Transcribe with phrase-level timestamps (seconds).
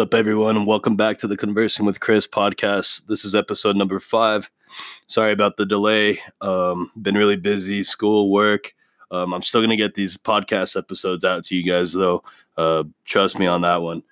[0.00, 3.04] Up, everyone, and welcome back to the Conversing with Chris podcast.
[3.04, 4.50] This is episode number five.
[5.08, 6.18] Sorry about the delay.
[6.40, 8.74] Um, been really busy, school, work.
[9.10, 12.24] Um, I'm still gonna get these podcast episodes out to you guys, though.
[12.56, 14.02] Uh, trust me on that one.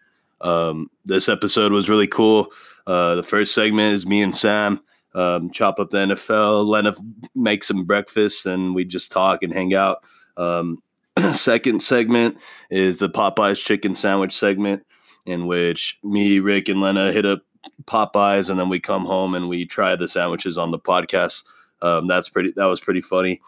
[0.43, 2.49] Um, this episode was really cool.
[2.87, 4.83] Uh, the first segment is me and Sam
[5.15, 6.69] um, chop up the NFL.
[6.69, 6.93] Lena
[7.35, 10.05] make some breakfast, and we just talk and hang out.
[10.37, 10.83] Um,
[11.33, 12.37] second segment
[12.69, 14.85] is the Popeyes chicken sandwich segment
[15.29, 17.43] in which me, Rick, and Lena hit up
[17.85, 21.45] Popeyes, and then we come home and we try the sandwiches on the podcast.
[21.83, 22.53] Um, that's pretty.
[22.57, 23.41] That was pretty funny.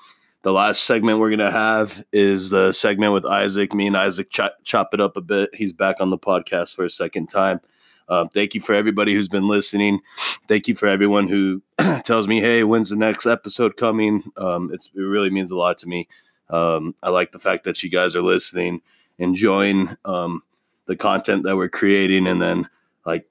[0.42, 3.72] The last segment we're gonna have is the segment with Isaac.
[3.74, 5.50] Me and Isaac ch- chop it up a bit.
[5.54, 7.60] He's back on the podcast for a second time.
[8.08, 10.00] Um, thank you for everybody who's been listening.
[10.48, 11.62] Thank you for everyone who
[12.04, 15.88] tells me, "Hey, when's the next episode coming?" Um, it really means a lot to
[15.88, 16.08] me.
[16.50, 18.82] Um, I like the fact that you guys are listening,
[19.18, 20.42] enjoying um,
[20.90, 22.68] the content that we're creating and then
[23.06, 23.24] like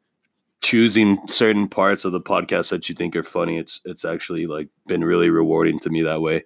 [0.62, 4.70] choosing certain parts of the podcast that you think are funny it's it's actually like
[4.88, 6.46] been really rewarding to me that way.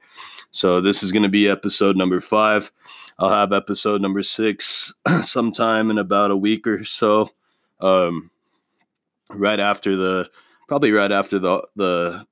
[0.50, 2.72] So this is going to be episode number five.
[3.20, 7.30] I'll have episode number six sometime in about a week or so
[7.80, 8.32] um
[9.30, 10.28] right after the
[10.68, 12.26] probably right after the the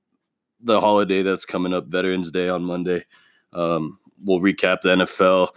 [0.59, 3.05] the holiday that's coming up veterans day on monday.
[3.53, 5.49] Um we'll recap the nfl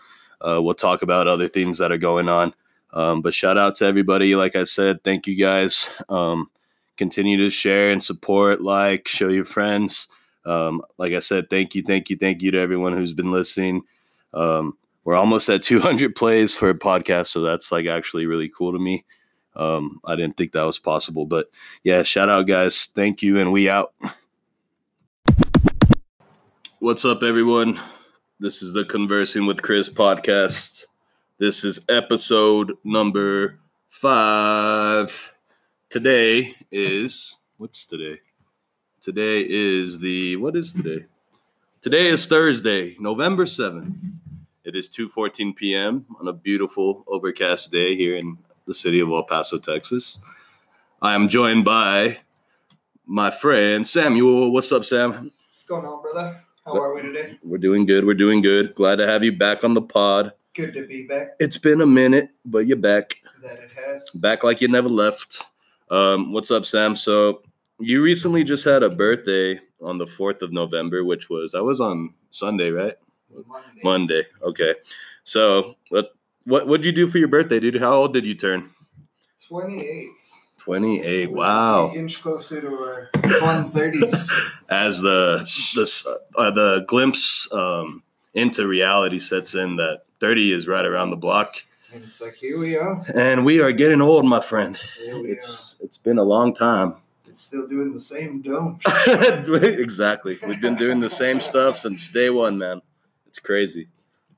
[0.47, 2.53] uh, we'll talk about other things that are going on
[2.94, 4.37] um, but shout out to everybody.
[4.37, 5.91] Like I said, thank you guys.
[6.09, 6.49] Um,
[6.97, 10.06] continue to share and support, like, show your friends.
[10.47, 13.83] Um, like I said, thank you, thank you, thank you to everyone who's been listening.
[14.33, 18.72] Um, we're almost at 200 plays for a podcast, so that's like actually really cool
[18.72, 19.04] to me.
[19.56, 21.47] Um, I didn't think that was possible, but
[21.83, 22.87] yeah, shout out, guys.
[22.87, 23.93] Thank you, and we out.
[26.78, 27.81] What's up, everyone?
[28.38, 30.87] This is the Conversing with Chris podcast.
[31.44, 33.59] This is episode number
[33.91, 35.34] five.
[35.91, 38.21] Today is what's today?
[39.03, 41.04] Today is the what is today?
[41.83, 43.94] Today is Thursday, November 7th.
[44.65, 46.06] It is 2:14 p.m.
[46.19, 50.21] on a beautiful overcast day here in the city of El Paso, Texas.
[51.03, 52.21] I am joined by
[53.04, 54.50] my friend Samuel.
[54.50, 55.31] What's up, Sam?
[55.50, 56.43] What's going on, brother?
[56.65, 57.38] How are we today?
[57.43, 58.06] We're doing good.
[58.06, 58.75] We're doing good.
[58.75, 60.33] Glad to have you back on the pod.
[60.54, 61.31] Good to be back.
[61.41, 63.16] It's been a minute, but you're back.
[63.42, 64.09] That it has.
[64.10, 65.42] Back like you never left.
[65.91, 66.94] Um, what's up, Sam?
[66.94, 67.42] So
[67.81, 71.81] you recently just had a birthday on the 4th of November, which was, that was
[71.81, 72.94] on Sunday, right?
[73.32, 73.81] Monday.
[73.82, 74.26] Monday.
[74.42, 74.76] Okay.
[75.25, 77.81] So what, what, what'd you do for your birthday, dude?
[77.81, 78.71] How old did you turn?
[79.48, 80.06] 28.
[80.59, 81.32] 28.
[81.32, 81.91] Wow.
[81.91, 84.31] An inch closer to our 130s.
[84.71, 85.38] As the,
[85.75, 88.04] the, uh, the glimpse um,
[88.34, 91.56] into reality sets in that 30 is right around the block.
[91.92, 93.04] and it's like, here we are.
[93.14, 94.80] And we are getting old, my friend.
[94.98, 96.94] It's it's been a long time.
[97.26, 98.78] It's still doing the same dome.
[99.47, 100.38] exactly.
[100.47, 102.80] We've been doing the same stuff since day one, man.
[103.26, 103.88] It's crazy.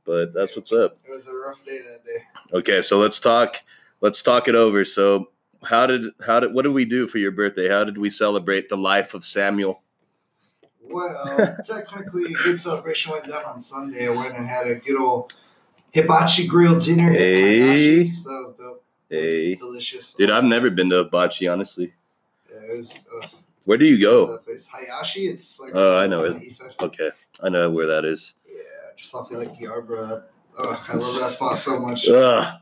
[0.05, 0.97] But that's what's up.
[1.07, 2.23] It was a rough day that day.
[2.59, 3.57] Okay, so let's talk
[4.01, 4.85] let's talk it over.
[4.85, 5.31] So
[5.65, 7.69] how did how did what did we do for your birthday?
[7.69, 9.83] How did we celebrate the life of Samuel?
[10.89, 14.07] Well, technically, a good celebration went down on Sunday.
[14.07, 15.33] I went and had a good old
[16.03, 17.11] hibachi grilled dinner.
[17.11, 18.11] Hey.
[18.17, 18.85] So that was dope.
[19.11, 19.55] It was Hey.
[19.55, 20.15] delicious.
[20.15, 21.93] Dude, I've never been to Hibachi, honestly.
[22.51, 23.07] Yeah, it was.
[23.23, 23.27] Uh,
[23.65, 24.33] Where do you go?
[24.33, 24.67] that place.
[24.69, 25.73] Hayashi, it's like.
[25.75, 26.35] Oh, I know it.
[26.35, 26.75] the east side.
[26.81, 27.11] Okay.
[27.43, 28.35] I know where that is.
[28.47, 28.63] Yeah,
[28.97, 30.23] just off of like Yarbrough.
[30.59, 32.07] Oh, I love that spot so much.
[32.09, 32.55] Yeah,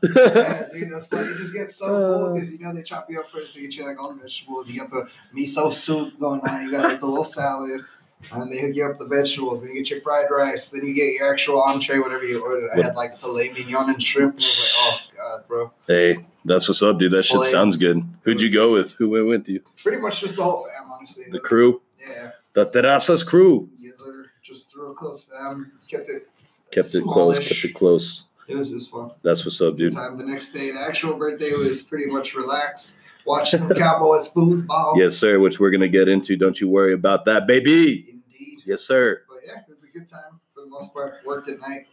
[0.73, 3.29] dude, that's why you just get so full because you know they chop you up
[3.29, 3.55] first.
[3.55, 4.69] They get you like all the vegetables.
[4.69, 6.65] You got the miso soup going on.
[6.65, 7.85] You got like the little salad,
[8.31, 9.61] and they hook you up the vegetables.
[9.63, 10.71] Then you get your fried rice.
[10.71, 12.71] Then you get your actual entree, whatever you ordered.
[12.71, 14.33] I had like filet mignon and shrimp.
[14.33, 15.71] And I was like, oh god, bro.
[15.87, 17.11] hey, that's what's up, dude.
[17.11, 18.03] That shit sounds good.
[18.23, 18.93] Who'd you go with?
[18.93, 19.61] Who went with you?
[19.81, 21.25] Pretty much just the whole fam, honestly.
[21.29, 21.81] The crew?
[21.99, 23.69] Yeah, The Terrazas crew.
[23.77, 24.25] yes, sir.
[24.43, 25.71] Just real close fam.
[25.89, 26.29] Kept it.
[26.71, 28.25] Kept it close, kept it close.
[28.47, 29.09] It was just fun.
[29.23, 29.93] That's what's up, dude.
[29.93, 30.17] time.
[30.17, 32.99] The next day, the actual birthday was pretty much relaxed.
[33.25, 34.97] Watch some Cowboys foosball.
[34.97, 36.35] Yes, sir, which we're gonna get into.
[36.35, 38.05] Don't you worry about that, baby.
[38.09, 38.59] Indeed.
[38.65, 39.21] Yes, sir.
[39.27, 41.15] But yeah, it was a good time for the most part.
[41.25, 41.87] Worked at night.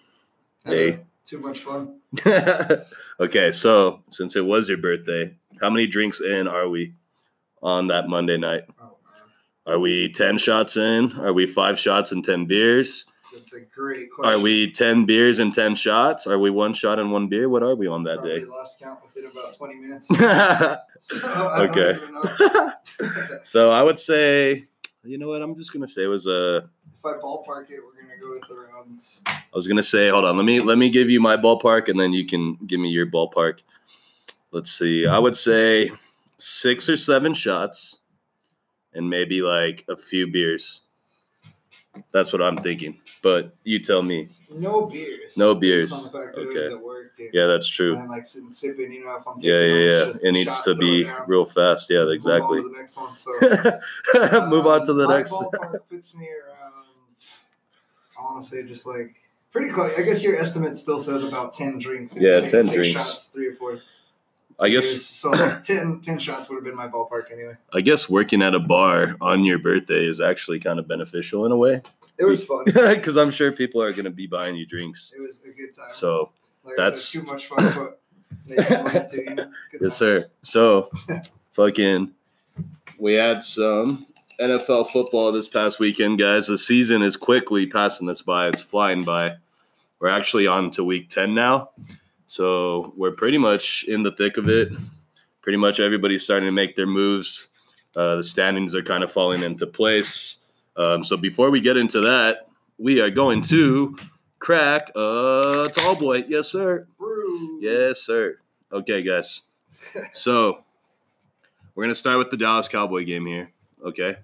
[0.65, 0.93] Hey.
[0.93, 2.01] uh, too much fun.
[3.21, 6.95] okay, so since it was your birthday, how many drinks in are we
[7.63, 8.65] on that Monday night?
[8.81, 8.97] Oh
[9.67, 11.13] man, Are we 10 shots in?
[11.19, 13.07] Are we five shots and 10 beers?
[13.33, 14.39] That's a great question.
[14.39, 16.27] Are we 10 beers and 10 shots?
[16.27, 17.49] Are we one shot and one beer?
[17.49, 18.45] What are we on that Probably day?
[18.47, 20.09] lost count within about twenty minutes.
[20.09, 20.15] so
[20.99, 21.99] So, I Okay.
[22.11, 23.71] know.
[23.73, 24.67] I would say,
[25.05, 25.43] you know what?
[25.43, 26.69] I'm just gonna say it was a.
[26.99, 29.01] if I ballpark it, we're gonna go with around.
[29.27, 30.37] I was gonna say, hold on.
[30.37, 33.07] Let me let me give you my ballpark, and then you can give me your
[33.07, 33.63] ballpark.
[34.53, 35.07] let's see.
[35.07, 35.91] I would say
[36.39, 37.99] six or seven shots,
[38.95, 40.83] and maybe like a few beers.
[42.13, 42.99] That's what I'm thinking.
[43.23, 44.29] But you tell me.
[44.51, 45.37] No beers.
[45.37, 45.93] No beers.
[45.93, 46.75] on the fact that it was Okay.
[46.75, 47.95] at work and- Yeah, that's true.
[47.97, 50.13] And like sitting sipping, you know, if I'm Yeah, yeah, yeah.
[50.23, 51.91] It needs to be down, real fast.
[51.91, 52.63] Yeah, move on exactly.
[52.63, 53.17] to the next one.
[53.17, 53.31] So
[54.49, 55.33] Move on to the Um, next.
[55.33, 56.73] ballpark puts me around.
[58.19, 59.15] I want to say just like
[59.51, 59.99] pretty close.
[59.99, 62.17] I guess your estimate still says about ten drinks.
[62.17, 63.01] Yeah, 10 drinks.
[63.03, 63.79] Shots, three or four.
[64.63, 65.33] I guess so.
[65.65, 67.57] 10, 10 shots would have been my ballpark anyway.
[67.73, 71.53] I guess working at a bar on your birthday is actually kind of beneficial in
[71.53, 71.83] a way
[72.19, 72.65] It was fun.
[72.67, 75.13] because I'm sure people are going to be buying you drinks.
[75.17, 75.87] It was a good time.
[75.91, 76.31] So
[76.65, 77.91] like that's- said, too much fun,
[78.47, 79.51] but too, you know?
[79.81, 80.25] Yes, sir.
[80.43, 80.91] So
[81.53, 82.13] fucking,
[82.99, 84.01] we had some
[84.41, 86.47] NFL football this past weekend, guys.
[86.47, 88.49] The season is quickly passing us by.
[88.49, 89.35] It's flying by.
[89.99, 91.71] We're actually on to week ten now,
[92.33, 94.73] so we're pretty much in the thick of it.
[95.43, 97.49] Pretty much everybody's starting to make their moves.
[97.95, 100.39] Uh, the standings are kind of falling into place.
[100.75, 102.47] Um, so before we get into that,
[102.79, 103.99] we are going to
[104.39, 106.25] crack a tall boy.
[106.27, 106.87] Yes, sir.
[106.99, 107.61] Brew.
[107.61, 108.39] Yes, sir.
[108.73, 109.43] Okay, guys.
[110.13, 110.65] So
[111.75, 113.53] we're gonna start with the Dallas Cowboy game here.
[113.85, 114.17] Okay.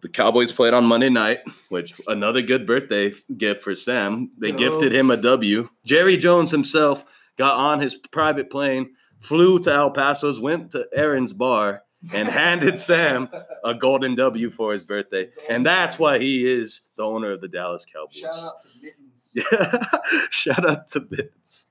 [0.00, 1.40] The Cowboys played on Monday night,
[1.70, 4.30] which another good birthday gift for Sam.
[4.38, 5.68] They gifted him a W.
[5.84, 7.04] Jerry Jones himself
[7.36, 12.78] got on his private plane, flew to El Paso's, went to Aaron's bar, and handed
[12.78, 13.28] Sam
[13.64, 15.30] a golden W for his birthday.
[15.48, 18.18] And that's why he is the owner of the Dallas Cowboys.
[18.20, 19.30] Shout out to Mittens.
[19.34, 19.84] Yeah.
[20.30, 21.66] Shout out to Bits.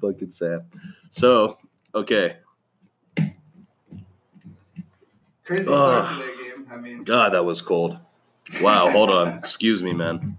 [0.00, 0.64] Fucking Sam.
[1.10, 1.58] So,
[1.94, 2.38] okay.
[5.44, 6.41] Crazy start to that game.
[6.72, 7.98] I mean, God, that was cold.
[8.60, 9.28] Wow, hold on.
[9.38, 10.36] Excuse me, man.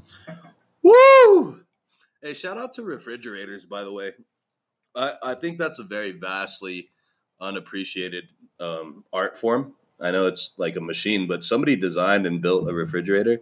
[0.81, 1.59] Woo!
[2.21, 4.13] Hey, shout out to refrigerators, by the way.
[4.95, 6.89] I, I think that's a very vastly
[7.39, 8.25] unappreciated
[8.59, 9.74] um, art form.
[10.00, 13.41] I know it's like a machine, but somebody designed and built a refrigerator,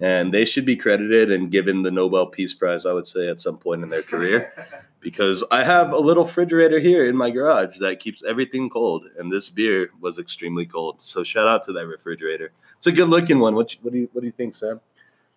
[0.00, 3.40] and they should be credited and given the Nobel Peace Prize, I would say, at
[3.40, 4.52] some point in their career.
[5.02, 9.30] because I have a little refrigerator here in my garage that keeps everything cold, and
[9.30, 11.02] this beer was extremely cold.
[11.02, 12.52] So shout out to that refrigerator.
[12.78, 13.54] It's a good looking one.
[13.54, 14.80] What, what do you what do you think, Sam?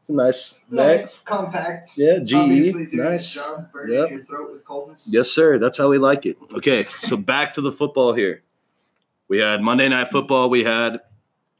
[0.01, 1.89] It's a nice, nice, compact.
[1.97, 3.33] Yeah, GE, nice.
[3.33, 4.11] job, Yep.
[4.11, 5.09] your throat with coldness.
[5.11, 5.57] Yes, sir.
[5.57, 6.37] That's how we like it.
[6.53, 8.43] Okay, so back to the football here.
[9.27, 10.51] We had Monday Night Football.
[10.51, 10.99] We had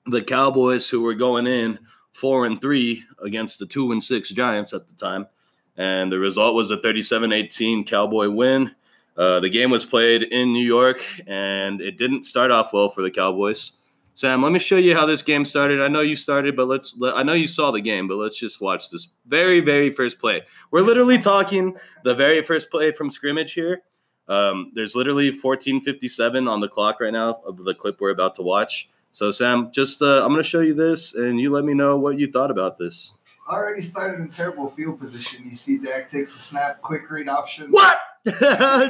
[0.06, 1.80] the Cowboys who were going in
[2.16, 5.28] four and three against the two and six Giants at the time,
[5.76, 8.74] and the result was a 37-18 Cowboy win.
[9.18, 13.02] Uh, the game was played in New York, and it didn't start off well for
[13.02, 13.80] the Cowboys.
[14.14, 15.82] Sam, let me show you how this game started.
[15.82, 16.98] I know you started, but let's.
[16.98, 20.20] Let, I know you saw the game, but let's just watch this very, very first
[20.20, 20.42] play.
[20.72, 21.76] We're literally talking
[22.06, 23.82] the very first play from scrimmage here.
[24.30, 28.42] Um, there's literally 14:57 on the clock right now of the clip we're about to
[28.42, 28.90] watch.
[29.16, 31.96] So, Sam, just uh, I'm going to show you this, and you let me know
[31.96, 33.14] what you thought about this.
[33.50, 35.46] Already started in terrible field position.
[35.48, 37.70] You see Dak takes a snap, quick read option.
[37.70, 37.98] What?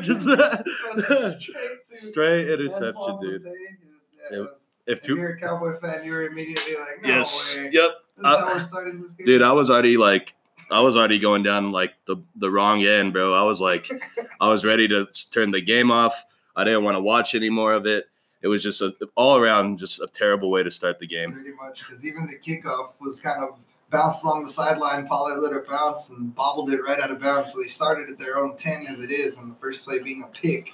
[0.01, 3.47] just Straight straight interception, dude.
[4.31, 4.45] Yeah.
[4.87, 7.69] If If you you're a Cowboy fan, you're immediately like, no yes, way.
[7.71, 9.27] yep, This how we're starting this game.
[9.27, 10.33] dude, I was already like,
[10.71, 13.31] I was already going down like the the wrong end, bro.
[13.35, 13.87] I was like,
[14.41, 16.25] I was ready to turn the game off.
[16.55, 18.05] I didn't want to watch any more of it.
[18.45, 21.33] It was just a, all around just a terrible way to start the game.
[21.33, 23.57] Pretty much, because even the kickoff was kind of
[23.89, 25.07] bounced along the sideline.
[25.07, 27.53] Pollard let it bounce and bobbled it right out of bounds.
[27.53, 30.21] So they started at their own 10 as it is, and the first play being
[30.21, 30.69] a pick.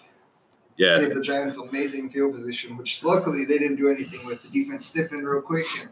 [0.76, 4.44] Yeah, Gave the Giants amazing field position, which luckily they didn't do anything with.
[4.44, 5.90] The defense stiffened real quick, and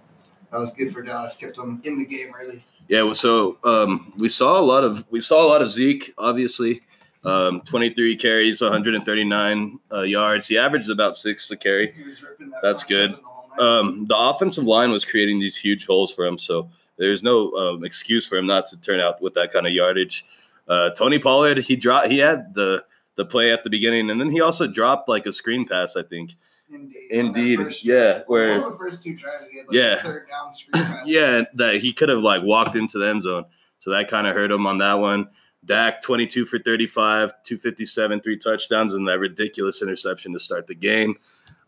[0.51, 1.38] that was good for Dallas.
[1.38, 2.62] Kept them in the game early.
[2.89, 6.13] Yeah, well, so um, we saw a lot of we saw a lot of Zeke.
[6.17, 6.81] Obviously,
[7.25, 10.47] um, twenty three carries, one hundred and thirty nine uh, yards.
[10.47, 11.91] He averaged about six a carry.
[11.91, 13.13] He was ripping that That's good.
[13.57, 13.63] the.
[13.63, 17.83] Um, the offensive line was creating these huge holes for him, so there's no um,
[17.83, 20.23] excuse for him not to turn out with that kind of yardage.
[20.67, 22.07] Uh, Tony Pollard, he dropped.
[22.07, 22.85] He had the
[23.15, 26.03] the play at the beginning, and then he also dropped like a screen pass, I
[26.03, 26.35] think.
[26.71, 26.95] Indeed.
[27.09, 30.01] Indeed, On that first yeah, where- One the first two drives, he had like Yeah.
[30.03, 31.07] third down screen pass.
[31.07, 33.43] Yeah, that he could have like walked into the end zone.
[33.79, 35.27] So that kind of hurt him on that one.
[35.65, 41.15] Dak 22 for 35, 257, three touchdowns, and that ridiculous interception to start the game.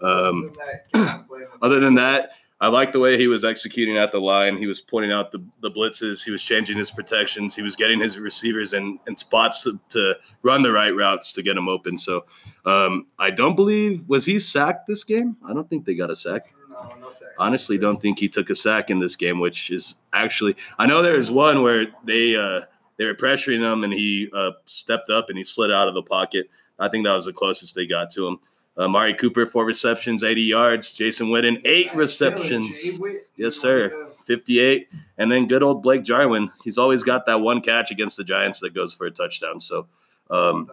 [0.02, 1.46] Um, Other than that, can't complain.
[1.62, 2.32] other than that,
[2.62, 4.56] I like the way he was executing at the line.
[4.56, 6.24] He was pointing out the, the blitzes.
[6.24, 7.56] He was changing his protections.
[7.56, 11.42] He was getting his receivers in, in spots to, to run the right routes to
[11.42, 11.98] get him open.
[11.98, 12.26] So
[12.66, 15.38] um, I don't believe, was he sacked this game?
[15.48, 16.54] I don't think they got a sack.
[16.70, 17.34] no, no sacks.
[17.40, 21.02] Honestly, don't think he took a sack in this game, which is actually I know
[21.02, 22.62] there was one where they uh,
[23.02, 26.04] they were pressuring him and he uh, stepped up and he slid out of the
[26.04, 26.48] pocket.
[26.78, 28.40] I think that was the closest they got to him.
[28.78, 30.94] Uh, Mari Cooper, four receptions, 80 yards.
[30.94, 32.78] Jason Witten, eight receptions.
[32.80, 33.14] killing, Jay Witt.
[33.38, 34.26] Yes, You know what sir.
[34.28, 34.90] 58.
[35.18, 36.52] And then good old Blake Jarwin.
[36.64, 39.60] He's always got that one catch against the Giants that goes for a touchdown.
[39.60, 39.88] So,
[40.30, 40.70] um,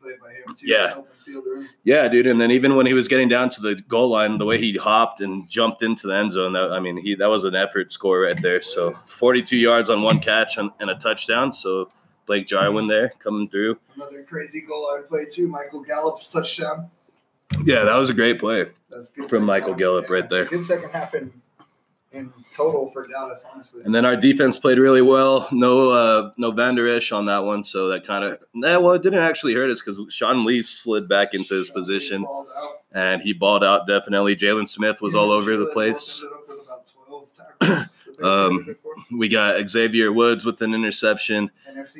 [0.00, 0.66] that was a great play by him too.
[0.66, 0.76] yeah.
[0.84, 1.68] Just open field room.
[1.84, 2.26] yeah, dude.
[2.26, 4.76] And then even when he was getting down to the goal line, the way he
[4.76, 7.92] hopped and jumped into the end zone, that, I mean, he that was an effort
[7.92, 8.60] score right there.
[8.60, 11.52] So 42 yards on one catch and, and a touchdown.
[11.52, 11.90] So
[12.26, 13.78] Blake Jarwin there coming through.
[13.96, 15.48] Another crazy goal line play too.
[15.48, 16.90] Michael Gallup's touchdown.
[17.64, 18.66] Yeah, that was a great play.
[19.28, 19.78] From Michael half.
[19.78, 20.44] Gallup right there.
[20.46, 21.32] Good second half in
[22.12, 23.82] in total for Dallas, honestly.
[23.84, 25.48] And then our defense played really well.
[25.52, 29.02] No, uh, no Vander Esch on that one, so that kind of nah, well, it
[29.02, 32.48] didn't actually hurt us because Sean Lee slid back into his position Balled
[32.92, 33.86] and he balled out.
[33.86, 36.24] Definitely, Jaylon Smith was all over the place.
[36.24, 38.76] ended up with about 12 tackles that they Um.
[39.12, 41.50] We got Xavier Woods with an interception.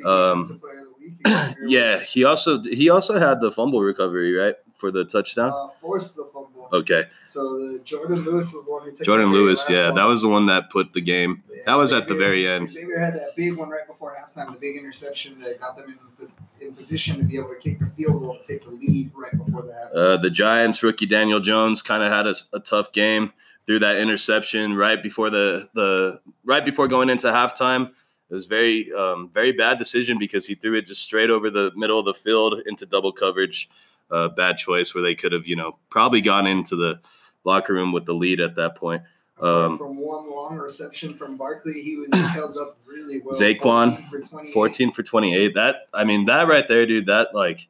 [0.05, 1.27] Um, Defensive Player of the Week.
[1.27, 5.51] Xavier Yeah, he also he also had the fumble recovery right for the touchdown.
[5.53, 6.67] Uh, forced the fumble.
[6.73, 7.41] Okay, So
[7.73, 9.69] the Jourdan Lewis was the one who took Jourdan Lewis.
[9.69, 9.95] Yeah, one.
[9.95, 11.43] that was the one that put the game.
[11.49, 12.71] Yeah, That was at the very end.
[12.71, 16.67] Xavier had that big one right before halftime, the big interception that got them in,
[16.67, 19.37] in position to be able to kick the field goal to take the lead right
[19.37, 19.91] before the half.
[19.93, 23.31] Uh, the Giants rookie Daniel Jones kind of had a, a tough game
[23.67, 27.91] through that interception right before the the right before going into halftime.
[28.29, 31.71] It was very um, very bad decision because he threw it just straight over the
[31.75, 33.69] middle of the field into double coverage.
[34.11, 36.99] Uh, bad choice where they could have you know probably gone into the
[37.43, 39.01] locker room with the lead at that point.
[39.41, 43.33] Um, from one long reception from Barkley, he was held up really well.
[43.33, 44.53] Saquon, 14 for 28.
[44.53, 45.55] 14 for 28.
[45.55, 47.07] That I mean that right there, dude.
[47.07, 47.67] That like,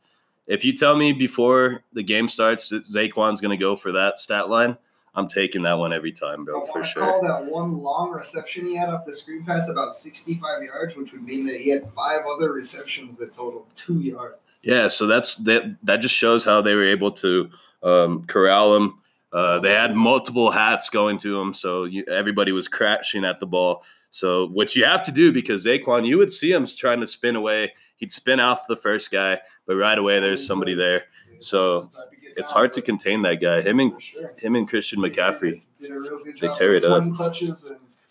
[0.47, 4.49] if you tell me before the game starts that Saquon's gonna go for that stat
[4.49, 4.77] line,
[5.15, 7.03] I'm taking that one every time, bro, for to sure.
[7.03, 11.13] call that one long reception he had off the screen pass about 65 yards, which
[11.13, 14.45] would mean that he had five other receptions that totaled two yards.
[14.63, 15.77] Yeah, so that's that.
[15.83, 17.49] That just shows how they were able to
[17.81, 18.93] um, corral him.
[19.33, 23.47] Uh, they had multiple hats going to him, so you, everybody was crashing at the
[23.47, 23.83] ball.
[24.09, 27.35] So what you have to do because Saquon, you would see him trying to spin
[27.37, 27.73] away.
[27.95, 31.03] He'd spin off the first guy, but right away there's somebody there.
[31.39, 31.89] So,
[32.37, 33.61] It's hard to contain that guy.
[33.61, 33.93] Him and
[34.37, 35.61] him and Christian McCaffrey.
[35.79, 37.03] They tear it up.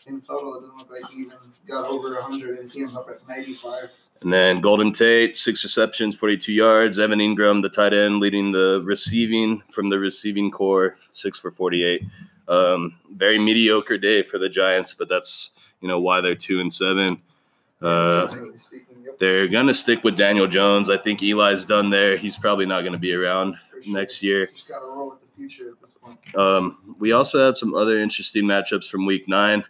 [0.06, 1.36] in total, it doesn't look like he even
[1.68, 3.90] got over 100, and he ends up at 95.
[4.22, 6.98] And then Golden Tate, six receptions, 42 yards.
[6.98, 12.02] Evan Engram, the tight end, leading the receiving from the receiving core, six for 48.
[12.46, 15.50] Um, very mediocre day for the Giants, but that's
[15.80, 17.22] you know why they're two and seven.
[17.80, 20.90] Uh, Generally speaking, yep, they're gonna stick with Daniel Jones.
[20.90, 22.16] I think Eli's done there.
[22.16, 24.46] He's probably not gonna be around next year.
[24.46, 26.18] Just got to roll with the future at this point.
[26.34, 29.64] Um, we also have some other interesting matchups from Week Nine.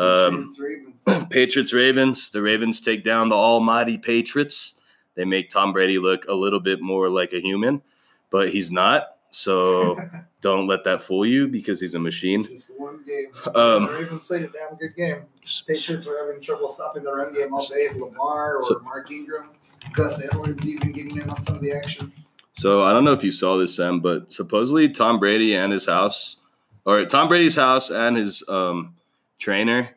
[0.00, 1.26] Um, Patriots, Ravens.
[1.30, 2.30] Patriots Ravens.
[2.30, 4.74] The Ravens take down the almighty Patriots.
[5.14, 7.82] They make Tom Brady look a little bit more like a human,
[8.30, 9.08] but he's not.
[9.30, 9.96] So
[10.40, 12.44] don't let that fool you because he's a machine.
[12.44, 13.26] Just one game.
[13.54, 15.22] Um, the Ravens played a damn good game.
[15.66, 17.88] Patriots were having trouble stopping the run game all day.
[17.94, 19.50] Lamar or So- Mark Ingram,
[19.92, 22.12] Gus Edwards even getting in on some of the action.
[22.52, 25.86] So I don't know if you saw this, Sam, but supposedly Tom Brady and his
[25.86, 26.40] house,
[26.84, 28.94] or Tom Brady's house and his um,
[29.40, 29.90] trainer,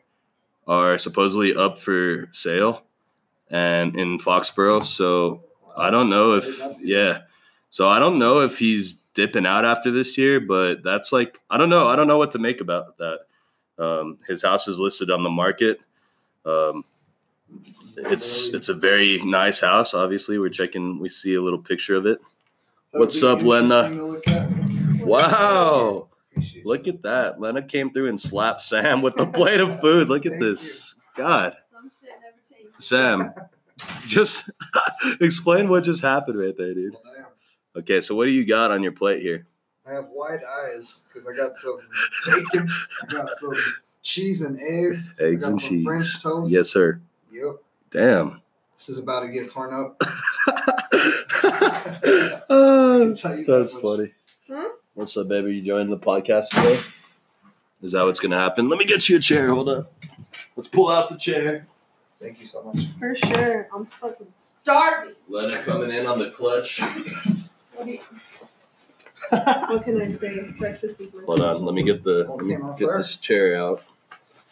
[0.66, 2.82] are supposedly up for sale,
[3.50, 4.84] and in Foxborough.
[4.84, 5.44] So
[5.76, 7.20] I don't know if yeah.
[7.70, 11.58] So I don't know if he's dipping out after this year, but that's like I
[11.58, 11.86] don't know.
[11.86, 13.20] I don't know what to make about that.
[13.78, 15.80] Um, his house is listed on the market.
[16.46, 16.84] Um,
[17.96, 19.94] it's it's a very nice house.
[19.94, 20.98] Obviously, we're checking.
[20.98, 22.18] We see a little picture of it.
[22.92, 23.84] That'll What's up, Lena?
[23.84, 25.06] interesting to look at.
[25.06, 26.08] Wow!
[26.36, 26.66] Appreciate.
[26.66, 27.40] Look at that.
[27.40, 30.08] Lena came through and slapped Sam with the plate of food.
[30.08, 30.94] Look at Thank this.
[31.16, 32.84] God, Some shit never changes.
[32.84, 33.32] Sam,
[34.06, 34.50] just
[35.20, 36.96] explain what just happened right there, dude.
[36.96, 37.32] Oh, well.
[37.76, 39.46] Okay, so what do you got on your plate here?
[39.86, 41.78] I have wide eyes because I got some
[42.26, 42.68] bacon,
[43.02, 43.54] I got some
[44.02, 45.84] cheese and eggs, Eggs I got and some cheese.
[45.84, 46.52] French toast.
[46.52, 47.00] Yes, sir.
[47.30, 47.56] Yep.
[47.90, 48.40] Damn.
[48.76, 50.00] This is about to get torn up.
[52.48, 54.12] Oh, tell you that that's funny.
[54.48, 54.68] Huh?
[54.94, 55.56] What's up, baby?
[55.56, 56.78] You joining the podcast today?
[57.82, 58.68] Is that what's gonna happen?
[58.68, 59.52] Let me get you a chair.
[59.52, 59.92] Hold up.
[60.54, 61.66] Let's pull out the chair.
[62.20, 62.86] Thank you so much.
[63.00, 63.68] For sure.
[63.74, 65.16] I'm fucking starving.
[65.28, 66.80] Lena coming in on the clutch.
[67.74, 67.98] What, you,
[69.30, 70.52] what can I say?
[70.56, 71.64] Breakfast is my Hold on.
[71.64, 73.82] Let me get the let me get this chair out.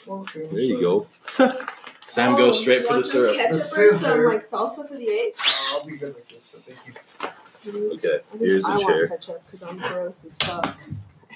[0.09, 1.07] Okay, There you go.
[2.09, 3.37] Sam goes oh, straight for the syrup.
[3.37, 5.35] Ketchup The or some like salsa for the egg.
[5.71, 7.31] I'll be good with this, but thank you.
[7.67, 7.93] Okay, I
[8.31, 9.09] think here's I a want chair.
[9.09, 10.77] ketchup because I'm gross as fuck.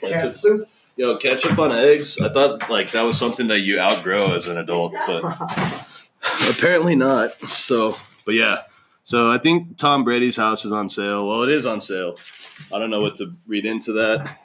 [0.02, 0.68] Cat soup.
[0.96, 2.20] Yo, ketchup on eggs.
[2.20, 5.22] I thought like that was something that you outgrow as an adult, but
[6.50, 7.32] apparently not.
[7.40, 8.62] So, but yeah.
[9.04, 11.28] So I think Tom Brady's house is on sale.
[11.28, 12.16] Well, it is on sale.
[12.74, 14.36] I don't know what to read into that.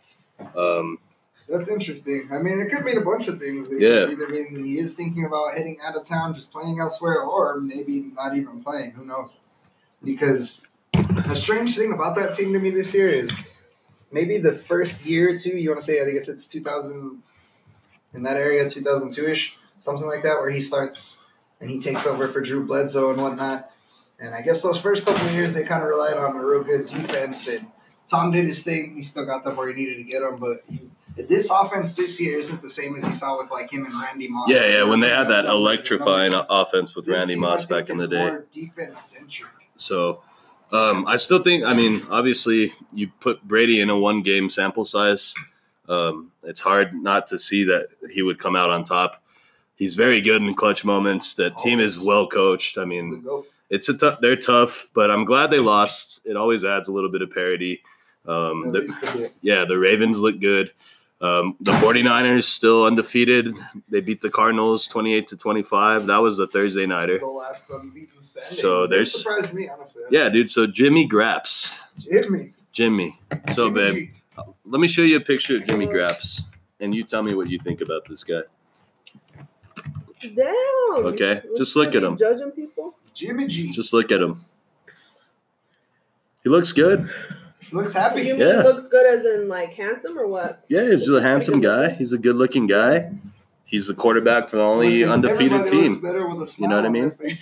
[0.55, 0.99] Um,
[1.49, 2.27] That's interesting.
[2.31, 3.71] I mean, it could mean a bunch of things.
[3.71, 4.05] It Yeah.
[4.05, 7.59] could either mean he is thinking about heading out of town, just playing elsewhere, or
[7.59, 8.91] maybe not even playing.
[8.91, 9.37] Who knows?
[10.03, 10.63] Because
[11.29, 13.31] a strange thing about that team to me this year is
[14.11, 17.21] maybe the first year or two, you want to say, I think it's 2000,
[18.13, 21.21] in that area, 2002 ish, something like that, where he starts
[21.59, 23.71] and he takes over for Drew Bledsoe and whatnot.
[24.19, 26.63] And I guess those first couple of years, they kind of relied on a real
[26.63, 27.47] good defense.
[27.47, 27.67] And
[28.07, 28.95] Tom did his thing.
[28.95, 30.81] He still got them where he needed to get them, but he,
[31.15, 34.27] this offense this year isn't the same as you saw with like him and Randy
[34.27, 34.49] Moss.
[34.49, 34.83] yeah, yeah.
[34.83, 38.17] When they had that electrifying offense with This Randy team, Moss back in the day.
[38.17, 39.51] more defense centric.
[39.75, 40.21] So
[40.71, 44.85] um, I still think, I mean, obviously, you put Brady in a one game sample
[44.85, 45.33] size.
[45.89, 49.21] Um, it's hard not to see that he would come out on top.
[49.75, 51.33] He's very good in clutch moments.
[51.35, 52.77] That team is well coached.
[52.77, 53.25] I mean,
[53.69, 54.19] it's a tough.
[54.21, 56.25] They're tough, but I'm glad they lost.
[56.25, 57.81] It always adds a little bit of parity.
[58.27, 59.33] Um, the- least a bit.
[59.41, 60.71] yeah, the Ravens look good.
[61.21, 63.53] Um, the 49ers still undefeated.
[63.89, 66.07] They beat the Cardinals 28 to 25.
[66.07, 67.19] That was a Thursday nighter.
[67.19, 68.49] the last unbeaten standing.
[68.49, 70.01] So That there's- surprised me honestly.
[70.09, 70.49] Yeah, dude.
[70.49, 71.79] So Jimmy Graps.
[71.99, 72.53] Jimmy.
[72.71, 73.19] Jimmy.
[73.53, 73.93] So, Jimmy babe,
[74.37, 74.43] G.
[74.65, 76.41] let me show you a picture of Jimmy Graps,
[76.79, 78.41] and you tell me what you think about this guy.
[80.35, 80.45] Damn.
[81.05, 82.17] Okay, Looks just look at him.
[82.17, 82.95] Judging people.
[83.13, 83.69] Jimmy G.
[83.71, 84.39] Just look at him.
[86.43, 87.09] He looks good.
[87.71, 88.21] Looks happy.
[88.23, 88.61] You mean Yeah.
[88.63, 90.63] looks good as in like handsome or what?
[90.67, 91.89] Yeah, he's a handsome guy.
[91.91, 93.11] He's a good-looking guy.
[93.63, 95.89] He's the quarterback for the only Looking- undefeated team.
[95.91, 97.15] looks better with a smile You know what I mean?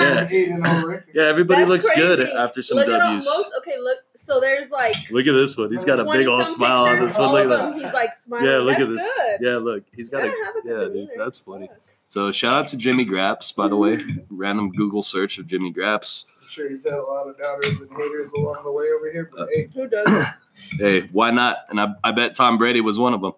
[0.00, 0.28] Yeah.
[0.30, 1.04] Eight and record.
[1.14, 3.24] Yeah, everybody That's looks good after some look at all, W's.
[3.26, 3.52] most.
[3.58, 3.98] Okay, look.
[4.14, 5.70] So there's like Look at this one.
[5.70, 7.32] He's got a big old smile on this one.
[7.32, 7.82] Look at them, that.
[7.84, 8.46] He's like smiling.
[8.46, 9.12] Yeah, look That's at this.
[9.38, 9.46] Good.
[9.46, 9.84] Yeah, look.
[9.94, 11.10] He's got a have a good yeah, dude.
[11.16, 11.68] That's funny.
[11.68, 11.76] Fuck.
[12.08, 13.98] So shout out to Jimmy Graps, by the way.
[14.30, 16.26] Random Google search of Jimmy Graps.
[16.56, 19.30] I'm sure he's had a lot of doubters and haters along the way over here,
[19.34, 20.26] Uh, but hey, Who does?
[20.78, 21.58] Hey, why not?
[21.68, 23.32] And I, I bet Tom Brady was one of them.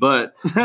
[0.00, 0.34] But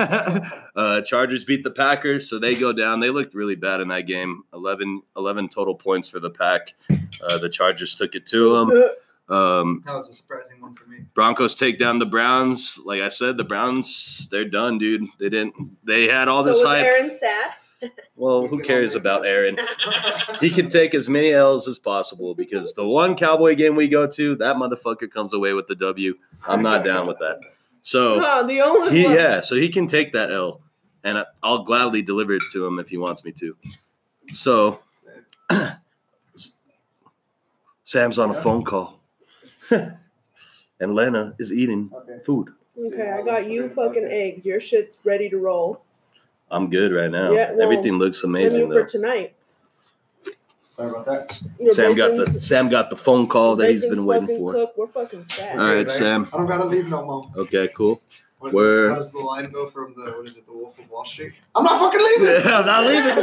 [0.75, 3.01] uh, Chargers beat the Packers, so they go down.
[3.01, 4.41] They looked really bad in that game.
[4.51, 6.73] 11, 11 total points for the Pack.
[7.21, 8.83] Uh, the Chargers took it to them.
[9.29, 11.05] Um, that was a surprising one for me.
[11.13, 12.77] Broncos take down the Browns.
[12.83, 15.07] Like I said, the Browns, they're done, dude.
[15.19, 15.77] They didn't.
[15.85, 16.83] They had all so this was hype.
[16.83, 17.51] Aaron sad?
[18.15, 19.57] Well, who cares about Aaron?
[20.39, 24.07] He can take as many L's as possible because the one Cowboy game we go
[24.07, 26.15] to, that motherfucker comes away with the W.
[26.47, 27.39] I'm not down with that.
[27.83, 29.13] So Huh, the only he, one.
[29.13, 30.61] yeah, so he can take that L,
[31.03, 33.55] and I- I'll gladly deliver it to him if he wants me to.
[34.33, 34.79] So
[37.83, 38.99] Sam's on a phone call,
[39.69, 42.19] and Lena is eating Okay.
[42.25, 42.49] food.
[42.83, 44.45] Okay, I got you fucking eggs.
[44.45, 45.83] Your shit's ready to roll.
[46.51, 47.31] I'm good right now.
[47.31, 49.33] Yeah, well, Everything looks Menu amazing for tonight.
[50.73, 51.41] Sorry about that.
[51.59, 54.53] Your Sam got the Sam got the phone call that he's bacon's been waiting for.
[54.53, 54.77] Cooked.
[54.77, 55.57] We're fucking sad.
[55.59, 55.87] All right, man.
[55.87, 56.29] Sam.
[56.33, 57.31] I don't gotta leave no more.
[57.37, 58.01] Okay, cool.
[58.39, 60.89] What, Where- how does the line go from the what is it, the Wolf of
[60.89, 61.33] Wall Street?
[61.55, 62.41] I'm not fucking leaving.
[62.51, 63.15] I'm not leaving.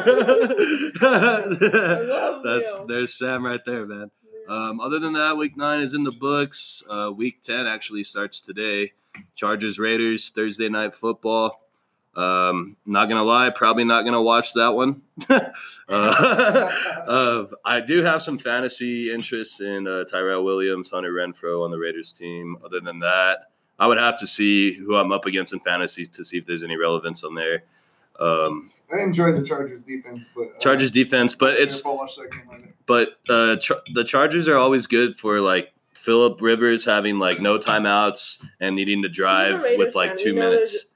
[2.45, 2.85] That's you.
[2.87, 4.11] there's Sam right there, man.
[4.49, 6.83] Um, other than that, week nine is in the books.
[6.89, 8.93] Uh, week ten actually starts today.
[9.35, 11.68] Chargers Raiders Thursday night football.
[12.17, 15.03] Um, not gonna lie, probably not gonna watch that one.
[15.31, 15.41] uh,
[15.89, 21.79] uh, I do have some fantasy interests in uh, Tyrell Williams, Hunter Renfrow on the
[21.79, 22.57] Raiders team.
[22.65, 23.47] Other than that,
[23.79, 26.63] I would have to see who I'm up against in fantasy to see if there's
[26.65, 27.63] any relevance on there.
[28.19, 32.17] Um, I enjoy the Chargers defense, but uh, Chargers defense, but it's if I'll watch
[32.17, 32.75] that game either.
[32.87, 37.59] but uh, char- the Chargers are always good for like Philip Rivers having like no
[37.59, 40.73] timeouts and needing to drive with like two minutes.
[40.73, 40.87] there's-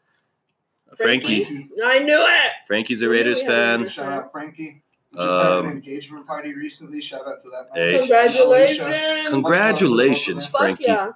[0.97, 1.71] Frankie, Frankie.
[1.85, 2.51] I knew it.
[2.67, 3.89] Frankie's a Raiders we fan.
[3.89, 4.83] Shout out Frankie.
[5.15, 7.03] Just had Um, an engagement party recently.
[7.03, 7.69] Shout out to that.
[7.75, 7.99] Hey.
[7.99, 9.29] Congratulations.
[9.31, 10.85] Congratulations, Fuck Frankie.
[10.85, 11.11] yeah.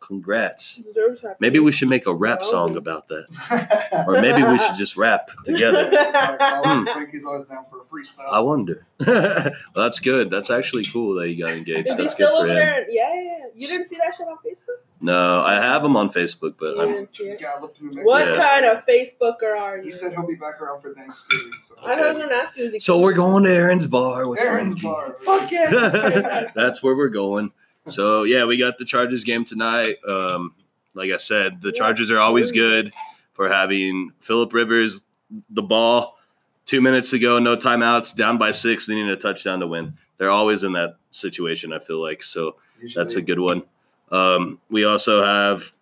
[0.00, 0.82] Congrats.
[1.38, 2.50] Maybe we should make a rap Oh.
[2.50, 3.26] song about that,
[4.08, 5.90] or maybe we should just rap together.
[5.94, 6.84] Hmm.
[6.86, 8.32] Frankie's always down for a freestyle.
[8.32, 8.86] I wonder.
[9.06, 10.30] well, that's good.
[10.30, 11.88] That's actually cool that you got engaged.
[11.88, 12.54] Is he still good for over him.
[12.54, 12.90] there?
[12.90, 13.46] Yeah, yeah, yeah.
[13.54, 14.80] You didn't see that shit on Facebook?
[15.00, 17.40] No, I have him on Facebook, but You I'm, didn't see it.
[17.40, 18.06] gotta look through Mexico.
[18.06, 18.36] What Yeah.
[18.36, 19.84] kind of Facebooker are you?
[19.84, 21.52] He said he'll be back around for Thanksgiving.
[21.60, 21.74] So.
[21.84, 22.78] I was gonna ask you.
[22.80, 24.86] so we're going to Aaron's bar with Aaron's Frankie.
[24.86, 25.16] bar.
[25.24, 26.48] Fuck yeah.
[26.54, 27.52] That's where we're going.
[27.86, 29.96] So yeah, we got the Chargers game tonight.
[30.08, 30.54] Um,
[30.94, 31.78] like I said, the Yeah.
[31.78, 32.92] Chargers are always good
[33.32, 35.02] for having Philip Rivers
[35.50, 36.11] the ball.
[36.64, 39.94] Two minutes to go, no timeouts, down by six, needing a touchdown to win.
[40.18, 41.72] They're always in that situation.
[41.72, 42.56] I feel like so.
[42.94, 43.62] That's a good one.
[44.10, 45.72] Um, we also have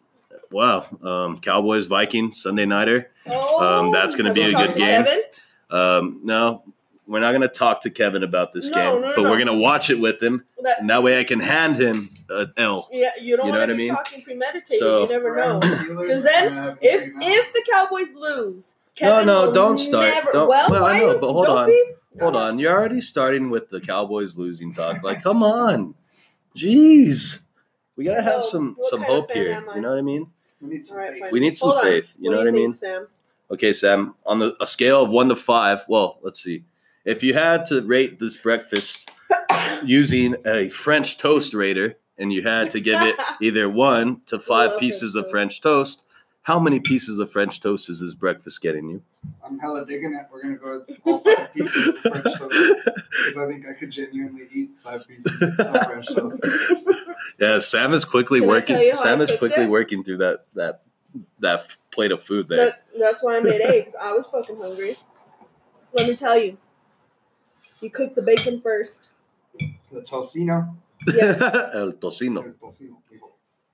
[0.52, 3.10] wow, um, Cowboys Vikings Sunday nighter.
[3.26, 5.04] Oh, Um, that's gonna be a good game.
[5.70, 6.62] Um, no,
[7.06, 9.30] we're not gonna talk to Kevin about this No, game, no, no, but no.
[9.30, 12.52] we're gonna watch it with him, That, and that way I can hand him an
[12.56, 12.88] L.
[12.90, 13.88] yeah, you don't You know want what to I mean?
[13.94, 14.78] talking premeditated.
[14.78, 15.58] So- you never know.
[15.60, 19.78] Because then I'm gonna have If if the Cowboys lose, No, Kevin no, will don't
[19.78, 20.06] start.
[20.06, 21.66] Never, Don't- well, well, I know, but hold on.
[21.68, 21.84] be-
[22.20, 25.02] Hold on, you're already starting with the Cowboys losing talk.
[25.02, 25.94] Like, come on,
[26.56, 27.44] jeez,
[27.96, 29.64] we gotta have Well, some some hope here.
[29.74, 30.26] You know what I mean?
[30.60, 31.32] we need some All right, faith.
[31.32, 32.16] We need some faith.
[32.20, 32.72] You know do what I mean?
[32.74, 33.06] Sam?
[33.50, 34.14] Okay, Sam.
[34.26, 36.64] On the a scale of one to five, well, let's see.
[37.04, 39.10] If you had to rate this breakfast
[39.84, 44.78] using a French toast rater, and you had to give it either one to five
[44.78, 46.04] pieces of French toast,
[46.50, 49.00] how many pieces of French toast is this breakfast getting you?
[49.44, 50.26] I'm hella digging it.
[50.32, 53.92] We're gonna go with all five pieces of French toast because I think I could
[53.92, 55.54] genuinely eat five pieces of
[55.86, 56.44] French toast.
[57.38, 58.74] Yeah, Sam is quickly Can working.
[58.76, 59.70] tell you how I Sam is quickly it?
[59.70, 60.82] working through that that
[61.38, 62.66] that f- plate of food there.
[62.66, 63.94] That, that's why I made eggs.
[63.98, 64.96] I was fucking hungry.
[65.94, 66.58] Let me tell you.
[67.80, 69.08] You cook the bacon first.
[69.92, 70.74] The tocino.
[71.06, 71.40] Yes.
[71.74, 72.44] El tocino.
[72.44, 72.96] El tocino.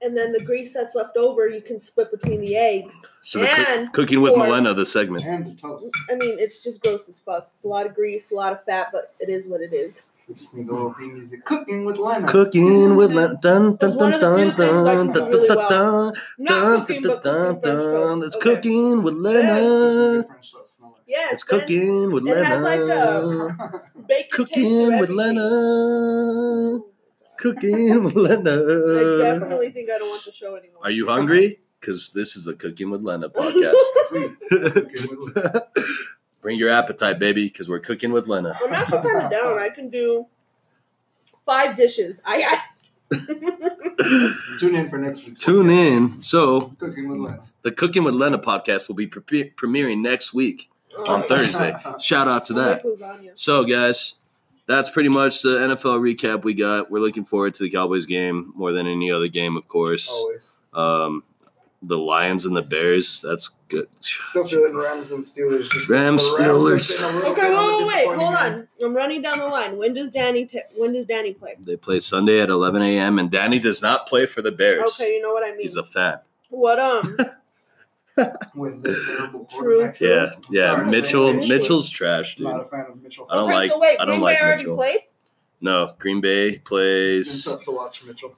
[0.01, 0.07] People.
[0.09, 2.95] and then the grease that's left over you can split between the eggs.
[3.23, 5.25] So the cook- And cooking with for- Milena, the segment.
[5.25, 5.91] And the toast.
[6.11, 7.47] I mean, it's just gross as fuck.
[7.51, 10.03] It's a lot of grease, a lot of fat, but it is what it is.
[10.29, 11.45] We just need the little theme music.
[11.45, 12.27] Cooking with Lena.
[12.27, 13.39] Cooking with Milena.
[13.41, 16.13] Dun, dun, It's one dun, of the dun, dun, dun, dun, dun,
[16.47, 18.21] dun, cooking, dun, dun, dun.
[18.21, 18.27] toast.
[18.27, 19.55] It's cooking with This is Lena.
[19.61, 20.81] good French toast.
[20.83, 20.93] No way.
[21.07, 23.47] Yes, It's cooking with it has like Lena.
[23.95, 25.15] a- bacon Cooking with to.
[25.15, 26.81] Lena.
[27.39, 28.51] Cooking with Lena.
[28.53, 29.41] I Lena.
[29.41, 30.81] definitely think I don't want the show anymore.
[30.83, 31.61] Are you hungry?
[31.81, 33.75] Because this is the Cooking with Lena podcast.
[34.09, 34.33] Sweet.
[34.51, 35.63] Cooking with Lena.
[36.41, 38.57] Bring your appetite, baby, because we're cooking with Lena.
[38.65, 39.59] I'm actually kind of down.
[39.59, 40.27] I can do
[41.45, 42.23] five dishes.
[42.25, 42.61] I,
[44.59, 45.39] Tune in for next week.
[45.39, 46.23] Tune in.
[46.23, 47.43] So, Cooking with Lena.
[47.63, 51.23] the Cooking with Lena podcast will be pre- premiering next week I on oh.
[51.23, 51.77] Thursday.
[52.01, 52.85] Shout out to I that.
[52.85, 53.31] like.
[53.35, 54.15] So, guys,
[54.67, 56.91] that's pretty much the NFL recap we got.
[56.91, 60.11] We're looking forward to the Cowboys game more than any other game, of course.
[60.11, 60.51] Always.
[60.75, 61.23] Um,
[61.83, 63.23] the Lions and the Bears.
[63.23, 63.89] That's good.
[63.99, 65.71] Still feeling Rams and Steelers.
[65.71, 67.01] Just Rams, Steelers.
[67.01, 68.19] been Okay, bit wait, wait, wait.
[68.19, 68.69] Hold on.
[68.83, 69.77] I'm running down the line.
[69.77, 70.47] When does Danny?
[70.47, 71.57] ta when does Danny play?
[71.61, 73.19] They play Sunday at 11 a.m.
[73.19, 74.99] and Danny does not play for the Bears.
[75.01, 75.61] Okay, you know what I mean.
[75.61, 76.19] He's a fan.
[76.51, 77.17] what um?
[78.55, 79.79] With the terrible True.
[79.81, 80.01] quarterback.
[80.01, 80.83] Yeah, yeah.
[80.85, 81.33] Mitchell.
[81.35, 81.49] Mitchell.
[81.49, 82.47] Mitchell's trash, dude.
[82.47, 83.27] Not a fan of Mitchell.
[83.31, 83.71] I don't okay, like.
[83.71, 84.77] So wait, I don't Green like Bay already Mitchell.
[84.77, 85.01] played.
[85.61, 87.45] No, Green Bay It's plays.
[87.45, 88.35] been tough to watch Mitchell.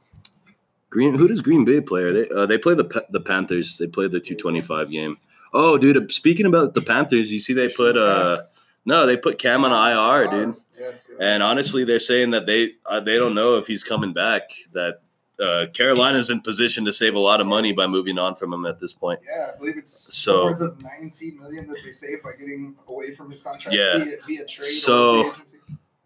[0.91, 1.15] Green.
[1.15, 2.03] Who does Green Bay play?
[2.03, 2.29] Are they?
[2.29, 3.77] Uh, they play the Pa- the Panthers.
[3.79, 5.19] They play the two twenty five game.
[5.53, 6.11] Oh, dude.
[6.13, 8.43] Speaking about the Panthers, you see they put uh
[8.85, 10.57] no, they put Cam on IR, dude.
[10.79, 11.17] Yes, yeah.
[11.35, 14.51] And honestly, they're saying that they uh, they don't know if he's coming back.
[14.73, 15.03] That
[15.41, 18.67] uh, Carolina's in position to save a lot of money by moving on from him
[18.67, 19.21] at this point.
[19.25, 23.15] Yeah, I believe it's So- upwards of 19 million that they saved by getting away
[23.15, 23.99] from his contract Yeah.
[23.99, 25.59] via, via trade So, or agency.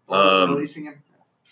[0.07, 1.01] Or um, releasing him.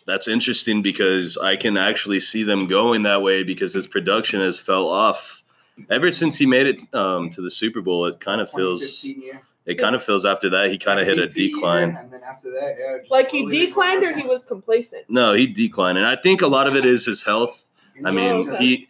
[0.05, 4.59] That's interesting because I can actually see them going that way because his production has
[4.59, 5.41] fell off
[5.89, 8.05] ever since he made it um, to the Super Bowl.
[8.07, 9.41] It kind of feels 2015 year.
[9.67, 11.95] it kind of feels after that he kind of hit a decline.
[11.97, 15.05] and then after that, yeah, Like he declined or he was complacent.
[15.07, 17.69] No, he declined, and I think a lot of it is his health.
[18.05, 18.57] I mean, okay.
[18.57, 18.87] he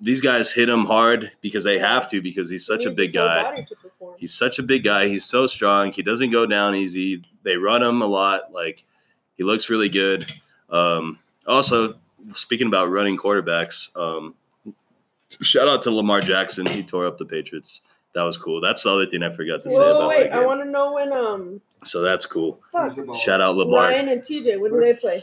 [0.00, 3.12] these guys hit him hard because they have to because he's such He a big
[3.12, 3.42] guy.
[3.42, 4.14] body to perform.
[4.18, 5.08] He's such a big guy.
[5.08, 5.92] He's so strong.
[5.92, 7.24] He doesn't go down easy.
[7.42, 8.52] They run him a lot.
[8.52, 8.84] Like
[9.36, 10.26] he looks really good.
[10.70, 14.34] Um, also, speaking about running quarterbacks, um,
[15.42, 16.66] shout out to Lamar Jackson.
[16.66, 17.82] He tore up the Patriots.
[18.14, 18.60] That was cool.
[18.60, 20.30] That's the other thing I forgot to say about wait!
[20.30, 21.60] I want to know when um.
[21.84, 22.60] So that's cool.
[22.72, 22.84] Fuck.
[22.84, 23.14] He's the ball.
[23.14, 23.84] Shout out Lamar.
[23.84, 24.58] Ryan and TJ.
[24.58, 25.20] When do they play?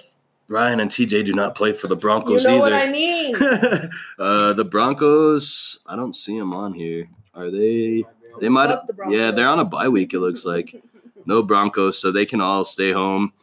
[0.53, 2.75] Ryan and TJ do not play for the Broncos You Broncos know either.
[2.75, 3.89] what I mean.
[4.19, 7.07] uh, the Broncos, I don't see them on here.
[7.33, 8.03] Are they?
[8.39, 8.67] They might.
[8.67, 10.13] The Yeah, they're on a bye week.
[10.13, 10.75] It looks like
[11.25, 13.33] no Broncos, so they can all stay home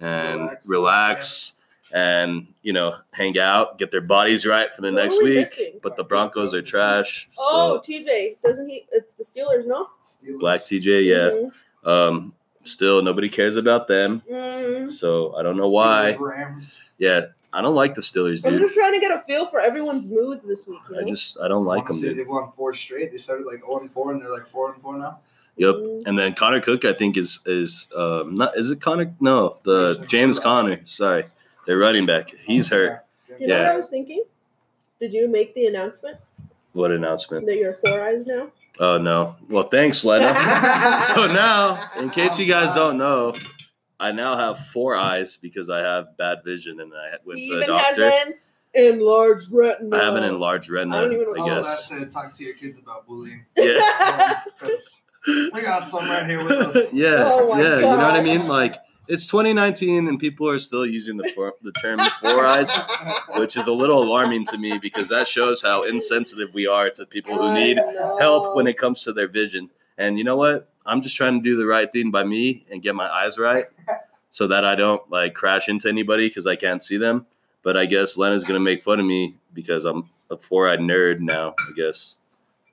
[0.00, 0.68] and Relax.
[0.68, 1.52] relax,
[1.92, 5.24] and you know hang out, get their bodies right for the Who are next we
[5.24, 5.36] week.
[5.36, 5.80] missing?
[5.82, 7.28] But the Broncos are trash.
[7.38, 8.86] Oh, So TJ, doesn't he?
[8.92, 9.88] It's the Steelers, no?
[10.02, 10.40] Steelers.
[10.40, 11.30] Black TJ, yeah.
[11.30, 11.52] Mhm.
[11.84, 12.34] Um,
[12.66, 14.22] still nobody cares about them.
[14.30, 14.90] Mm.
[14.90, 16.16] So I don't know why.
[16.18, 16.82] Rams.
[16.98, 18.54] Yeah, I don't like the Steelers, dude.
[18.54, 20.78] I'm just trying to get a feel for everyone's moods this week.
[20.90, 21.02] You know?
[21.02, 22.16] I just I don't like them, dude.
[22.18, 23.12] They've won four straight.
[23.12, 25.18] They started like 0 and 4, and they're like 4 and 4 now.
[25.56, 25.74] Yep.
[25.74, 26.02] Mm.
[26.06, 29.14] And then Connor Cook, I think is is um not is it Connor?
[29.20, 30.80] No, the James Conner.
[30.84, 31.24] Sorry,
[31.66, 32.30] they're running back.
[32.30, 33.04] He's hurt.
[33.38, 33.72] You know what Yeah.
[33.72, 34.22] I was thinking?
[35.00, 36.16] Did you make the announcement
[36.72, 37.46] What announcement?
[37.46, 38.48] that you're four eyes now?
[38.78, 39.36] Oh no.
[39.48, 40.34] Well, thanks, Lena.
[41.02, 43.32] so now, in case you guys don't know,
[43.98, 47.54] I now have four eyes because I have bad vision, and I went he to
[47.54, 48.12] a even has doctor.
[48.26, 48.34] an
[48.74, 49.96] enlarged retina.
[49.96, 50.96] I have an enlarged retina.
[50.96, 51.88] I don't even know I All guess.
[51.88, 53.44] that to talk to your kids about bullying.
[53.56, 54.42] Yeah.
[55.28, 56.92] We got got some right here with us.
[56.92, 57.74] yeah, Oh my yeah.
[57.76, 58.46] You know what I mean?
[58.46, 58.76] Like
[59.08, 62.86] it's 2019 and people are still using the for, the term four eyes,
[63.36, 67.06] which is a little alarming to me because that shows how insensitive we are to
[67.06, 67.78] people who need
[68.18, 69.70] help when it comes to their vision.
[69.98, 70.68] And you know what?
[70.84, 73.64] I'm just trying to do the right thing by me and get my eyes right
[74.30, 77.26] so that I don't like crash into anybody because I can't see them.
[77.62, 81.54] But I guess Lena's gonna make fun of me because I'm a four-eyed nerd now,
[81.58, 82.16] I guess.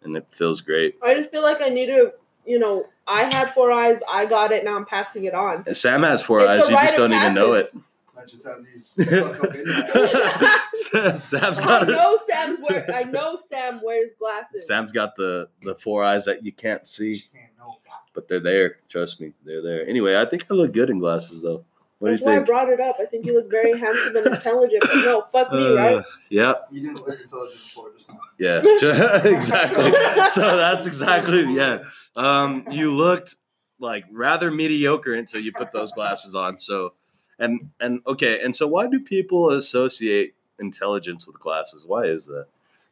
[0.04, 0.98] And it feels great.
[1.02, 2.14] I just feel like I need to,
[2.46, 5.64] you know, I had four eyes, I got it, now I'm passing it on.
[5.66, 7.74] And Sam has four It's eyes, you just don't even know it.
[8.18, 11.16] I just have these stuck up in there.
[11.16, 11.94] Sam's I got it.
[11.94, 12.86] know Sam's wear.
[12.94, 14.68] I know Sam wears glasses.
[14.68, 17.76] Sam's got the the four eyes that you can't see, Can't know.
[18.14, 18.78] but they're there.
[18.88, 19.88] Trust me, they're there.
[19.88, 21.66] Anyway, I think I look good in glasses, though.
[22.04, 22.98] What That's do you why I brought it up.
[23.00, 24.82] I think you look very handsome and intelligent.
[24.82, 26.06] But no, fuck me, Uh, right?
[26.30, 28.20] yeah, You didn't look intelligent before just now.
[28.38, 28.62] yeah,
[29.24, 29.92] exactly.
[30.28, 31.86] So that's exactly yeah.
[32.18, 33.38] Um, you looked
[33.80, 36.60] like rather mediocre until you put those glasses on.
[36.60, 36.92] So,
[37.40, 41.86] and and okay, and so why do people associate intelligence with glasses?
[41.88, 42.48] Why is that?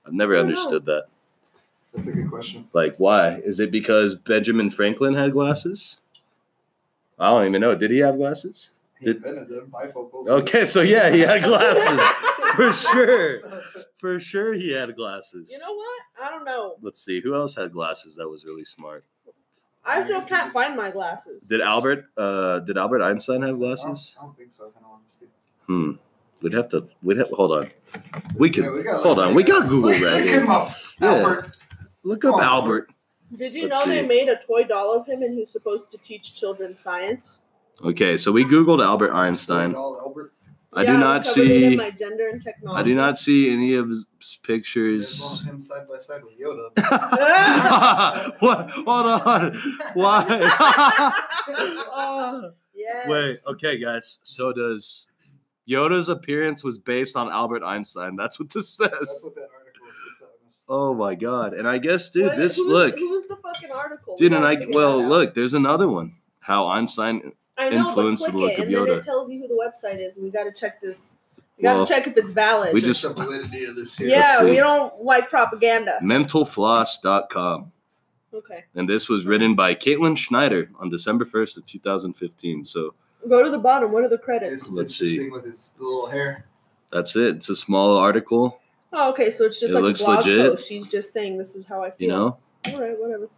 [0.05, 0.49] I've never I don't know.
[0.51, 1.07] understood that.
[1.93, 2.69] That's a good question.
[2.71, 3.41] Like, why?
[3.43, 5.99] Is it because Benjamin Franklin had glasses?
[7.19, 7.75] I don't even know.
[7.75, 8.71] Did he have glasses?
[9.01, 10.27] He Did- invented them, bifocals.
[10.29, 11.99] Okay, so yeah, he had glasses.
[12.55, 13.39] For sure.
[13.97, 15.51] For sure he had glasses.
[15.51, 15.99] You know what?
[16.21, 16.75] I don't know.
[16.81, 17.19] Let's see.
[17.21, 19.03] Who else had glasses that was really smart?
[19.83, 21.43] I still can't find my glasses.
[21.45, 24.15] Did Albert uh did Albert Einstein have glasses?
[24.19, 24.65] I don't, I don't think so.
[24.77, 25.25] In all honesty.
[25.65, 25.91] Hmm.
[26.43, 27.71] We'd have to we'd have hold on.
[28.37, 29.33] We can Yeah, we gotta hold look on.
[29.33, 30.41] We got Google Look, right look here.
[30.41, 31.07] him up, Yeah.
[31.15, 31.57] Albert.
[32.03, 32.45] Look up Come on.
[32.45, 32.91] Albert.
[33.35, 35.97] Did you Let's know they made a toy doll of him and he's supposed to
[35.99, 37.37] teach children science?
[37.83, 39.73] Okay, so we Googled Albert Einstein.
[39.75, 40.33] Albert.
[40.73, 42.79] I Yeah, do we not covered it in see my gender and technology.
[42.79, 44.05] I do not see any of his
[44.43, 45.41] pictures.
[45.43, 46.71] him side by side with Yoda.
[48.39, 48.69] what?
[48.71, 48.87] Hold
[49.27, 49.57] on.
[49.95, 50.23] Why?
[52.73, 53.07] Yes.
[53.07, 53.39] Wait.
[53.45, 54.19] Okay, guys.
[54.23, 55.07] So does
[55.69, 58.15] Yoda's appearance was based on Albert Einstein?
[58.15, 59.21] That's what this That's says.
[59.25, 60.63] what that article is telling us.
[60.67, 61.53] Oh my god!
[61.53, 64.15] And I guess, dude, What- this who's, look, Who's the fucking article?
[64.17, 66.15] dude, and I well, look, there's another one.
[66.39, 67.33] How Einstein.
[67.57, 69.47] I know, influenced but the click look it, of and then it tells you who
[69.47, 70.17] the website is.
[70.17, 71.17] We got to check this.
[71.57, 72.73] We got to Well, check if it's valid.
[72.73, 73.95] we Just just- validity of this.
[73.97, 74.07] Here.
[74.07, 75.99] yeah, we don't like propaganda.
[76.01, 77.71] Mentalfloss.com.
[78.33, 82.63] Okay, And this was written by Caitlin Schneider on December 1st of 2015.
[82.63, 82.93] So
[83.27, 83.91] go to the bottom.
[83.91, 84.53] What are the credits?
[84.53, 85.29] It's Let's see.
[85.29, 86.45] with his little hair.
[86.93, 87.35] that's it.
[87.35, 88.57] It's a small article,
[88.93, 90.51] Oh, okay, so it's just It like looks a blog legit.
[90.51, 90.67] post.
[90.67, 91.95] She's just saying this is how I feel.
[91.99, 92.37] you know?
[92.73, 93.29] All right, whatever.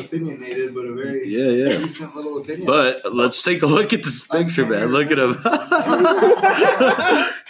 [0.00, 1.78] Opinionated, but a very Yeah, yeah.
[1.78, 2.66] decent little opinion.
[2.66, 4.88] But let's take a look at this picture, man.
[4.92, 5.36] Look at him.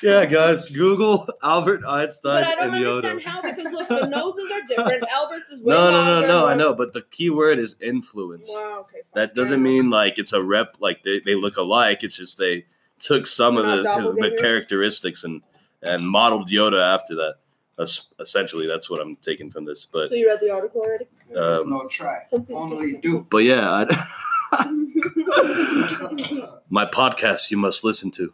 [0.03, 3.25] yeah, guys, Google Albert Einstein But I don't and understand Yoda.
[3.25, 5.05] how because look, the noses are different.
[5.13, 6.47] Albert's is way No, no, no, longer, no.
[6.47, 8.51] I know, but the key word is influenced.
[8.53, 9.01] Wow, okay.
[9.15, 12.03] That doesn't Fair mean like it's a rep, like they, they look alike.
[12.05, 12.67] It's just they
[12.99, 15.43] took some of the his, the characteristics and
[15.83, 17.37] and modeled Yoda after that.
[17.79, 19.85] That's essentially that's what I'm taking from this.
[19.87, 21.07] But So you read the article already?
[21.31, 23.27] There's um, no try, only do.
[23.29, 24.65] but yeah, I,
[26.71, 28.33] my podcast you must listen to.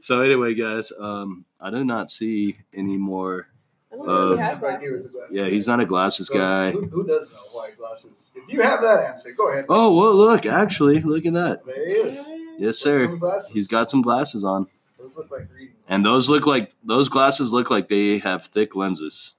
[0.00, 3.48] so anyway, guys, um, I do not see any more.
[3.92, 5.14] I don't know Uh, he he was glasses.
[5.14, 6.70] a glasses Yeah, he's not a glasses So, guy.
[6.72, 8.32] Who, who does know white glasses?
[8.36, 9.66] If you have that answer, go ahead.
[9.68, 11.64] Oh well, look, actually, look at that.
[11.64, 12.30] There he is.
[12.58, 13.18] Yes, sir.
[13.52, 14.66] He's got some glasses on.
[14.98, 15.74] Those look like reading.
[15.88, 19.34] And those look like those glasses look like they have thick lenses.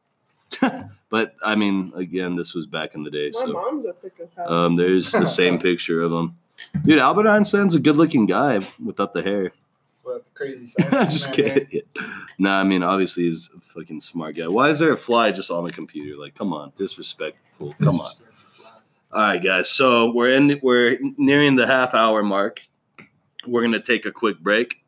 [1.09, 4.13] but I mean, again, this was back in the day, My so mom's are thick
[4.23, 4.51] as hell.
[4.51, 6.37] um, there's the same picture of him.
[6.83, 9.51] Dude, Albert Einstein's a good-looking guy without the hair.
[10.03, 10.93] But the crazy side.
[10.93, 11.81] I'm just kidding.
[12.37, 14.47] Nah, I mean, obviously he's a fucking smart guy.
[14.47, 16.19] Why is there a fly just on the computer?
[16.19, 17.75] Like, come on, disrespectful.
[17.81, 18.11] Come on.
[19.11, 19.69] All right, guys.
[19.69, 20.59] So we're in.
[20.63, 22.61] We're nearing the half hour mark.
[23.47, 24.83] We're gonna take a quick break.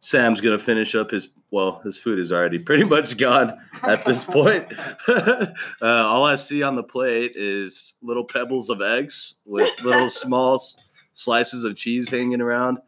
[0.00, 1.28] Sam's gonna finish up his.
[1.52, 4.72] Well, his food is already pretty much gone at this point.
[5.08, 5.46] uh,
[5.82, 10.88] all I see on the plate is little pebbles of eggs with little small s-
[11.14, 12.78] slices of cheese hanging around.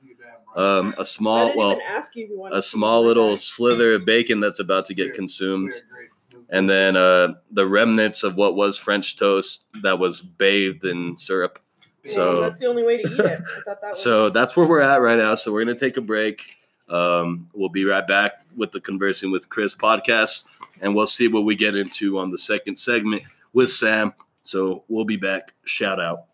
[0.55, 3.41] Um, a I small, well, ask you if you a small little that.
[3.41, 5.15] slither of bacon that's about to get Weird.
[5.17, 6.09] consumed Weird, great.
[6.31, 10.85] It was and then uh, the remnants of what was French toast that was bathed
[10.85, 11.59] in syrup.
[12.05, 13.41] Yeah, so- that's the only way to eat it.
[13.41, 15.35] I thought that was So that's where we're at right now.
[15.37, 16.55] So we're gonna take a break.
[16.93, 20.47] Um, we'll be right back with the Conversing with Chris podcast,
[20.81, 24.13] and we'll see what we get into on the second segment with Sam.
[24.43, 25.55] So we'll be back.
[25.65, 26.27] Shout out.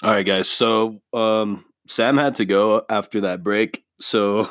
[0.00, 0.48] All right, guys.
[0.48, 4.46] So um, Sam had to go after that break, so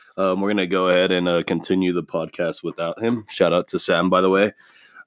[0.16, 3.24] um, we're gonna go ahead and uh, continue the podcast without him.
[3.28, 4.52] Shout out to Sam, by the way.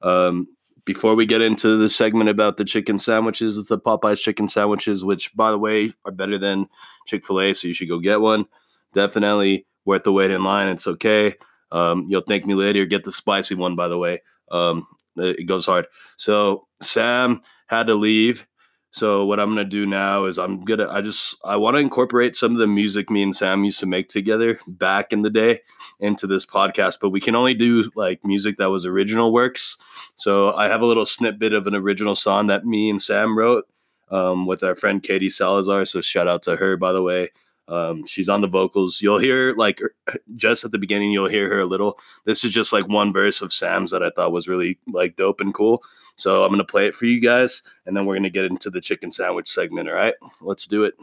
[0.02, 0.48] Um,
[0.86, 5.04] before we get into the segment about the chicken sandwiches, it's the Popeyes chicken sandwiches,
[5.04, 6.68] which, by the way, are better than
[7.08, 8.46] Chick Fil A, so you should go get one.
[8.94, 10.68] Definitely worth the wait in line.
[10.68, 11.34] It's okay.
[11.72, 12.86] Um, you'll thank me later.
[12.86, 14.22] Get the spicy one, by the way.
[14.52, 14.86] Um,
[15.18, 15.88] it goes hard.
[16.18, 18.46] So Sam had to leave.
[18.96, 22.34] So what I'm gonna do now is I'm gonna I just I want to incorporate
[22.34, 25.60] some of the music me and Sam used to make together back in the day
[26.00, 29.78] into this podcast, but we can only do like music that was original works.
[30.16, 33.66] So I have a little snippet of an original song that me and Sam wrote
[34.12, 35.84] um, with our friend Katie Salazar.
[35.84, 37.32] So shout out to her, by the way.
[37.68, 39.02] Um, she's on the vocals.
[39.02, 39.94] You'll hear like er,
[40.38, 42.00] just at the beginning, you'll hear her a little.
[42.24, 45.42] This is just like one verse of Sam's that I thought was really like dope
[45.42, 45.84] and cool.
[46.16, 48.82] So I'm gonna play it for you guys, and then we're gonna get into the
[48.82, 49.90] chicken sandwich segment.
[49.90, 50.96] All right, let's do it.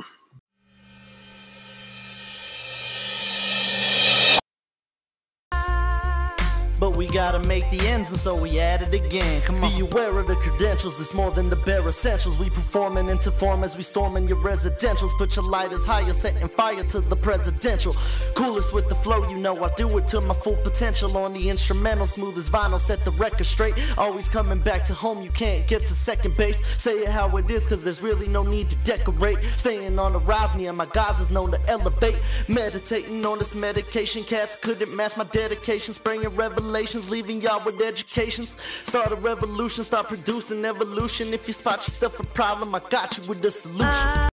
[6.96, 9.42] We gotta make the ends, and so we add it again.
[9.42, 9.72] Come on.
[9.72, 12.38] Be aware of the credentials, it's more than the bare essentials.
[12.38, 15.10] We performing into form as we storming your residentials.
[15.18, 17.94] Put your lighters higher, setting fire to the presidential.
[18.34, 21.16] Coolest with the flow, you know I do it to my full potential.
[21.16, 23.74] On the instrumental, smooth as vinyl, set the record straight.
[23.98, 26.60] Always coming back to home, you can't get to second base.
[26.80, 29.38] Say it how it is, cause there's really no need to decorate.
[29.56, 32.20] Staying on the rise, me and my guys is known to elevate.
[32.48, 35.94] Meditating on this medication, cats couldn't match my dedication.
[35.94, 36.24] Spraying
[36.82, 38.56] revelations, leaving y'all with educations.
[38.84, 41.32] Start a revolution, start producing evolution.
[41.32, 44.28] If you spot yourself a problem, I got you with the solution.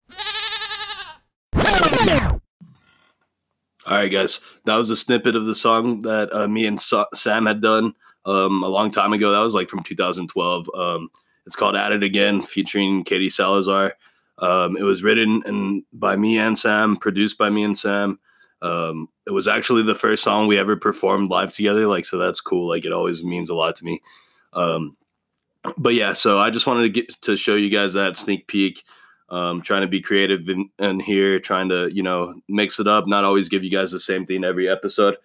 [3.86, 7.08] All right, guys, that was a snippet of the song that uh, me and Sa-
[7.14, 7.94] Sam had done
[8.26, 9.32] um, a long time ago.
[9.32, 10.70] That was like from 2012.
[10.74, 11.10] Um,
[11.46, 13.94] it's called "At It Again," featuring Katie Salazar.
[14.40, 18.20] Um, it was written and by me and Sam, produced by me and Sam.
[18.62, 21.88] Um, it was actually the first song we ever performed live together.
[21.88, 22.68] Like, so that's cool.
[22.68, 24.02] Like, it always means a lot to me.
[24.54, 24.98] Um,
[25.78, 28.84] but yeah, so I just wanted to get to show you guys that sneak peek.
[29.30, 33.08] Um, trying to be creative in, in here, trying to you know mix it up,
[33.08, 35.18] not always give you guys the same thing every episode.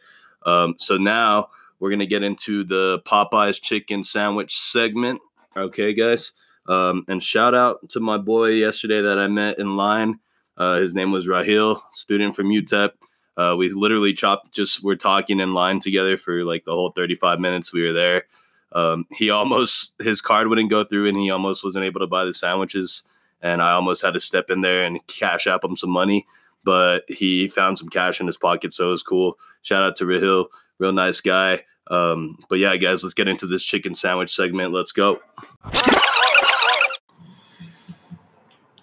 [0.45, 5.23] Um, so now we're gonna get into the Popeyes chicken sandwich segment.
[5.57, 6.33] Okay, guys.
[6.67, 10.19] Um, and shout out to my boy yesterday that I met in line.
[10.57, 12.91] Uh, his name was Rahil, student from UTEP.
[13.37, 17.41] Uh, we literally chopped, just we're talking in line together for like the whole 35
[17.41, 18.25] minutes we were there.
[18.73, 22.25] Um, he almost, his card wouldn't go through and he almost wasn't able to buy
[22.25, 23.07] the sandwiches.
[23.41, 26.27] And I almost had to step in there and cash app him some money.
[26.65, 29.39] But he found some cash in his pocket, so it was cool.
[29.61, 30.47] Shout out to Rahil,
[30.79, 31.65] real nice guy.
[31.89, 34.73] Um, but yeah, guys, let's get into this chicken sandwich segment.
[34.73, 35.21] Let's go.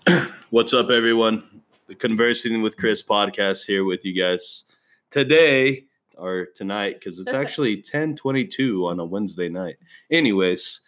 [0.52, 1.51] What's up, everyone?
[1.92, 4.64] The Conversing with Chris podcast here with you guys
[5.10, 9.76] today or tonight because it's actually 1022 on a Wednesday night.
[10.10, 10.80] Anyways,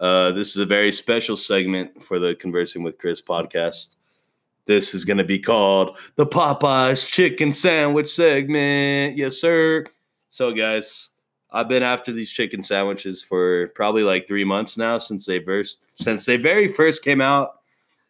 [0.00, 3.96] uh, this is a very special segment for the Conversing with Chris podcast.
[4.66, 9.16] This is going to be called the Popeyes Chicken Sandwich segment.
[9.16, 9.86] Yes, sir.
[10.28, 11.08] So, guys,
[11.50, 16.02] I've been after these chicken sandwiches for probably like three months now since they first
[16.02, 17.59] since they very first came out.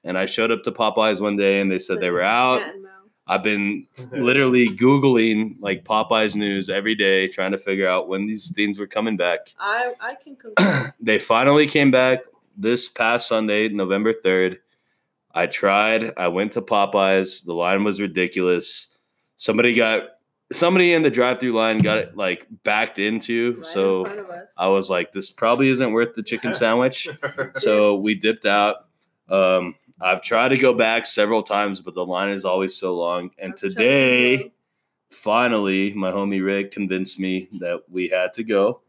[0.05, 2.61] And I showed up to Popeyes one day and they said they were out.
[2.61, 2.91] Cat and mouse.
[3.29, 8.51] I've been literally Googling like Popeyes news every day, trying to figure out when these
[8.51, 9.55] things were coming back.
[9.59, 10.93] I I can concur.
[11.01, 12.21] They finally came back
[12.57, 14.59] this past Sunday, November 3rd.
[15.33, 16.13] I tried.
[16.17, 17.45] I went to Popeyes.
[17.45, 18.89] The line was ridiculous.
[19.37, 20.09] Somebody got
[20.53, 23.55] somebody in the drive-through line got it like backed into.
[23.59, 24.53] right so in front of us.
[24.59, 27.09] I was like, this probably isn't worth the chicken sandwich.
[27.55, 28.87] so we dipped out.
[29.29, 33.31] Um, I've tried to go back several times, but the line is always so long.
[33.39, 34.53] And I'm today,
[35.11, 38.81] finally, my homie Rick convinced me that we had to go.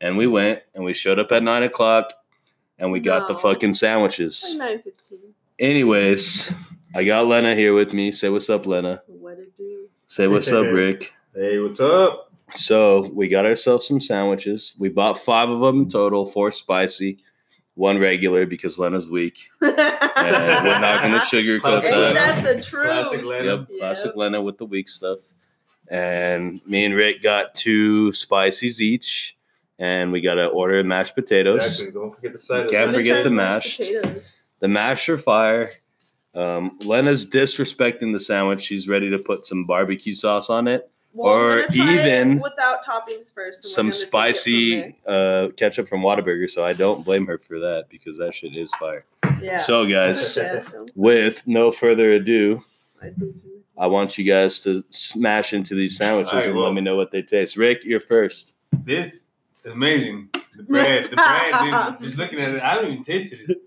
[0.00, 2.12] And we went and we showed up at nine o'clock
[2.78, 4.56] and we got the fucking sandwiches.
[4.58, 5.34] Nine fifteen.
[5.58, 6.52] Anyways,
[6.94, 8.12] I got Lena here with me.
[8.12, 9.02] Say what's up, Lena.
[9.08, 9.88] What it do?
[10.06, 11.14] Say what's up, Rick.
[11.34, 12.32] Hey, what's up?
[12.54, 14.74] So we got ourselves some sandwiches.
[14.78, 17.18] We bought five of them total, four spicy,
[17.78, 19.50] one regular because Lena's weak.
[20.20, 22.42] And we're not going to sugarcoat Classic Ain't that.
[22.42, 22.86] that the truth?
[22.86, 23.44] Classic Lena.
[23.44, 25.20] Yep, classic Lena with the weak stuff.
[25.86, 29.38] And me and Rick got two spices each,
[29.78, 31.64] and we got to order mashed potatoes.
[31.64, 31.92] Exactly.
[31.92, 32.64] Don't forget the side.
[32.64, 33.78] You can't forget the mashed.
[33.78, 34.40] potatoes.
[34.58, 35.70] The mash are fire.
[36.34, 38.62] Um, Lena's disrespecting the sandwich.
[38.62, 41.74] She's ready to put some barbecue sauce on it, Well, I'm Or gonna it
[42.06, 43.64] even without toppings first.
[43.64, 46.48] and some gonna take it from spicy uh, ketchup from Whataburger.
[46.48, 49.04] So I don't blame her for that because that shit is fire.
[49.42, 49.58] Yeah.
[49.58, 50.38] So, guys,
[50.94, 52.62] with no further ado,
[53.02, 53.62] I do too.
[53.76, 56.66] I want you guys to smash into these sandwiches All right, and well.
[56.66, 57.56] let me know what they taste.
[57.56, 58.54] Rick, you're first.
[58.84, 59.14] This
[59.64, 60.30] is amazing.
[60.56, 61.54] The bread, the bread,
[61.98, 63.58] dude, just looking at it, I haven't even taste it.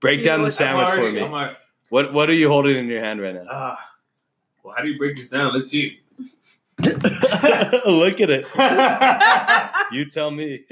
[0.00, 1.54] Break You down the sandwich I'm for me.
[1.90, 3.46] What What are you holding in your hand right now?
[3.50, 3.92] ah,
[4.64, 5.54] well, how do you break this down?
[5.54, 6.00] Let's see.
[7.86, 8.46] Look at it.
[9.92, 10.64] You tell me.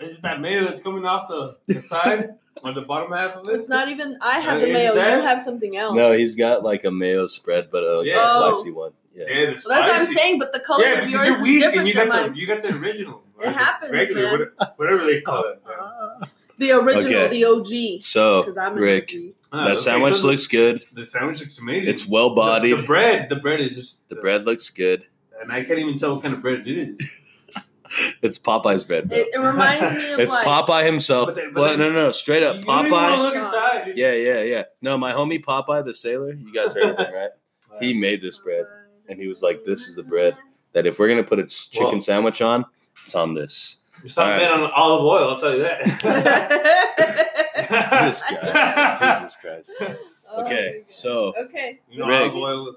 [0.00, 2.30] is that mayo that's coming off the, the side
[2.64, 3.54] or the bottom half of it.
[3.54, 4.18] It's not even.
[4.20, 4.94] I have Uh, the is mayo.
[4.96, 5.94] that- You have something else.
[5.94, 8.14] no, he's got like a mayo spread, but a Yeah.
[8.18, 8.52] Oh.
[8.54, 8.90] spicy one.
[9.14, 9.24] Yeah.
[9.28, 10.38] Yeah, Well, that's what I'm saying.
[10.40, 12.22] But the color Yeah, of because yours you're is weak different and you than got
[12.22, 12.32] mine.
[12.32, 13.22] the you got the original.
[13.40, 14.30] It happens, regular, man.
[14.32, 15.62] Whatever, whatever they call it.
[15.64, 16.28] man.
[16.58, 17.28] The original, Okay.
[17.28, 18.02] the OG.
[18.02, 19.34] So, Because I'm an Rick, OG.
[19.52, 20.82] Ah, that sandwich so looks good.
[20.94, 21.90] The sandwich looks amazing.
[21.90, 22.78] It's well bodied.
[22.78, 25.04] the bread, the bread is just The bread looks good.
[25.40, 27.18] and I can't even tell what kind of bread it is.
[28.22, 29.12] It's Popeye's bread.
[29.12, 30.46] It, it reminds me of It's like.
[30.46, 31.26] Popeye himself.
[31.26, 33.18] But then- but Well, no, no, no, straight up You don't even wanna Popeye.
[33.22, 33.92] look inside.
[33.96, 34.62] Yeah, yeah, yeah.
[34.80, 36.32] No, my homie Popeye the sailor.
[36.32, 37.30] You guys heard of him, right?
[37.80, 38.64] He made this bread.
[39.10, 40.36] and he was like, "This is the bread."
[40.72, 42.00] That if we're gonna put a chicken Whoa.
[42.00, 42.64] sandwich on,
[43.04, 43.81] it's on this.
[44.04, 44.38] It's not All right.
[44.38, 45.30] made on olive oil.
[45.30, 46.98] I'll tell you that.
[47.72, 49.72] This guy, Jesus Christ.
[50.34, 51.80] Oh Okay, my so Okay.
[51.90, 52.32] You Rick.
[52.32, 52.76] olive oil.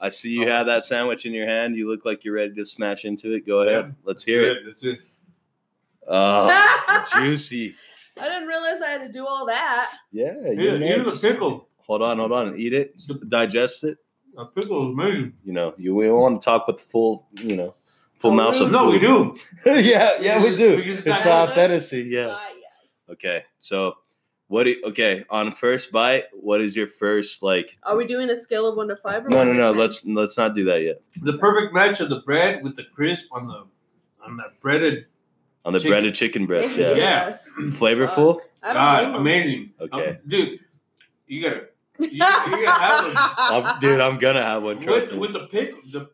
[0.00, 1.76] I see you have that sandwich in your hand.
[1.76, 3.46] You look like you're ready to smash into it.
[3.46, 3.84] Go ahead.
[3.88, 3.92] Yeah.
[4.04, 4.58] Let's hear it.
[4.66, 5.00] That's it.
[6.08, 7.74] Oh, juicy.
[8.18, 9.90] I didn't realize I had to do all that.
[10.10, 11.22] Yeah, you're here's next.
[11.22, 11.68] a pickle.
[11.86, 12.58] Hold on, hold on.
[12.58, 12.98] Eat it.
[13.28, 13.98] Digest it.
[14.38, 15.34] A pickle is amazing.
[15.44, 17.74] You know, you we want to talk with the full, you know,
[18.18, 19.36] full Oh, mouse of No, we do.
[19.66, 20.76] yeah, yeah, we do.
[20.76, 22.08] Because It's it's not- authenticity.
[22.10, 22.28] Yeah.
[22.30, 23.12] Ah, yeah.
[23.12, 23.94] Okay, so
[24.48, 24.64] what?
[24.64, 27.78] Do you, okay, on first bite, what is your first like?
[27.84, 29.24] Are we doing a scale of one to five?
[29.24, 29.72] Or No, one no, no.
[29.72, 29.78] 10?
[29.78, 31.00] Let's let's not do that yet.
[31.22, 33.64] The perfect match of the bread with the crisp on the
[34.24, 35.06] on that breaded.
[35.64, 35.90] On the Chicken.
[35.90, 37.26] breaded chicken breast, yeah, you, Yeah.
[37.28, 37.50] yes.
[37.80, 38.38] flavorful.
[38.62, 39.72] I God, amazing.
[39.80, 40.10] Okay.
[40.10, 40.60] Um, dude,
[41.26, 41.66] you gotta
[41.98, 43.14] you, you gotta have one.
[43.74, 44.80] I'm, dude, I'm gonna have one.
[44.80, 45.18] Trust with, me.
[45.18, 45.78] with the pickle.
[45.92, 46.10] The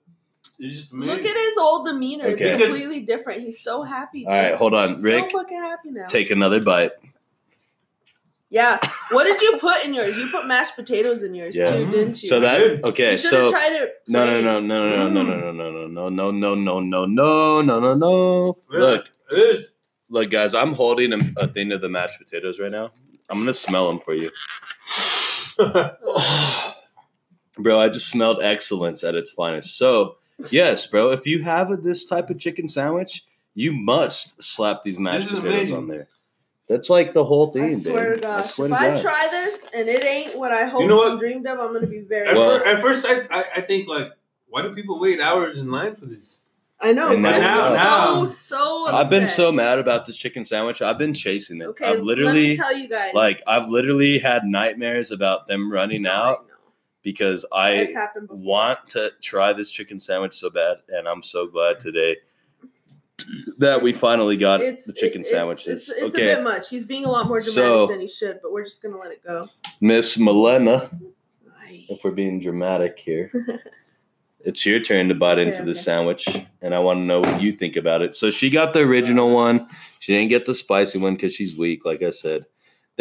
[0.62, 1.16] it's just amazing.
[1.16, 2.26] Look at his old demeanor.
[2.28, 2.52] Okay.
[2.52, 3.42] It's completely different.
[3.42, 4.24] He's so happy.
[4.26, 5.30] All right, hold on, He's Rick.
[5.30, 6.06] So fucking happy now.
[6.06, 6.92] Take another bite.
[8.48, 8.78] yeah.
[9.10, 10.16] What did you put in yours?
[10.16, 11.70] You put mashed potatoes in yours Yeah.
[11.70, 12.28] too, didn't you?
[12.28, 13.10] So that okay.
[13.12, 13.94] you should So have tried it.
[14.08, 14.44] no, no, plain.
[14.44, 17.80] no, no, no, no, no, no, no, no, no, no, no, no, no, no, no,
[17.80, 18.58] no, no.
[18.70, 19.74] Look, it is.
[20.08, 20.54] look, guys.
[20.54, 22.90] I'm holding a, a thing of the mashed potatoes right now.
[23.30, 24.30] I'm gonna smell them for you,
[27.56, 27.80] bro.
[27.80, 29.78] I just smelled excellence at its finest.
[29.78, 30.16] So
[30.50, 31.10] yes, bro.
[31.10, 33.24] If you have this type of chicken sandwich,
[33.54, 35.76] you must slap these mashed potatoes amazing.
[35.76, 36.08] on there.
[36.68, 38.22] That's like the whole thing, I swear dude.
[38.22, 38.42] to I God.
[38.42, 39.02] swear if to I God.
[39.02, 41.10] try this and it ain't what I hoped You know what?
[41.12, 42.28] and dreamed of, I'm gonna be very.
[42.28, 44.12] At, Well- at first, I, I I think like,
[44.48, 46.38] why do people wait hours in line for this?
[46.80, 47.12] I know.
[47.12, 48.86] And Chris now- is now- so so.
[48.86, 50.80] I've been so mad about this chicken sandwich.
[50.82, 51.64] I've been chasing it.
[51.66, 53.12] Okay, I've let literally me tell you guys.
[53.14, 56.48] like I've literally had nightmares about them running out I know.
[57.02, 57.88] Because I
[58.30, 62.16] want to try this chicken sandwich so bad, and I'm so glad today
[63.58, 65.66] that we finally got It's the chicken it- sandwiches.
[65.66, 66.68] It's, it's, it's okay, a bit much.
[66.68, 69.12] He's being a lot more dramatic So- than he should, but we're just gonna let
[69.12, 69.48] it go.
[69.80, 70.90] Miss Milena,
[71.60, 71.86] Ay.
[71.88, 73.30] if we're being dramatic here.
[74.44, 75.78] It's your turn to bite Okay, into the okay.
[75.78, 76.26] sandwich,
[76.62, 78.12] and I want to know what you think about it.
[78.16, 79.68] So she got the original one.
[80.00, 82.46] She didn't get the spicy one because she's weak, like I said.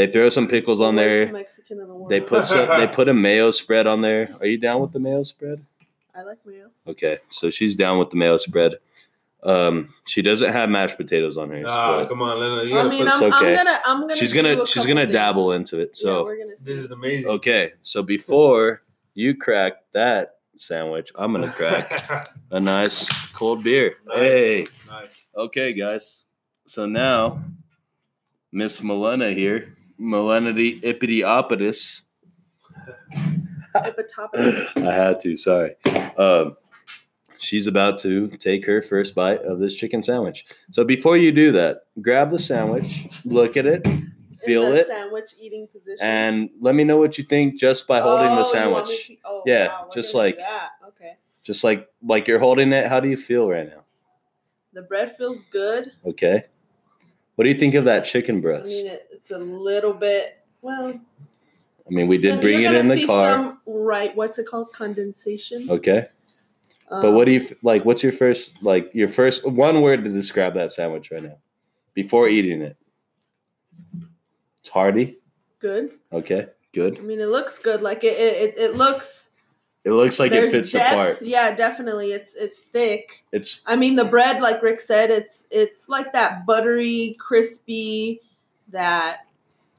[0.06, 1.32] They throw some pickles on The there.
[1.32, 2.10] Mexican in the world.
[2.10, 4.30] They put some, they put a mayo spread on there.
[4.39, 5.64] Are you down with the mayo spread?
[6.16, 6.70] I like mayo.
[6.88, 8.76] Okay, so she's down with the mayo spread.
[9.43, 12.64] Um, she doesn't have mashed potatoes on hers, Ah, come on, Lena.
[12.64, 13.49] You I gotta mean, I'm, okay.
[13.52, 14.16] I'm gonna, I'm gonna.
[14.16, 15.14] she's gonna a she's gonna things.
[15.14, 15.89] dabble into it.
[15.93, 16.66] yeah, So we're gonna see.
[16.66, 17.30] this is amazing.
[17.30, 18.82] okay, so before
[19.14, 21.91] you crack that sandwich, I'm gonna crack
[22.52, 23.95] a nice cold beer.
[24.08, 24.18] Nice.
[24.18, 25.10] Hey, nice.
[25.36, 26.26] okay, guys.
[26.68, 27.43] So now,
[28.52, 30.80] Miss Milena here, Melenity.
[30.80, 32.08] Hippopotamus.
[34.78, 35.36] I had to.
[35.36, 35.76] Sorry.
[36.18, 36.58] Um,
[37.38, 40.45] she's about to take her first bite of this chicken sandwich.
[40.72, 43.86] So before you do that, grab the sandwich, look at it,
[44.43, 45.97] feel it, Sandwich eating position.
[46.02, 48.95] and let me know what you think just by holding Oh, the you want me
[48.95, 49.08] sandwich.
[49.08, 50.39] to- oh, Yeah, wow, just like-
[50.88, 51.14] Okay.
[51.43, 52.86] Just like like you're holding it.
[52.88, 53.84] How do you feel right now?
[54.74, 55.91] The bread feels good.
[56.06, 56.43] Okay.
[57.36, 58.68] What do you think of that chicken I breast?
[58.68, 60.39] mean, it, a little bit.
[60.61, 63.29] Well, I mean, we did bring it in the see car.
[63.32, 64.15] Some, right?
[64.15, 64.71] What's it called?
[64.73, 65.67] Condensation.
[65.69, 66.07] Okay.
[66.89, 67.86] But Um, what do you like?
[67.86, 71.38] What's your first like your first one word to describe that sandwich right now
[71.93, 72.75] before eating it?
[74.59, 75.17] It's hearty.
[75.59, 75.91] Good.
[76.11, 76.97] Okay, good.
[76.99, 77.82] I mean, it looks good.
[77.82, 79.29] Like it, it, it, it looks.
[79.84, 80.89] It looks like it fits depth.
[80.89, 81.21] the part.
[81.21, 82.11] Yeah, definitely.
[82.11, 83.23] It's it's thick.
[83.32, 88.19] It's I mean, the bread, like Rick said, it's it's like that buttery, crispy,
[88.72, 89.26] that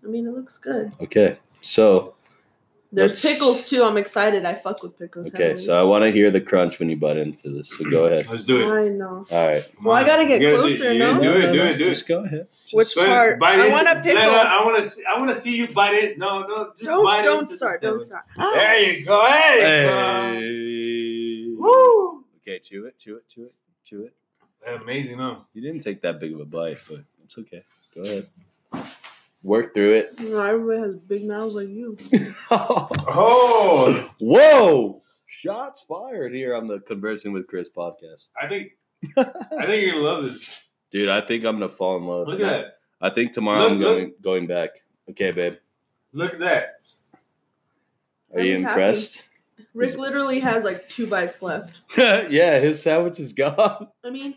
[0.05, 0.93] I mean, it looks good.
[1.01, 2.15] Okay, so
[2.95, 3.85] There's Let's- pickles too.
[3.85, 4.45] I'm excited.
[4.45, 5.29] I fuck with pickles.
[5.29, 5.63] okay, heavily.
[5.63, 7.71] so I want to hear the crunch when you butt into this.
[7.79, 8.27] So go ahead.
[8.29, 8.67] Let's do it.
[8.67, 9.25] I know.
[9.31, 9.65] All right.
[9.77, 11.15] Come Well, I gotta get You do- closer, you no?
[11.19, 11.89] Do it, do it, do it.
[11.89, 12.49] Just go ahead.
[12.67, 13.39] Just- Which part?
[13.39, 14.21] bite I want a pickle.
[14.21, 14.91] Lena, I want to.
[14.91, 16.19] See, I want to see you bite it.
[16.19, 17.81] No, no, just Don't bite don't into start.
[17.81, 18.07] Don't sandwich.
[18.09, 18.25] start.
[18.37, 18.51] Ah.
[18.55, 19.25] There you go.
[19.27, 20.37] Hey.
[20.43, 21.47] Hey.
[21.57, 22.25] Woo.
[22.43, 24.13] Okay, chew it, chew it, chew it, chew it.
[24.83, 25.37] Amazing, huh?
[25.55, 27.63] You didn't take that big of a bite, but it's okay.
[27.95, 28.27] Go ahead.
[29.43, 30.15] Work through it.
[30.21, 31.97] You know, everybody has big mouths like you.
[32.51, 35.01] Oh, Whoa!
[35.27, 38.31] Shots fired here on the Conversing with Chris podcast.
[38.41, 38.73] I think.
[39.17, 40.69] I think you're gonna love this.
[40.91, 42.29] Dude, I think I'm gonna fall in love.
[42.29, 42.67] Look at that.
[43.01, 43.97] I think tomorrow Look, I'm look.
[43.97, 44.71] going going back.
[45.11, 45.55] Okay, babe.
[46.13, 46.75] Look at that.
[48.35, 48.71] Are you He's happy.
[48.73, 49.29] impressed?
[49.75, 51.77] Rick literally has like two bites left.
[51.97, 53.89] yeah, his sandwich is gone.
[54.05, 54.35] I mean,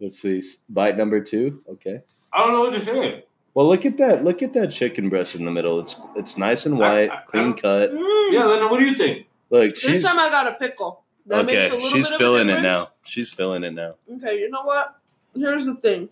[0.00, 0.42] Let's see.
[0.68, 1.62] Bite number two.
[1.68, 2.02] Okay.
[2.36, 3.24] I don't know what to say.
[3.54, 4.22] Well, look at that.
[4.22, 5.80] Look at that chicken breast in the middle.
[5.80, 7.90] It's it's nice and white, I- I clean don't- cut.
[7.90, 9.26] mm, Yeah, Lena, what do you think?
[9.48, 11.02] Look, this she's time I got a pickle.
[11.26, 11.54] That okay.
[11.54, 12.90] makes a little She's bit of a it now.
[13.02, 13.94] She's filling it now.
[14.16, 14.96] Okay, you know what?
[15.34, 16.08] Here's the thing.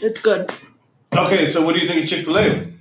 [0.00, 0.50] It's good.
[1.16, 2.72] Okay, so what do you think of Chick Fil A?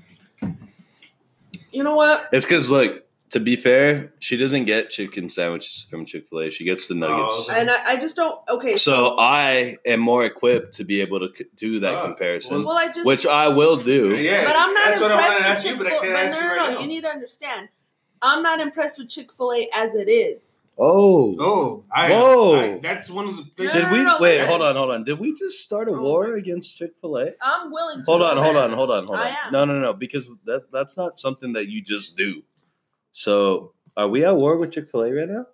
[1.71, 2.29] You know what?
[2.31, 3.06] It's because look.
[3.31, 6.49] To be fair, she doesn't get chicken sandwiches from Chick Fil A.
[6.51, 7.49] She gets the nuggets.
[7.49, 8.39] Oh, And I, I just don't.
[8.49, 12.63] Okay, So I am more equipped to be able to c- do that Ah, comparison,
[12.63, 13.05] well, I just.
[13.05, 14.15] which I will do.
[14.15, 15.99] Yeah, but I'm not that's what I impressed with Chick but I Fil.
[16.01, 16.75] can't But ask no, you no, right no.
[16.75, 16.81] now.
[16.81, 17.69] You need to understand.
[18.21, 20.61] I'm not impressed with Chick Fil A as it is.
[20.79, 22.55] Oh, Oh, I, Whoa.
[22.75, 23.73] I- that's one of the places.
[23.75, 24.39] did No, we no, no, wait?
[24.47, 25.03] Hold on, hold on.
[25.03, 27.31] Did we just start a Oh war against Chick Fil A?
[27.41, 28.03] I'm willing to.
[28.09, 29.35] Hold go on, hold on, hold on, hold I on.
[29.47, 29.51] am.
[29.51, 32.41] No, no, no, because that that's not something that you just do.
[33.17, 35.47] So, are we at war with Chick Fil A right now?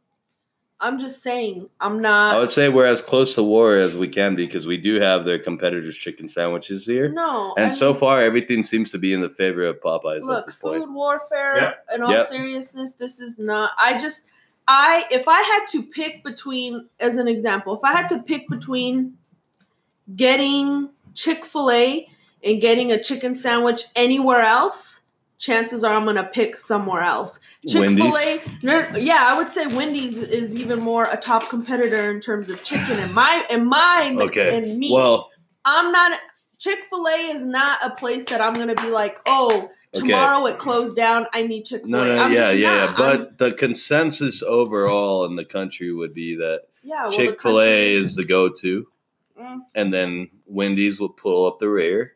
[0.81, 1.69] I'm just saying.
[1.79, 2.35] I'm not.
[2.35, 4.99] I would say we're as close to war as we can be because we do
[4.99, 7.53] have their competitors' chicken sandwiches here, No.
[7.55, 10.23] and I so mean, far everything seems to be in the favor of Popeyes at
[10.23, 10.83] look, this point.
[10.83, 11.55] food warfare.
[11.55, 11.85] Yep.
[11.95, 12.27] In all Yep.
[12.27, 13.71] seriousness, this is not.
[13.77, 14.23] I just.
[14.67, 18.49] I if I had to pick between, as an example, if I had to pick
[18.49, 19.17] between
[20.17, 22.07] getting Chick Fil A
[22.43, 25.02] and getting a chicken sandwich anywhere else,
[25.43, 27.39] chances are I'm gonna pick somewhere else.
[27.67, 28.15] Chick Fil Wendy's?
[28.15, 32.49] A, no, yeah, I would say Wendy's is even more a top competitor in terms
[32.49, 34.57] of chicken and my and mine Okay.
[34.57, 34.93] and meat.
[34.93, 35.29] Well,
[35.65, 36.17] I'm not
[36.59, 40.07] Chick Fil A is not a place that I'm gonna be like, oh, Okay.
[40.07, 41.27] tomorrow it closed down.
[41.33, 42.15] I need Chick Fil no, A.
[42.15, 42.93] no, I'm yeah, yeah, yeah.
[42.97, 47.59] But I'm- the consensus overall in the country would be that yeah, well, Chick Fil
[47.59, 48.87] A is the go-to,
[49.39, 49.59] Mm.
[49.75, 52.13] and then Wendy's will pull up the rear.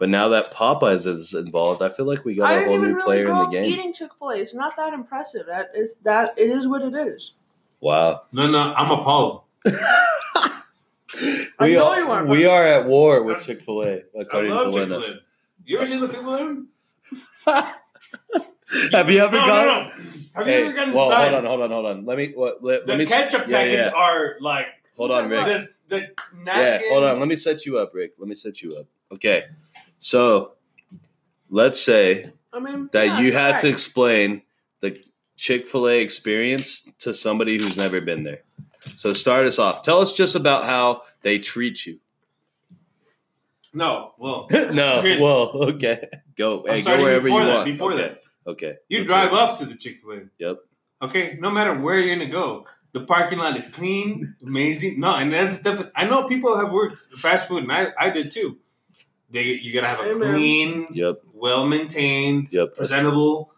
[0.00, 2.76] But now that Popeyes is involved, I feel like we got I a didn't whole
[2.78, 3.64] even new really player in the game.
[3.64, 4.36] eating Chick Fil A.
[4.38, 5.42] It's not that impressive.
[5.46, 7.34] That is that it is what it is.
[7.80, 8.22] Wow.
[8.32, 9.42] No, no, I'm appalled.
[9.66, 10.62] I
[11.60, 14.56] we know are, you are, we are at war with Chick Fil A, I according
[14.56, 15.20] to love Chick-fil-A.
[15.66, 16.66] You ever seen the people in?
[18.92, 19.66] Have you ever no, gone?
[19.66, 19.90] No, no.
[20.34, 22.06] Have you Hey, ever gotten well, hold on, hold on, hold on.
[22.06, 24.00] Let me what, let, The let me ketchup yeah, packets yeah.
[24.00, 25.44] are like Hold on, Rick.
[25.46, 26.14] the, the
[26.46, 27.18] Yeah, hold on.
[27.18, 28.12] Let me set you up, Rick.
[28.18, 28.86] Let me set you up.
[29.12, 29.44] Okay,
[30.00, 30.54] so
[31.50, 34.42] let's say I mean that yeah, you it's had to explain
[34.80, 35.00] the
[35.36, 38.42] Chick Fil A experience to somebody who's never been there.
[38.96, 39.82] So start us off.
[39.82, 42.00] Tell us just about how they treat you.
[43.72, 46.66] No, well, no, Here's- well, okay, go.
[46.66, 47.66] I'm Hey, go wherever you that, want.
[47.66, 48.02] before okay.
[48.02, 48.22] that.
[48.46, 48.74] Okay.
[48.88, 50.20] you Let's drive up to the Chick Fil A.
[50.38, 50.56] Yep.
[51.02, 54.98] Okay, no matter where you're gonna go, the parking lot is clean, amazing.
[54.98, 55.92] No, and that's definitely.
[55.94, 58.58] I know people have worked fast food, and I, I did too.
[59.30, 60.30] They, you gotta have a Amen.
[60.34, 61.22] clean, Yep.
[61.32, 62.74] well maintained, Yep.
[62.76, 63.52] presentable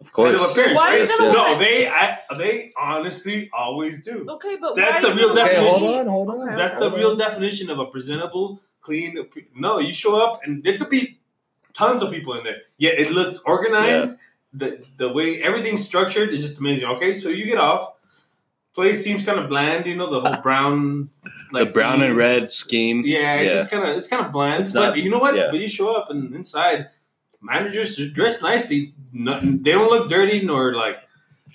[0.00, 0.56] Of kind of course.
[0.56, 0.76] appearance.
[0.76, 1.08] Why are you right?
[1.10, 1.34] Yes, yes.
[1.34, 4.24] No, they, I, they honestly always do.
[4.28, 5.78] Okay, but That's why a real gonna Okay, definition.
[5.80, 6.46] hold on, hold on.
[6.48, 6.56] Okay.
[6.56, 7.18] That's the hold real on.
[7.18, 9.18] definition of a presentable, clean.
[9.54, 11.18] No, you show up and there could be
[11.74, 12.62] tons of people in there.
[12.78, 14.16] Yeah, it looks organized.
[14.54, 16.88] The the way everything's structured is just amazing.
[16.88, 17.92] Okay, so you get off.
[18.78, 21.10] Place seems kind of bland, you know, the whole brown,
[21.52, 23.02] like the brown and red scheme.
[23.04, 23.58] Yeah, it's Yeah.
[23.58, 24.62] just kind of it's kind of bland.
[24.62, 25.34] It's but not- you know what?
[25.34, 25.48] yeah.
[25.50, 26.86] But you show up and inside,
[27.42, 28.94] managers are dressed nicely.
[29.12, 30.98] No, they don't look dirty nor like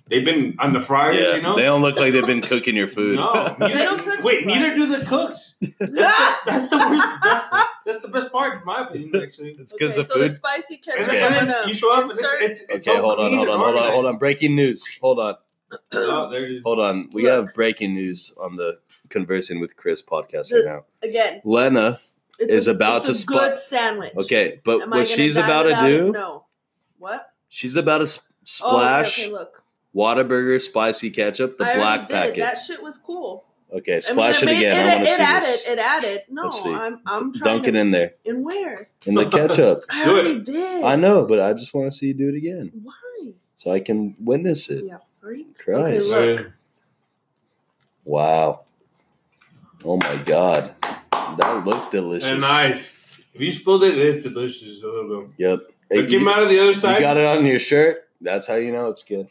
[0.09, 1.15] they've been on the fryers.
[1.15, 3.15] Yeah, you know, they don't look like they've been cooking your food.
[3.15, 5.55] No, They don't touch Wait, neither do the cooks.
[5.79, 7.07] That's the, that's the worst.
[7.23, 7.49] That's,
[7.85, 9.23] that's the best part, in my opinion.
[9.23, 10.31] Actually, it's because okay, the so food.
[10.31, 11.05] the spicy and ketchup.
[11.11, 13.33] then, I'm and then you show up and it's it's, it's okay, all hold on,
[13.37, 14.17] hold on, hold on, hold on.
[14.17, 14.89] Breaking news.
[15.01, 15.35] Hold on,
[15.93, 16.63] Oh, there it is.
[16.63, 17.09] hold on.
[17.13, 17.31] We Look.
[17.47, 20.85] have breaking news on the Conversing with Chris podcast The- right now.
[21.01, 21.41] again.
[21.43, 21.99] Lena.
[22.39, 24.11] It's Is a, about it's to a spot- good sandwich.
[24.17, 25.97] Okay, but Am what she's about to without it?
[26.05, 26.45] do, No.
[26.97, 27.31] What?
[27.47, 28.27] she's about to s-
[28.61, 29.63] Oh, okay, splash okay, look.
[29.95, 32.13] Whataburger spicy ketchup, the I black did.
[32.15, 32.39] packet.
[32.39, 33.45] That shit was cool.
[33.71, 34.75] Okay, I mean, splash it, again.
[34.75, 35.43] It, I want to see added.
[35.47, 35.67] this.
[35.67, 36.21] It added.
[36.29, 36.73] No, Let's see.
[36.73, 36.99] I'm.
[37.05, 38.89] I'm trying Dunk to, it in there In where?
[39.05, 39.83] in the ketchup.
[39.91, 40.83] I already did.
[40.83, 43.33] I know, but I just want to see you do it again Why?
[43.55, 44.85] so I can witness it.
[44.85, 45.57] Yeah, freak.
[45.57, 46.13] Christ.
[46.13, 46.51] Okay, look.
[48.03, 48.61] Wow.
[49.85, 50.75] Oh my god.
[51.11, 52.27] That looked delicious.
[52.29, 53.23] And nice.
[53.33, 55.29] If you spilled it, it's delicious a little bit.
[55.37, 55.59] Yep.
[55.89, 56.89] Hey, It came you, out of the other side.
[56.89, 57.01] you side.
[57.01, 58.07] got it on your shirt.
[58.21, 59.27] That's how you know it's good.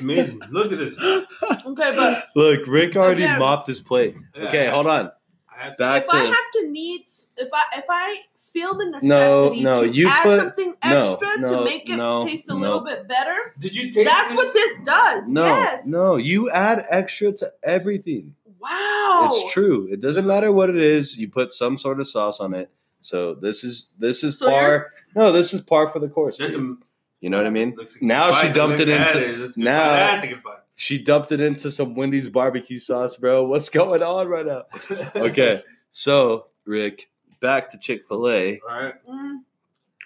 [0.00, 0.40] Amazing.
[0.50, 0.94] Look at this.
[1.66, 3.38] Okay, but Look, Rick already Again.
[3.38, 4.16] mopped his plate.
[4.34, 4.44] Yeah.
[4.48, 5.10] Okay, hold on.
[5.54, 7.02] I had to- Back if I have to need,
[7.36, 8.20] if I if I
[8.52, 11.96] feel the necessity No, no, to you add put- something extra no, to make it
[11.96, 12.58] no, taste a no.
[12.58, 14.36] little bit better, Did you taste that's this?
[14.36, 15.30] what this does.
[15.30, 15.86] no, yes.
[15.86, 16.16] no.
[16.16, 18.34] You add extra to everything.
[18.60, 19.20] Wow.
[19.30, 19.88] It's true.
[19.90, 21.16] It doesn't matter what it is.
[21.18, 22.70] You put some sort of sauce on it.
[23.02, 24.90] So this is this is So par.
[25.14, 26.38] No, this is par for the course.
[26.38, 26.76] That's a,
[27.20, 27.74] You know what I mean?
[27.78, 29.38] like Now she dumped it into- that.
[29.38, 30.54] That's a good now- That's a good bite.
[30.74, 33.44] She dumped it into some Wendy's barbecue sauce, bro.
[33.44, 34.62] What's going on right now?
[35.16, 37.10] Okay, so Rick,
[37.40, 38.60] back to Chick Fil A.
[38.68, 38.94] All right.
[39.08, 39.38] Mm,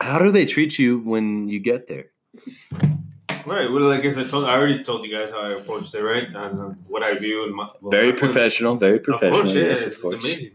[0.01, 2.07] How do they treat you when you get there?
[3.45, 3.71] All right.
[3.71, 4.45] Well, I guess I told.
[4.45, 6.25] I already told you guys how I approached it, right?
[6.29, 8.77] And uh, what I view and my well, Very my- professional.
[8.77, 9.55] Very Of course, professional.
[9.55, 10.25] yeah, yes, it's of course.
[10.25, 10.53] amazing.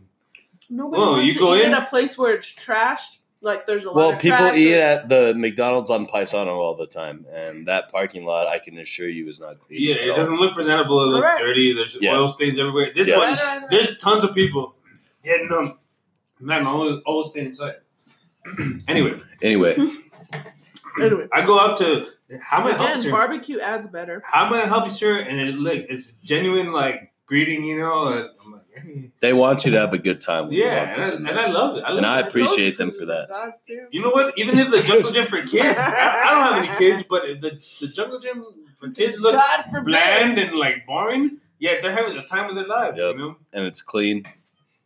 [0.70, 3.20] nobody Well, wants you to go eat in- at a place where it's trashed.
[3.40, 6.56] Like there's a lot Well, of people trash eat or- at the McDonald's on Paisano
[6.60, 9.80] all the time, and that parking lot, I can assure you, is not clean.
[9.80, 10.16] Yeah, at it all.
[10.18, 11.04] doesn't look presentable.
[11.04, 11.42] It looks Correct.
[11.42, 11.74] dirty.
[11.74, 12.16] There's Yeah.
[12.16, 12.92] oil stains everywhere.
[12.96, 13.46] This Yes.
[13.62, 14.76] one, there's tons of people
[15.24, 15.78] getting them.
[16.40, 17.76] Man, all oil stain inside.
[18.88, 19.76] anyway, Anyway,
[21.00, 22.08] Anyway, I go up to
[22.42, 24.24] how may I help you, again, barbecue adds better.
[24.26, 25.20] How may I help you, sir?
[25.20, 28.08] And it like it's genuine like greeting, you know.
[28.10, 29.12] And I'm like, hey.
[29.20, 30.46] they want you to have a good time.
[30.46, 31.40] when you yeah, walk and I, up in and.
[31.40, 31.84] I love it.
[31.84, 32.22] I love And I it.
[32.22, 33.30] Like, appreciate those them for that.
[33.30, 33.52] God.
[33.92, 34.38] You know what?
[34.38, 37.42] Even if the jungle gym for kids, I, I don't have any kids, but if
[37.42, 37.52] the
[37.86, 38.44] the jungle gym
[38.78, 39.42] for kids looks
[39.84, 41.38] bland and like boring.
[41.60, 42.98] Yeah, they're having the time of their lives.
[43.00, 43.16] Yep.
[43.16, 44.28] You know, and it's clean,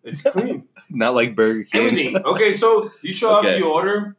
[0.04, 0.68] it's clean.
[0.90, 1.82] not like Burger King.
[1.82, 2.18] Everything.
[2.26, 3.54] Okay, so you show Okay.
[3.54, 4.16] up, you order,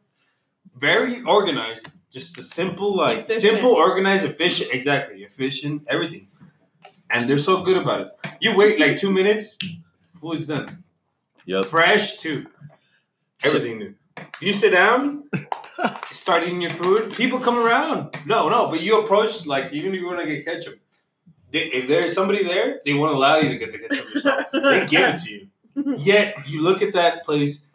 [0.77, 1.87] very organized.
[2.11, 3.41] Just a simple, like Efficient.
[3.41, 4.69] simple, organized, efficient.
[4.71, 5.83] Exactly, efficient.
[5.89, 6.27] Everything,
[7.09, 8.07] and they're so good about it.
[8.39, 9.57] You wait like two minutes,
[10.21, 10.83] food's done.
[11.45, 11.65] Yep.
[11.65, 12.45] Fresh too.
[13.43, 13.95] Everything new.
[14.39, 15.23] You sit down,
[16.11, 17.13] start eating your food.
[17.13, 18.15] People come around.
[18.25, 20.79] No, no, but you approach like even if you want to get ketchup.
[21.51, 24.45] They, if there's somebody there, they won't allow you to get the ketchup yourself.
[24.53, 25.47] they give it to you.
[25.75, 27.65] Yet you look at that place,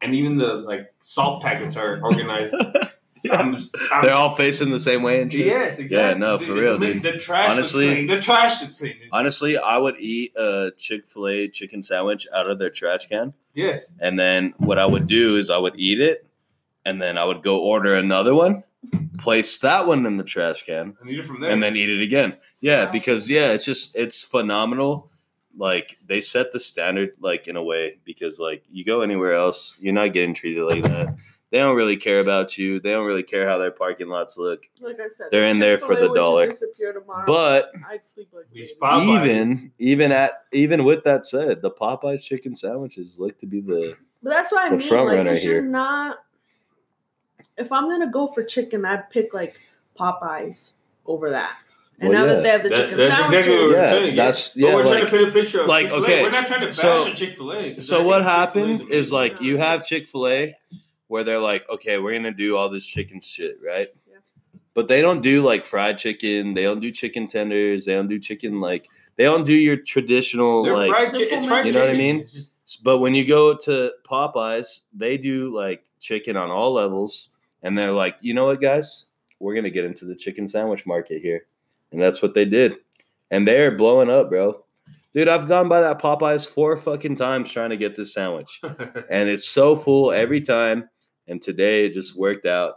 [0.00, 2.54] and even the like salt packets are organized.
[3.30, 5.46] I'm, just- I'm- They're all facing the same way and shit.
[5.46, 5.96] yes, exactly.
[5.96, 7.02] Yeah, no, for It's real, dude.
[7.02, 8.06] The trash, Honestly- is clean.
[8.06, 8.96] the trash is clean.
[9.12, 13.32] Honestly, I would eat a Chick Fil A chicken sandwich out of their trash can,
[13.54, 16.26] Yes, and then what I would do is I would eat it,
[16.84, 18.62] and then I would go order another one,
[19.16, 21.50] place that one in the trash can, I need it from there.
[21.50, 22.36] and then eat it again.
[22.60, 22.92] Yeah, Wow.
[22.92, 25.10] because yeah, it's just it's phenomenal.
[25.56, 29.76] Like they set the standard like in a way because like you go anywhere else,
[29.80, 31.14] you're not getting treated like that.
[31.50, 32.80] They don't really care about you.
[32.80, 34.68] They don't really care how their parking lots look.
[34.80, 36.50] Like I said, They're in there for the dollar.
[36.50, 38.80] tomorrow, But I'd sleep like These a baby.
[38.80, 39.24] pop- Popeyes.
[39.26, 43.96] even even at even with that said, the Popeyes chicken sandwiches look to be the
[44.22, 44.88] But that's what I the mean.
[44.88, 45.54] front Like it's here.
[45.60, 46.16] just not.
[47.56, 49.56] If I'm gonna go for chicken, I'd pick like
[49.96, 50.72] Popeyes
[51.06, 51.56] over that.
[52.00, 52.34] And Well, now yeah.
[52.34, 54.16] that they have the That- chicken that's sandwiches, exactly what we're Yeah, trying to get.
[54.16, 56.02] that's- But yeah, we're trying to paint a picture of like, Chick-fil-A.
[56.02, 57.80] okay, We're not trying to bash so- on Chick Fil A.
[57.80, 60.56] So what happened is like you have Chick Fil A,
[61.06, 63.86] where they're like, okay, we're gonna do all this chicken shit, right?
[64.10, 64.16] Yeah.
[64.74, 66.54] But they don't do like fried chicken.
[66.54, 67.84] They don't do chicken tenders.
[67.84, 70.90] They don't do chicken like they don't do your traditional They're like.
[70.90, 72.20] fried chi- it's fried You know what I mean?
[72.22, 77.28] Just- But when you go to Popeyes, they do like chicken on all levels,
[77.62, 79.06] and they're like, you know what, guys,
[79.38, 81.46] we're gonna get into the chicken sandwich market here,
[81.94, 82.76] and that's what they did,
[83.30, 84.64] and they're blowing up, bro.
[85.12, 88.60] Dude, I've gone by that Popeyes four fucking times trying to get this sandwich,
[89.08, 90.88] and it's so full every time.
[91.28, 92.74] And today it just worked out.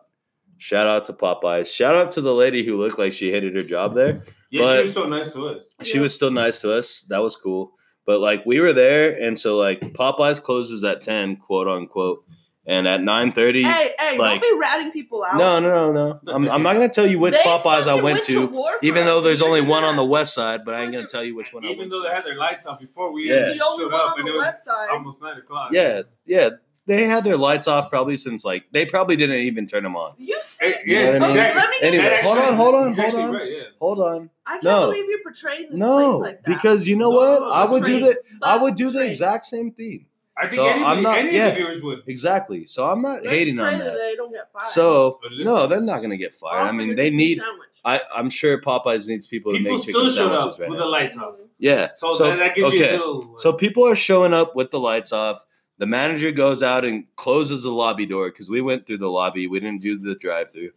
[0.57, 1.73] Shout out to Popeyes.
[1.73, 4.21] Shout out to the lady who looked like she hated her job there.
[4.51, 5.63] yeah, but- she was so nice to us.
[5.83, 6.03] She Yeah.
[6.03, 7.01] was still nice to us.
[7.09, 7.73] That was cool.
[8.05, 12.23] But like we were there, and so like Popeyes closes at ten, quote unquote,
[12.67, 13.63] and at nine thirty.
[13.63, 15.37] hey, hey, like- don't be ratting people out.
[15.37, 16.33] No, no, no, no.
[16.33, 18.85] I'm, I'm not gonna tell you which They Popeyes I fucking went to, war for
[18.85, 19.05] even us.
[19.07, 20.61] though there's only one on the west side.
[20.65, 21.77] But I ain't gonna tell you which one I went.
[21.79, 22.15] Even went though they to.
[22.15, 23.53] had their lights off before we Yeah.
[23.53, 24.89] The only showed one up, on and the it was west side.
[24.91, 25.69] almost nine o'clock.
[25.71, 26.49] Yeah, yeah.
[26.85, 30.13] They had their lights off probably since like they probably didn't even turn them on.
[30.17, 31.29] You see, Hey, You know yeah, what I mean?
[31.37, 31.61] exactly.
[31.61, 33.31] let me Anyway, That hold actually- on, hold on, he's hold actually on.
[33.33, 33.63] Right, yeah.
[33.81, 34.29] Hold on.
[34.45, 34.85] I can't No.
[34.85, 36.45] believe you're portraying this No, place like that.
[36.45, 37.39] because you know No, what?
[37.41, 39.07] no, I would do that's the I would do the trade.
[39.09, 40.05] exact same thing.
[40.39, 41.47] I think So, anybody, I'm not- any yeah.
[41.47, 42.03] of the viewers would.
[42.07, 42.65] Exactly.
[42.65, 43.97] So I'm not Let's hating on that that.
[43.97, 44.65] they don't get fired.
[44.65, 46.67] So listen- no, they're not gonna get fired.
[46.67, 47.41] I mean, they need.
[47.85, 50.79] I I'm sure Popeyes needs people to make chicken still showed sandwiches up right with
[50.79, 50.85] now.
[50.85, 51.33] the lights off.
[51.33, 51.43] Mm-hmm.
[51.59, 51.87] Yeah.
[51.97, 52.97] So, So, that, that gives you a okay.
[52.97, 53.33] little.
[53.33, 55.45] Uh, so people are showing up with the lights off.
[55.79, 59.47] The manager goes out and closes the lobby door because we went through the lobby.
[59.47, 60.71] We didn't do the drive-through,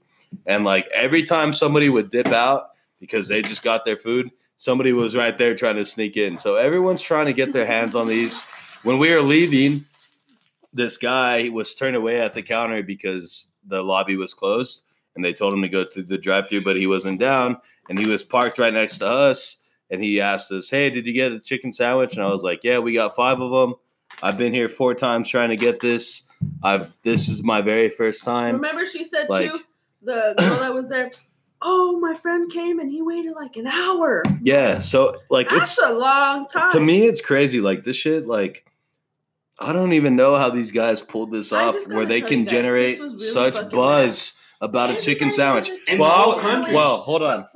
[0.46, 4.92] and like every time somebody would dip out because they just got their food, somebody
[4.92, 6.36] was right there trying to sneak in.
[6.36, 8.44] So everyone's trying to get their hands on these.
[8.82, 9.84] When we were leaving,
[10.72, 15.32] this guy was turned away at the counter because the lobby was closed, and they
[15.32, 17.58] told him to go through the drive-through, but he wasn't down,
[17.88, 19.58] and he was parked right next to us
[19.90, 22.62] and he asked us, "Hey, did you get a chicken sandwich?" And I was like,
[22.62, 23.74] "Yeah, we got five of them.
[24.22, 26.22] I've been here four times trying to get this.
[26.62, 29.60] I've this is my very first time." Remember, she said like- too,
[30.02, 31.10] the girl that was there.
[31.62, 34.22] Oh, my friend came and he waited like an hour.
[34.42, 36.70] Yeah, so like That's it's a long time.
[36.70, 37.60] to me it's crazy.
[37.60, 38.64] Like this shit, like
[39.60, 42.98] I don't even know how these guys pulled this off, where they can guys, generate
[42.98, 45.68] really such fucking buzz about a chicken sandwich.
[45.68, 46.74] has a chicken Well, country.
[46.74, 47.46] well, hold on.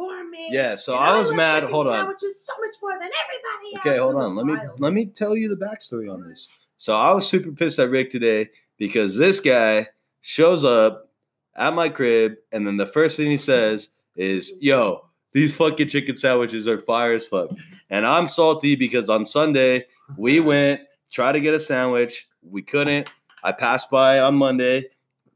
[0.50, 1.62] Yeah, so And I was love mad.
[1.64, 1.92] Hold on.
[2.00, 3.86] Sandwiches so much more than everybody else.
[3.86, 4.36] Okay, hold on.
[4.36, 6.48] Let me let me tell you the backstory on this.
[6.76, 9.86] So I was super pissed at Rick today because this guy
[10.20, 11.09] shows up
[11.57, 16.16] at my crib, and then the first thing he says is, "Yo, these fucking chicken
[16.18, 17.48] sandwiches are fire as fuck,"
[17.88, 19.86] and I'm salty because on Sunday
[20.18, 23.09] we went try to get a sandwich, we couldn't.
[23.42, 24.86] I passed by on Monday,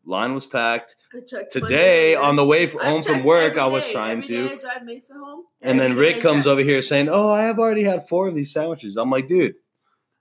[0.04, 0.96] line was packed.
[1.14, 3.92] I Today Monday, on the way f- I've home from work, I was day.
[3.92, 4.48] trying Every to.
[4.48, 5.44] day I drive Mesa home.
[5.62, 8.52] And then Rick comes over here saying, "Oh, I have already had four of these
[8.52, 9.54] sandwiches." I'm like, "Dude,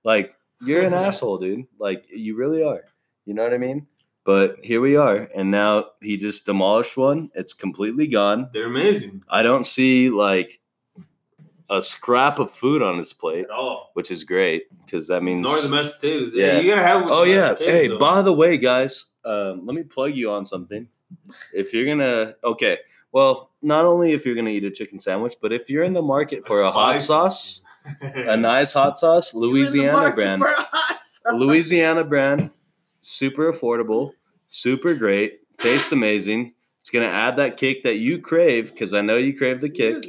[0.04, 1.66] like you're an asshole, dude.
[1.80, 2.84] Like you really are.
[3.26, 3.88] You know what I mean?"
[4.26, 7.30] But here we are, and now he just demolished one.
[7.34, 8.50] It's completely gone.
[8.54, 10.60] They're amazing I don't see like
[11.70, 13.92] a scrap of food on his plate, at all.
[13.94, 15.44] which is great because that means.
[15.44, 16.32] Nor the mashed potatoes.
[16.34, 16.60] Yeah.
[16.60, 17.04] You gotta have.
[17.08, 17.56] Oh yeah.
[17.58, 17.98] Hey, though.
[17.98, 20.88] by the way, guys, um, let me plug you on something.
[21.54, 22.78] If you're gonna, okay,
[23.12, 26.02] well, not only if you're gonna eat a chicken sandwich, but if you're in the
[26.02, 27.64] market for a hot sauce,
[28.02, 31.34] a nice hot sauce, You in the Louisiana brand, a sauce.
[31.34, 32.52] Louisiana brand,
[33.02, 34.12] super affordable,
[34.48, 36.54] super great, tastes amazing.
[36.82, 40.04] It's gonna add that kick that you crave because I know you crave the kick.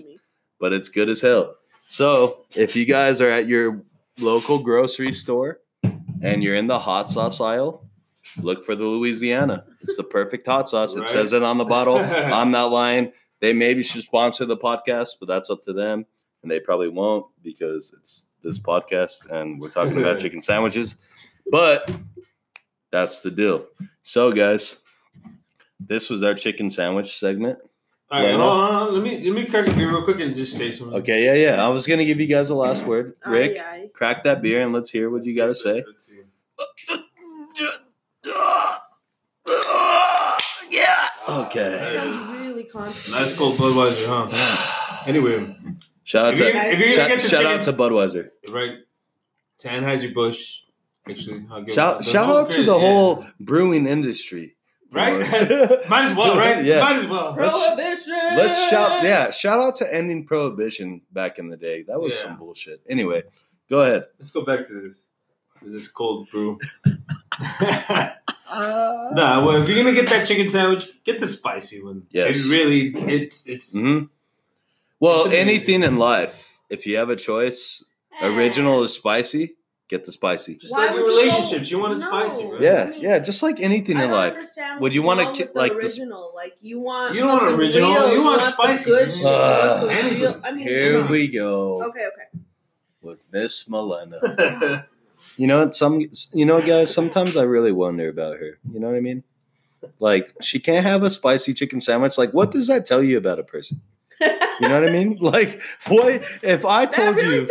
[0.58, 1.54] But it's good as hell.
[1.86, 3.82] So if you guys are at your
[4.18, 5.60] local grocery store
[6.22, 7.88] and you're in the hot sauce aisle,
[8.40, 9.64] look for the Louisiana.
[9.80, 10.96] It's the perfect hot sauce.
[10.96, 11.08] It Right.
[11.08, 11.96] says it on the bottle.
[11.98, 13.12] I'm not lying.
[13.40, 16.04] They maybe should sponsor the podcast, but that's up to them.
[16.42, 20.96] And they probably won't because it's this podcast and we're talking about chicken sandwiches.
[21.50, 21.90] But
[22.90, 23.66] that's the deal.
[24.02, 24.80] So, guys,
[25.80, 27.58] this was our chicken sandwich segment.
[28.10, 28.94] All right, hold on, hold on.
[28.94, 30.96] Let me let me crack a beer real quick and just say something.
[31.00, 31.64] Okay, yeah, yeah.
[31.64, 33.12] I was gonna give you guys the last word.
[33.26, 33.90] Rick, Aye, aye.
[33.92, 35.84] crack that beer and let's hear what you gotta say.
[35.86, 36.20] Let's see.
[40.70, 40.84] Yeah.
[41.26, 41.92] That Okay.
[41.94, 43.26] sounds really constipated.
[43.26, 45.04] Nice cold Budweiser, huh?
[45.06, 45.56] Anyway,
[46.04, 48.30] Shout out if you're, to if you're shout, shout out to Budweiser.
[48.50, 48.78] right,
[49.60, 50.62] to Anheuser Busch.
[51.08, 52.80] Actually, I'll give Shout shout out to the yeah.
[52.80, 54.56] whole brewing industry.
[54.92, 55.18] Right.
[55.88, 56.64] Might as well, right?
[56.64, 56.80] Yeah.
[56.82, 57.34] Might as well.
[57.38, 58.12] Let's- Prohibition.
[58.36, 61.82] Let's shout yeah, shout out to ending prohibition back in the day.
[61.82, 62.28] That was Yeah.
[62.28, 62.80] some bullshit.
[62.88, 63.22] Anyway,
[63.68, 64.06] go ahead.
[64.18, 65.04] Let's go back to this.
[65.60, 66.58] This cold brew.
[68.54, 72.04] nah, well, if you're gonna get that chicken sandwich, get the spicy one.
[72.10, 72.46] Yes.
[72.46, 73.72] it really, it's it's.
[73.76, 74.04] hmm
[75.00, 77.84] Well, It's anything in life, if you have a choice,
[78.22, 79.56] original is spicy,
[79.88, 80.54] get the spicy.
[80.56, 82.08] Just Why like your would you relationships, you want it No.
[82.08, 82.60] spicy, right?
[82.60, 84.32] Yeah, I mean, yeah, just like anything I in don't life.
[84.34, 86.32] understand Would you wanna wrong ki- the like this- original?
[86.34, 88.90] Like you want You don't want original, real, you want the spicy.
[88.90, 92.42] good shit, you want the Uh, real- I mean, Here come we go Okay, okay.
[93.02, 94.86] with Miss Milena.
[95.36, 96.00] You know, what, some
[96.32, 96.94] you know, guys.
[96.94, 98.58] Sometimes I really wonder about her.
[98.72, 99.24] You know what I mean?
[99.98, 102.16] Like, she can't have a spicy chicken sandwich.
[102.16, 103.80] Like, what does that tell you about a person?
[104.20, 105.16] You know what I mean?
[105.20, 107.46] Like, what if I that told really you?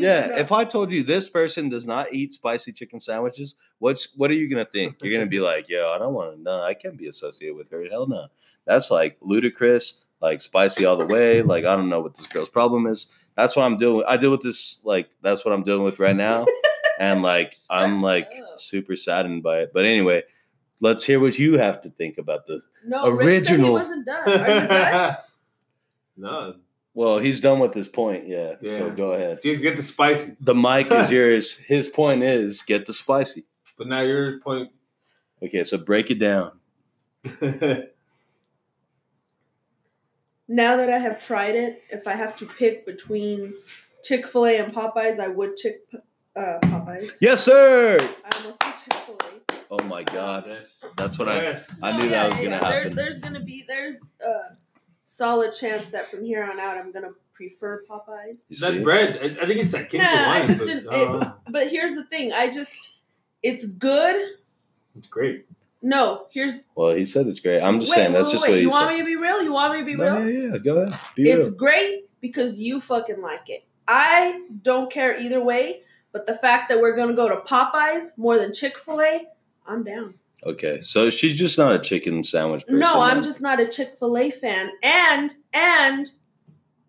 [0.00, 0.42] Tells you all you need to Yeah, know.
[0.42, 4.34] if I told you this person does not eat spicy chicken sandwiches, what's what are
[4.34, 4.96] you gonna think?
[5.02, 6.42] You're gonna be like, yo, I don't want to.
[6.42, 7.84] No, I can't be associated with her.
[7.90, 8.26] Hell no.
[8.66, 11.42] That's like ludicrous, like spicy all the way.
[11.42, 13.08] Like I don't know what this girl's problem is.
[13.36, 14.04] That's what I'm doing.
[14.08, 14.80] I deal with this.
[14.84, 16.44] Like that's what I'm dealing with right now,
[16.98, 18.58] and like I'm like up.
[18.58, 19.70] super saddened by it.
[19.72, 20.24] But anyway,
[20.80, 22.62] let's hear what you have to think about this.
[22.84, 23.66] no, Rick said original.
[23.68, 24.28] he wasn't done.
[24.28, 25.16] Are you done?
[26.16, 26.54] no,
[26.98, 28.26] Well, he's done with this point.
[28.26, 28.56] Yeah.
[28.60, 29.40] So go ahead.
[29.40, 30.34] dude, get the spicy.
[30.40, 31.56] The mic is yours.
[31.56, 33.44] His point is get the spicy.
[33.76, 34.72] But now your point.
[35.40, 36.58] Okay, so break it down.
[40.48, 43.54] now that I have tried it, if I have to pick between
[44.02, 45.82] Chick Fil A and Popeyes, I would chick
[46.34, 47.12] uh, Popeyes.
[47.20, 47.98] Yes, sir.
[48.00, 49.54] I almost said Chick Fil A.
[49.70, 50.84] Oh my God, Yes.
[50.96, 51.42] that's what I.
[51.42, 51.78] Yes.
[51.80, 52.96] I knew that was gonna There, happen.
[52.96, 54.56] there's gonna be there's a
[55.12, 58.50] solid chance that from here on out I'm gonna prefer Popeyes.
[58.50, 58.82] You that see?
[58.82, 61.94] bread, I, I think it's that King's Nah, I just but, didn't- uh, But here's
[61.94, 63.00] the thing, I just
[63.42, 64.34] it's good.
[64.96, 65.46] it's great.
[65.80, 67.62] No, here's Well, he said it's great.
[67.62, 68.50] I'm just wait, saying that's wait, just wait.
[68.50, 68.76] what he you said.
[68.76, 69.42] want me to be real?
[69.42, 70.28] You want me to be No, real?
[70.28, 71.00] yeah, yeah, go ahead.
[71.14, 71.56] Be It's real.
[71.56, 73.64] great because you fucking like it.
[73.86, 75.82] I don't care either way,
[76.12, 79.28] but the fact that we're gonna go to Popeyes more than Chick Fil A,
[79.66, 80.14] I'm down.
[80.44, 82.78] Okay, so she's just not a chicken sandwich person.
[82.78, 83.22] No, I'm then.
[83.24, 86.06] just not a Chick Fil A fan, and and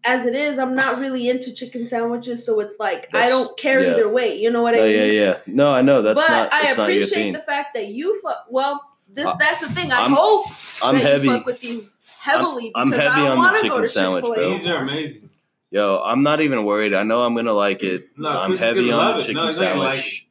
[0.05, 3.83] as it is, I'm not really into chicken sandwiches, so it's like I don't care
[3.83, 3.91] yeah.
[3.93, 4.37] either way.
[4.39, 4.95] You know what I No, mean?
[4.95, 5.37] yeah, yeah.
[5.47, 6.53] No, I know that's but not.
[6.53, 7.33] I That's not your appreciate thing.
[7.33, 8.45] the fact that you fuck.
[8.49, 8.81] Well,
[9.11, 9.91] this Uh, that's the thing.
[9.91, 10.45] I I'm- hope
[10.83, 11.27] I'm that heavy.
[11.27, 12.71] You fuck with these heavily.
[12.75, 14.57] I'm because heavy I on the chicken sandwich, Chick-fil-A bro.
[14.57, 15.29] These are amazing.
[15.71, 16.93] Yo, I'm not even worried.
[16.93, 18.05] I know I'm gonna like it.
[18.15, 20.27] No, I'm Chris heavy on the chicken No, he's not sandwich.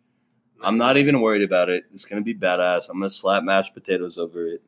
[0.58, 1.84] Like I'm not even worried about it.
[1.92, 2.88] It's gonna be badass.
[2.90, 4.62] I'm gonna slap mashed potatoes over it.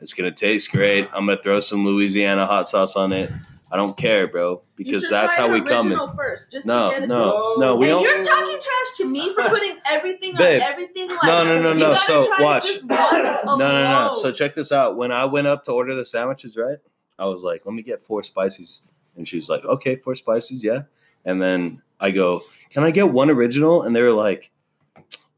[0.00, 1.08] It's gonna taste great.
[1.14, 3.30] I'm gonna throw some Louisiana hot sauce on it.
[3.72, 5.94] I don't care, bro, because should that's try how we coming.
[5.94, 7.06] original First, just No, to get it.
[7.08, 7.74] no, no.
[7.76, 8.02] We and don't.
[8.04, 10.62] you're talking trash to me for putting everything Babe.
[10.62, 11.08] on everything.
[11.08, 11.78] Like, No, no, no, no.
[11.80, 12.66] gotta So, try watch.
[12.66, 13.00] just once
[13.46, 14.10] No, no, no.
[14.20, 14.96] So check this out.
[14.96, 16.78] When I went up to order the sandwiches, right?
[17.18, 20.82] I was like, "Let me get four spices," and she's like, "Okay, four spices, yeah."
[21.24, 24.52] And then I go, "Can I get one original?" And they were like,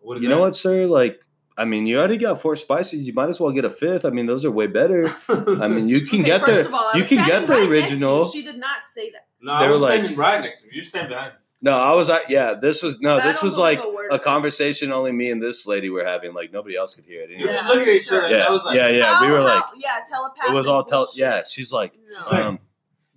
[0.06, 0.86] What is "You know what, sir?
[0.86, 1.20] Like,
[1.58, 3.06] I mean, you already got four spices.
[3.06, 4.04] You might as well get a fifth.
[4.04, 5.12] I mean, those are way better.
[5.28, 7.64] I mean, you can Okay, get the all, you can get the right next to
[7.64, 7.72] you.
[7.72, 8.28] original.
[8.30, 9.26] She did not say that.
[9.40, 10.72] no, they I were was like- standing right next to me.
[10.76, 11.32] You stand behind.
[11.62, 14.92] No, I was like, yeah, this was no, I this was like a a conversation
[14.92, 16.34] only me and this lady were having.
[16.34, 17.30] Like nobody else could hear it.
[17.30, 17.52] You Anyway.
[17.52, 18.24] Yeah, just at each sure.
[18.26, 18.36] other.
[18.36, 19.20] Yeah, I was like, yeah, yeah.
[19.22, 20.50] we were like, yeah, telepathic.
[20.50, 21.08] it was all tell.
[21.16, 21.94] Yeah, she's like,
[22.30, 22.38] No.
[22.38, 22.58] um,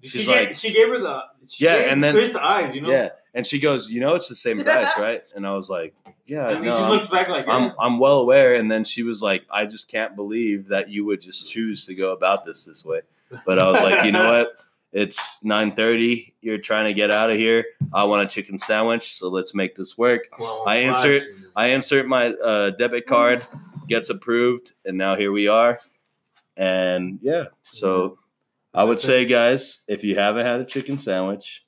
[0.02, 2.82] She She's gave, like- she gave her the she Yeah, and then- the eyes, you
[2.82, 2.90] know.
[2.92, 5.24] yeah, and she goes, you know, it's the same price, right?
[5.36, 5.94] And I was like,
[6.26, 7.74] yeah, and he no, I'm- looks back like, I'm yeah.
[7.80, 8.54] I'm well aware.
[8.56, 11.96] And then she was like, I just can't believe that you would just choose to
[11.96, 13.02] go about this this way.
[13.46, 14.54] But I was like, you know what?
[14.92, 16.34] It's 9:30.
[16.42, 17.64] You're trying to get out of here.
[17.94, 20.24] I want a chicken sandwich, so let's make this work.
[20.40, 21.26] Well, I insert-
[21.56, 23.46] I insert my uh, debit card,
[23.88, 25.78] gets approved, and now here we are.
[26.58, 28.18] And yeah, so
[28.74, 31.66] I would say, guys, if you haven't had a chicken sandwich,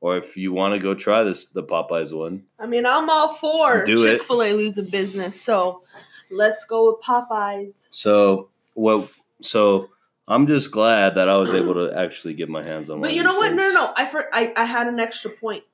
[0.00, 3.28] or if you want to go try this, the Popeyes one, I mean, I'm all
[3.34, 4.12] for Do it.
[4.18, 5.82] Chick Fil A losing business, so
[6.30, 7.88] let's go with Popeyes.
[7.90, 9.10] So what?
[9.42, 9.90] So
[10.26, 12.96] I'm just glad that I was able to actually get my hands on.
[13.00, 13.52] one But of you know what?
[13.52, 13.74] No, things.
[13.74, 13.92] no, no.
[13.96, 15.64] I, for, I I had an extra point.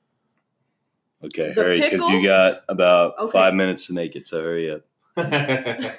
[1.23, 3.31] Okay, The hurry because you got about Okay.
[3.31, 4.27] five minutes to make it.
[4.27, 4.81] So hurry up.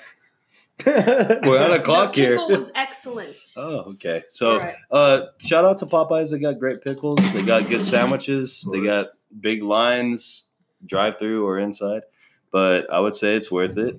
[0.86, 2.30] yeah, We're on a clock the here.
[2.32, 3.34] pickle was excellent.
[3.56, 4.22] Oh, okay.
[4.28, 4.74] So, Right.
[4.90, 6.30] uh, shout out to Popeyes.
[6.30, 7.18] They got great pickles.
[7.32, 8.68] They got good sandwiches.
[8.72, 9.08] They got
[9.40, 10.48] big lines,
[10.84, 12.02] drive through or inside.
[12.50, 13.96] But I would say it's worth it.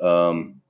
[0.00, 0.60] Um,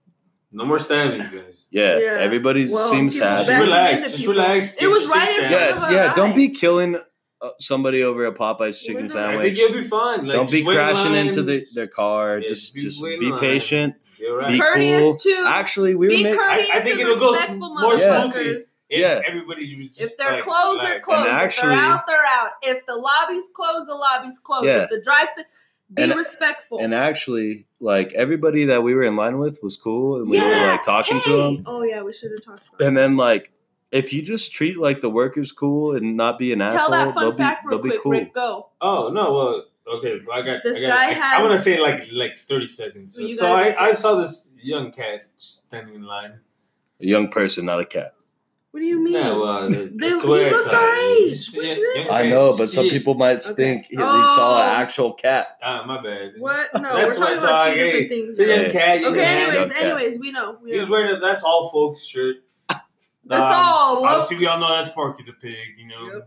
[0.52, 1.66] no more stabbing, guys.
[1.70, 2.16] yeah, Yeah.
[2.20, 3.38] everybody Well, seems people happy.
[3.40, 4.32] Just backing relax, into just people.
[4.34, 4.76] relax.
[4.80, 5.50] It was Sit right in down.
[5.50, 6.14] front of Yeah, our yeah.
[6.14, 6.56] Don't be eyes.
[6.58, 6.96] killing
[7.40, 9.04] Uh, somebody over a Popeyes chicken Literally.
[9.04, 9.56] I sandwich.
[9.58, 10.26] think it'll be fun.
[10.26, 11.26] Like, Don't be just wait in crashing line.
[11.26, 12.38] into the, their car.
[12.38, 13.38] Yeah, just be just be line.
[13.38, 13.94] patient.
[14.18, 14.58] You're Be.
[14.58, 15.16] Courteous cool.
[15.18, 15.44] too.
[15.46, 16.38] Actually, we be were making.
[16.40, 18.32] courteous I think and it'll go more motherfuckers.
[18.32, 18.56] smoothly.
[18.90, 19.22] If Yeah.
[19.24, 21.26] everybody just If they're like, closed, they're like- closed.
[21.28, 22.50] if actually- they're out, they're out.
[22.62, 24.66] If the lobby's closed, the lobby's closed.
[24.66, 24.82] Yeah.
[24.84, 25.28] If the drive,
[25.94, 26.80] be And- respectful.
[26.80, 30.66] And actually, like everybody that we were in line with was cool, and we were
[30.66, 31.62] like talking to them.
[31.66, 32.84] Oh yeah, we should have talked about.
[32.86, 33.52] And then like,
[33.90, 37.04] if you just treat like the workers cool and not be an Tell asshole, that
[37.04, 38.12] they'll fun be fact they'll real be cool.
[38.12, 38.34] Rick.
[38.34, 38.68] Go.
[38.80, 39.32] Oh no!
[39.32, 39.64] Well,
[39.98, 40.20] okay.
[40.32, 40.60] I got.
[40.64, 43.16] This I got, guy I, has- I want to say like like thirty seconds.
[43.18, 46.40] Well, so I, I saw this young cat standing in line.
[47.00, 48.14] A young person, not a cat.
[48.70, 49.14] What do you mean?
[49.14, 51.48] No, uh, the, They- the he looked our age.
[51.54, 52.08] Yeah, you?
[52.10, 53.54] I know, but some people might Okay.
[53.54, 54.36] think he they Oh.
[54.36, 55.56] saw an actual cat.
[55.62, 56.32] Ah, my bad.
[56.38, 56.68] What?
[56.74, 58.38] No, we're talking about two different things.
[58.38, 59.02] It's a young cat.
[59.04, 59.18] Okay.
[59.20, 59.48] cat.
[59.48, 59.84] Anyways, Okay.
[59.86, 60.58] anyways, we know.
[60.62, 62.36] We He was wearing a that's all folks shirt.
[63.28, 64.06] That's Um, all.
[64.06, 65.56] Obviously, we all know that's Porky the Pig.
[65.78, 66.22] You know,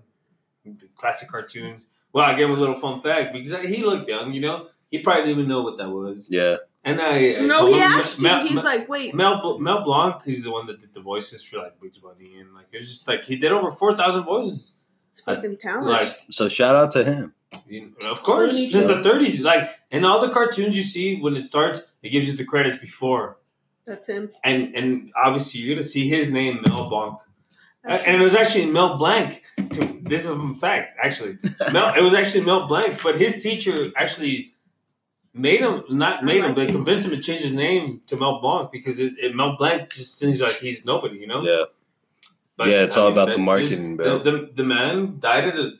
[0.65, 1.87] the classic cartoons.
[2.13, 4.33] Well, I gave him a little fun fact because he looked young.
[4.33, 6.27] You know, he probably didn't even know what that was.
[6.29, 8.47] Yeah, And I, I No, he him, asked Mel, you.
[8.47, 9.15] He's Mel, like, wait.
[9.15, 10.21] Mel, Mel Blanc.
[10.23, 12.87] He's the one that did the voices for like Bugs Bunny and like it was
[12.89, 14.73] just like he did over four thousand voices.
[15.09, 15.87] It's fucking talent.
[15.87, 17.33] Like, so shout out to him.
[17.67, 19.39] you know, of course, since the thirties.
[19.39, 22.77] Like in all the cartoons you see when it starts, it gives you the credits
[22.77, 23.37] before,
[23.85, 24.31] That's him.
[24.43, 27.17] and and obviously you're gonna see his name, Mel Blanc.
[27.83, 29.41] That's and it was actually Mel Blank.
[29.57, 31.37] To, this is a fact, actually.
[31.73, 34.53] Mel, it was actually Mel Blank, but his teacher actually
[35.33, 36.75] made him not I made him, but these.
[36.75, 40.17] convinced him to change his name to Mel Blanc because it, it Mel Blank just
[40.19, 41.41] seems like he's nobody, you know.
[41.41, 41.63] Yeah,
[42.57, 45.71] But, Yeah, it's all about the marketing, this- The, the, the man died at a,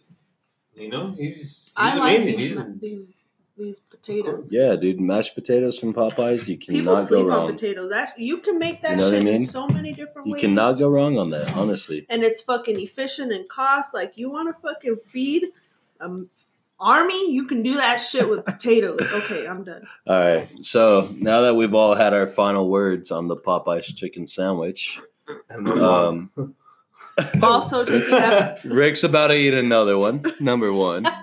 [0.73, 2.79] you know, he's, he's I like amazing.
[2.79, 2.81] these.
[2.81, 3.27] He's,
[3.57, 4.51] these these potatoes.
[4.51, 6.47] Yeah, dude, mashed potatoes from Popeyes.
[6.47, 7.53] You People cannot go sleep on wrong.
[7.53, 7.89] potatoes.
[7.91, 10.33] That you can make that You know what I shit in so many different You
[10.33, 10.41] ways.
[10.43, 11.55] You cannot go wrong on that.
[11.55, 12.05] Honestly.
[12.09, 13.93] and it's fucking efficient and cost.
[13.93, 15.47] Like you want to fucking feed
[15.99, 16.29] um
[16.79, 18.99] army, you can do that shit with potatoes.
[19.13, 19.85] Okay, I'm done.
[20.07, 20.47] All right.
[20.65, 24.99] So now that we've all had our final words on the Popeyes chicken sandwich,
[25.49, 26.31] And my mom.
[26.37, 26.55] um,
[27.43, 28.63] Also taking that.
[28.63, 30.23] Rick's about to eat another one.
[30.39, 31.05] Number one.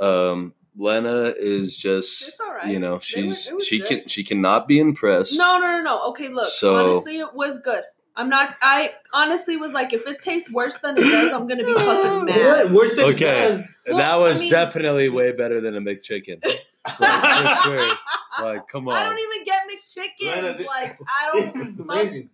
[0.00, 2.68] Um, Lena is just It's all right.
[2.68, 3.88] you know They were- she's she good.
[3.88, 5.36] can she cannot be impressed.
[5.36, 6.08] No, no, no, no.
[6.10, 6.44] Okay, look.
[6.44, 7.82] So- honestly, it was good.
[8.16, 8.56] I'm not.
[8.62, 12.24] I honestly was like, if it tastes worse than it does, I'm gonna be fucking
[12.24, 12.64] mad.
[12.64, 12.70] What?
[12.72, 13.48] Where's it Okay.
[13.48, 13.68] does?
[13.86, 16.42] Well, that I was mean- definitely way better than a McChicken.
[17.00, 17.96] Like, for sure.
[18.40, 18.94] Like, come on.
[18.96, 20.08] I don't even get Lena,
[20.48, 20.56] McChicken.
[20.58, 21.52] did- Like I don't.
[21.54, 22.30] This is amazing.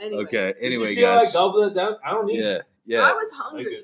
[0.00, 0.54] Anyway, Okay.
[0.54, 1.32] Did Anyway, you see how I guys.
[1.32, 1.96] gobbled it down?
[2.04, 2.58] I don't need Yeah.
[2.58, 3.12] I Yeah.
[3.12, 3.82] was Like hungry.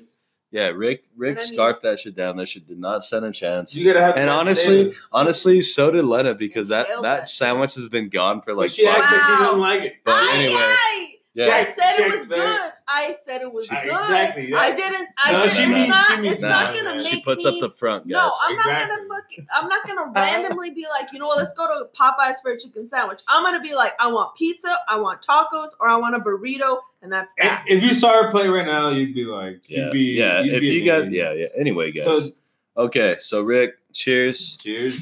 [0.53, 0.59] This.
[0.59, 0.67] Yeah.
[0.69, 1.05] Rick.
[1.17, 2.37] Rick And I mean- scarfed that shit down.
[2.37, 3.75] That shit did not stand a chance.
[3.75, 4.17] You gotta have.
[4.17, 4.97] And honestly, flavor.
[5.11, 7.29] honestly, so did Lena because that that that.
[7.29, 9.37] sandwich has been gone for But like she five acts like she Wow.
[9.39, 9.95] doesn't like it.
[10.05, 11.13] But Aye, anyway, aye.
[11.33, 11.47] yeah.
[11.47, 12.71] I said it was good.
[12.87, 13.79] I said it was good.
[13.85, 14.57] exactly, yeah.
[14.57, 15.07] I didn't.
[15.17, 15.55] I No, didn't.
[15.55, 16.07] she it's means- not.
[16.07, 18.11] she means it's Nah, not gonna make She puts up the front, guys.
[18.11, 19.47] No, I'm not gonna fucking.
[19.55, 20.11] I'm not gonna uh.
[20.13, 21.37] randomly be like, you know what?
[21.37, 23.21] Let's go to Popeyes for a chicken sandwich.
[23.27, 26.79] I'm gonna be like, I want pizza, I want tacos, or I want a burrito,
[27.01, 27.63] and that's And that.
[27.67, 30.41] if you saw her play right now, you'd be like, yeah, you'd be, yeah.
[30.41, 31.47] you'd If be you guys, yeah, yeah.
[31.57, 32.03] Anyway, guys.
[32.03, 32.33] So-
[32.77, 34.99] okay, so Rick, cheers, Cheers.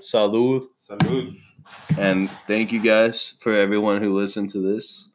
[0.00, 1.36] salud, Salud.
[1.98, 5.10] and thank you guys for everyone who listened to this.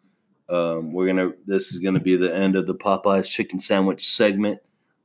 [0.50, 1.32] Um, we're gonna.
[1.46, 4.60] This is gonna be the end of the Popeyes chicken sandwich segment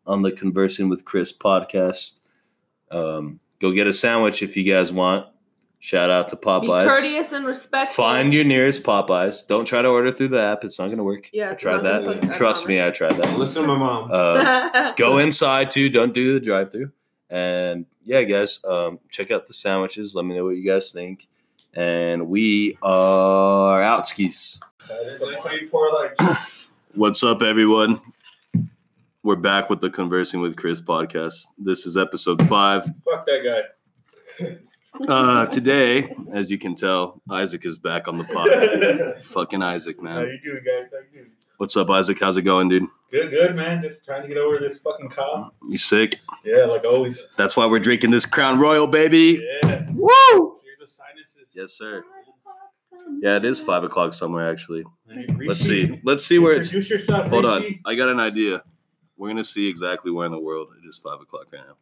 [0.06, 2.20] on the Conversing with Chris podcast.
[2.90, 5.26] Um, go get a sandwich if you guys want.
[5.84, 6.62] Shout out to Popeyes.
[6.62, 6.88] Be Popeyes.
[6.88, 8.04] courteous and respectful.
[8.04, 9.46] Find your nearest Popeyes.
[9.46, 10.64] Don't try to order through the app.
[10.64, 11.28] It's not going to work.
[11.30, 12.04] Yeah, I tried not that.
[12.06, 13.38] work, I Trust me, I tried that.
[13.38, 14.08] Listen to my mom.
[14.10, 15.90] Uh, go inside too.
[15.90, 16.90] Don't do the drive through.
[17.28, 20.14] And yeah, guys, um, check out the sandwiches.
[20.14, 21.28] Let me know what you guys think.
[21.76, 24.60] And we are out skis.
[24.88, 26.16] That's how you pour like.
[26.94, 28.00] What's up, everyone?
[29.24, 31.46] We're back with the Conversing with Chris podcast.
[31.58, 32.84] This is episode five.
[33.04, 33.66] Fuck that
[34.40, 34.56] guy.
[35.08, 39.20] Uh, today, as you can tell, Isaac is back on the pod.
[39.24, 40.14] Fucking Isaac, man.
[40.14, 40.88] How you doing, guys?
[40.92, 41.30] How you doing?
[41.56, 42.20] What's up, Isaac?
[42.20, 42.86] How's it going, dude?
[43.10, 43.82] Good, good, man.
[43.82, 45.52] Just trying to get over this fucking cough.
[45.68, 46.20] You sick?
[46.44, 47.26] Yeah, like always.
[47.36, 49.44] That's why we're drinking this Crown Royal, baby.
[49.64, 49.84] Yeah.
[49.94, 50.60] Woo!
[51.54, 52.02] Here's the sinuses.
[52.02, 52.04] Yes, sir.
[53.20, 54.84] Yeah, it is five o'clock somewhere actually.
[55.08, 56.00] Hey, Let's see.
[56.04, 56.68] Let's see where it's.
[56.68, 57.28] Introduce yourself.
[57.28, 57.80] Hold on, Rishi.
[57.84, 58.62] I got an idea.
[59.16, 61.76] We're gonna see exactly where in the world it is five o'clock right now.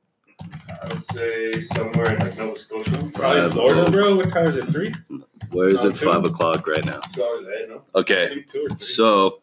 [0.83, 2.91] I would say somewhere in like Nova Scotia.
[2.91, 3.93] Five Probably Florida, o'clock.
[3.93, 4.16] bro.
[4.16, 4.64] What time is it?
[4.66, 4.93] Three?
[5.51, 5.95] Where is Uh, it?
[5.97, 6.07] two.
[6.07, 6.99] Five o'clock right now.
[7.12, 7.83] Two hours ahead, no?
[7.95, 8.79] I Okay, think two or three.
[8.79, 9.43] so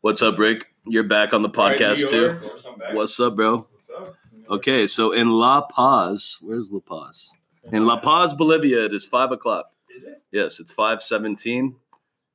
[0.00, 0.66] what's up, Rick?
[0.86, 2.16] You're back on the Right, New podcast too.
[2.22, 2.94] York, or something back.
[2.94, 3.66] What's up, bro?
[3.70, 4.14] What's up?
[4.50, 7.30] Okay, so in La Paz, where's La Paz?
[7.72, 9.70] In La Paz, Bolivia, it is five o'clock.
[9.94, 10.22] Is it?
[10.32, 11.76] Yes, it's five seventeen,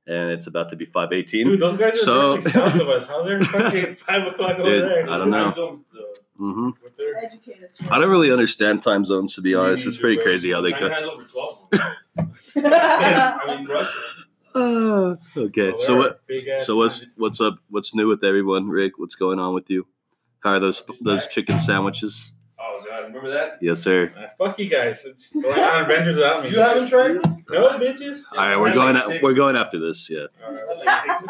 [0.06, 1.48] and it's about to be five eighteen.
[1.48, 3.08] Dude, those guys are So- really south of us.
[3.08, 5.10] How they're fucking five o'clock over Dude, there?
[5.10, 5.46] I don't know.
[5.52, 6.02] Time zones, uh,
[6.38, 6.70] hmm
[7.24, 7.80] Educate us.
[7.90, 9.86] I don't really understand time zones to be honest.
[9.86, 10.26] Me It's pretty bro.
[10.26, 11.04] crazy how they China cut.
[11.04, 11.68] has over 12.
[12.66, 14.00] I mean, Russia.
[14.56, 16.20] Uh, okay, Well, so what?
[16.58, 17.14] So what's planet.
[17.18, 17.58] what's up?
[17.70, 19.00] What's new with everyone, Rick?
[19.00, 19.88] What's going on with you?
[20.42, 22.34] How are those those chicken sandwiches?
[22.94, 23.08] God.
[23.08, 23.58] Remember that?
[23.62, 24.12] Yes, sir.
[24.18, 25.06] Uh, fuck you guys.
[25.34, 26.50] Going on adventures without me.
[26.50, 27.14] You haven't tried?
[27.50, 28.22] No, bitches.
[28.32, 28.96] All right, we're going.
[28.96, 30.10] like a- we're going after this.
[30.10, 30.28] Yeah.
[30.46, 30.84] All right, I like.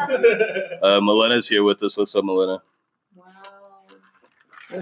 [0.82, 1.96] Uh, Melena's here with us.
[1.96, 2.60] What's up, Melena?
[3.14, 3.24] Wow.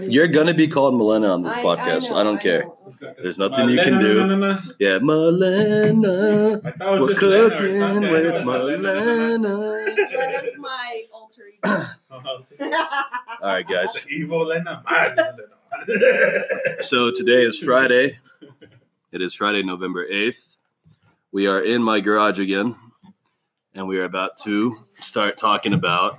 [0.00, 2.12] You're gonna be called Melena on this I- podcast.
[2.12, 2.64] I, know, don't care.
[3.20, 4.14] There's nothing you can do.
[4.14, 4.58] No, no, no, no.
[4.78, 6.64] Yeah, Melena.
[6.64, 8.88] I thought it We're was just Lena or cooking with I know it's not Lena.
[8.88, 9.84] Melena.
[9.96, 11.11] Lena's my alter ego.
[11.64, 11.94] All
[13.42, 14.06] right, guys.
[14.10, 14.82] Evil Lena.
[14.84, 15.36] My Lena.
[16.80, 18.18] So today is Friday.
[19.10, 20.56] It is Friday, November 8th.
[21.30, 22.76] We are in my garage again,
[23.74, 26.18] and we are about to start talking about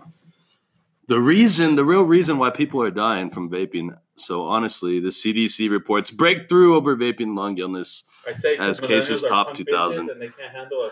[1.07, 3.97] the reason, the real reason why people are dying from vaping.
[4.15, 8.03] So honestly, the CDC reports breakthrough over vaping lung illness.
[8.27, 10.09] I say As cases top 2000.
[10.09, 10.91] And they can't handle a.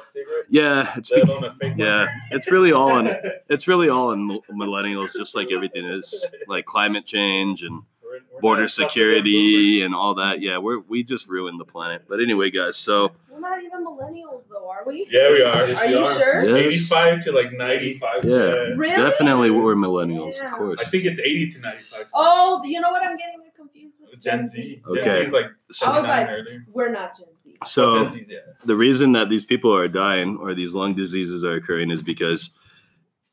[0.50, 3.08] Yeah, it's be- alone a fake yeah, it's really all in
[3.50, 7.82] it's really all in millennials, just like everything is, like climate change and one.
[7.82, 7.91] We're- we're
[8.42, 10.42] border not fucking security and all that.
[10.42, 12.04] Yeah, we're we just ruined the planet.
[12.08, 15.08] But anyway, guys, so We're not even millennials, though, are we?
[15.10, 15.64] Yeah, we are.
[15.78, 16.58] Are you sure?
[16.58, 16.92] Yes.
[16.92, 18.24] 85 to like 95.
[18.26, 18.36] Yeah.
[18.76, 18.90] Really?
[18.96, 20.88] definitely we're millennials, of course.
[20.88, 22.06] I think it's 80 to 95.
[22.14, 23.04] Oh, you know what?
[23.04, 24.82] I'm getting confused with Gen Z.
[24.88, 25.04] Okay.
[25.04, 25.46] Gen Z is like
[25.86, 26.66] I was like- earlier.
[26.72, 27.56] We're not Gen Z.
[27.64, 28.38] So Gen Z's, yeah.
[28.66, 32.58] the reason that these people are dying or these lung diseases are occurring is because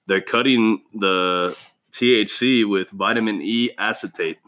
[0.07, 1.57] they're cutting the
[1.93, 4.39] THC with vitamin E acetate.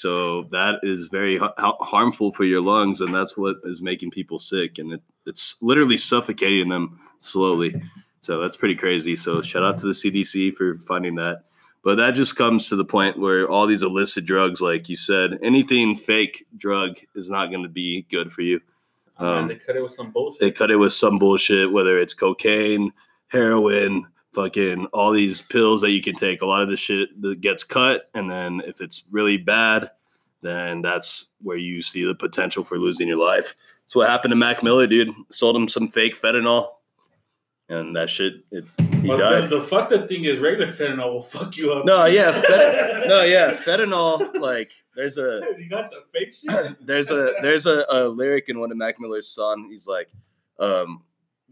[0.00, 4.12] So that is very ha- ha- harmful for your lungs, and that's what is making
[4.12, 7.74] people sick, and it, it's literally suffocating them slowly.
[8.22, 9.14] So that's pretty crazy.
[9.14, 11.42] So shout out to the CDC for finding that.
[11.84, 15.38] But that just comes to the point where all these illicit drugs, like you said,
[15.42, 18.58] anything fake drug is not going to be good for you.
[19.18, 20.40] Oh, Um, they cut it with some bullshit.
[20.40, 22.90] They cut it with some bullshit, whether it's cocaine,
[23.28, 26.42] heroin, fucking all these pills that you can take.
[26.42, 29.90] A lot of the shit that gets cut, and then if it's really bad,
[30.42, 33.54] then that's where you see the potential for losing your life.
[33.82, 35.10] That's what happened to Mac Miller, dude.
[35.30, 36.68] Sold him some fake fentanyl,
[37.68, 38.64] and that shit, it,
[39.02, 39.44] he But died.
[39.50, 41.84] the, the fucked up thing is regular fentanyl will fuck you up.
[41.86, 44.38] No, yeah, fet- no, yeah, fentanyl.
[44.40, 46.76] Like, there's a You got the fake shit.
[46.86, 49.68] there's a there's a, a lyric in one of Mac Miller's song.
[49.70, 50.08] He's like,
[50.58, 51.02] um,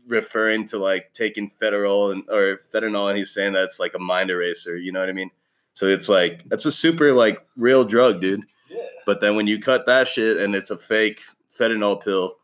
[0.09, 3.99] referring to like taking fentanyl and or fentanyl, and he's saying that it's like a
[3.99, 4.77] mind eraser.
[4.77, 5.31] You know what I mean?
[5.75, 8.45] So it's like that's a super like real drug, dude.
[8.69, 8.83] Yeah.
[9.07, 12.37] But then when you cut that shit and it's a fake fentanyl pill,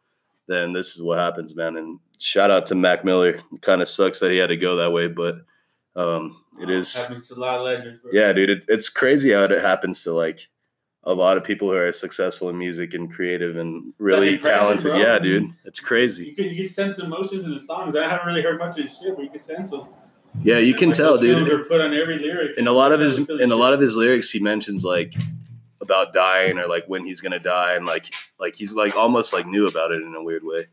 [0.46, 1.76] then this is what happens, man.
[1.76, 3.38] And shout out to Mac Miller.
[3.60, 5.38] Kind of sucks that he had to go that way, but
[5.96, 6.94] um, it is.
[6.94, 8.00] happens to a lot of legends.
[8.02, 8.12] Bro.
[8.12, 10.48] Yeah, dude, it, it's crazy how it happens to like
[11.06, 14.92] a lot of people who are successful in music and creative and really talented.
[14.92, 14.98] bro.
[14.98, 16.32] Yeah, dude, it's You crazy.
[16.32, 17.94] can, you can sense emotions in the songs.
[17.96, 19.82] I haven't really heard much of his shit, but you can sense them.
[20.42, 21.48] Yeah, you can Like, tell, dude.
[21.48, 22.58] are put on every lyric.
[22.58, 25.14] In a lot of his Feel in a lot of his lyrics, he mentions like
[25.80, 29.46] about dying or like when he's gonna die, and like like he's like almost like
[29.46, 30.66] knew about it in a weird way.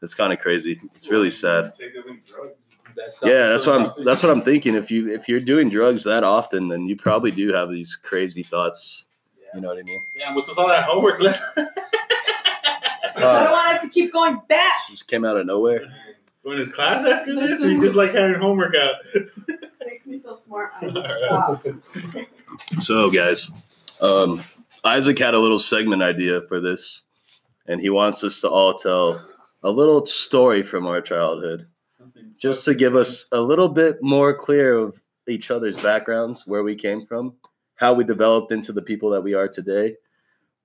[0.00, 0.80] It's kind of crazy.
[0.94, 1.74] It's really sad.
[1.76, 2.68] Take them drugs.
[2.96, 4.04] That's Yeah, that's what I'm.
[4.04, 4.74] That's what I'm thinking.
[4.76, 8.42] If you if you're doing drugs that often, then you probably do have these crazy
[8.42, 9.08] thoughts.
[9.54, 10.00] You know what I mean?
[10.18, 11.42] Damn, what's with all that homework left?
[11.56, 14.72] I don't want to have to keep going back.
[14.86, 15.80] She Just came out of nowhere.
[16.44, 18.96] Going to class after this, This or you just like having homework out?
[19.86, 20.72] Makes me feel smart.
[20.82, 21.64] I stop.
[22.80, 23.52] So, guys,
[24.00, 24.42] um,
[24.84, 27.04] Isaac had a little segment idea for this,
[27.66, 29.24] and he wants us to all tell
[29.62, 34.34] a little story from our childhood, Something just to give us a little bit more
[34.34, 37.34] clear of each other's backgrounds, where we came from,
[37.82, 39.96] how we developed into the people that we are today.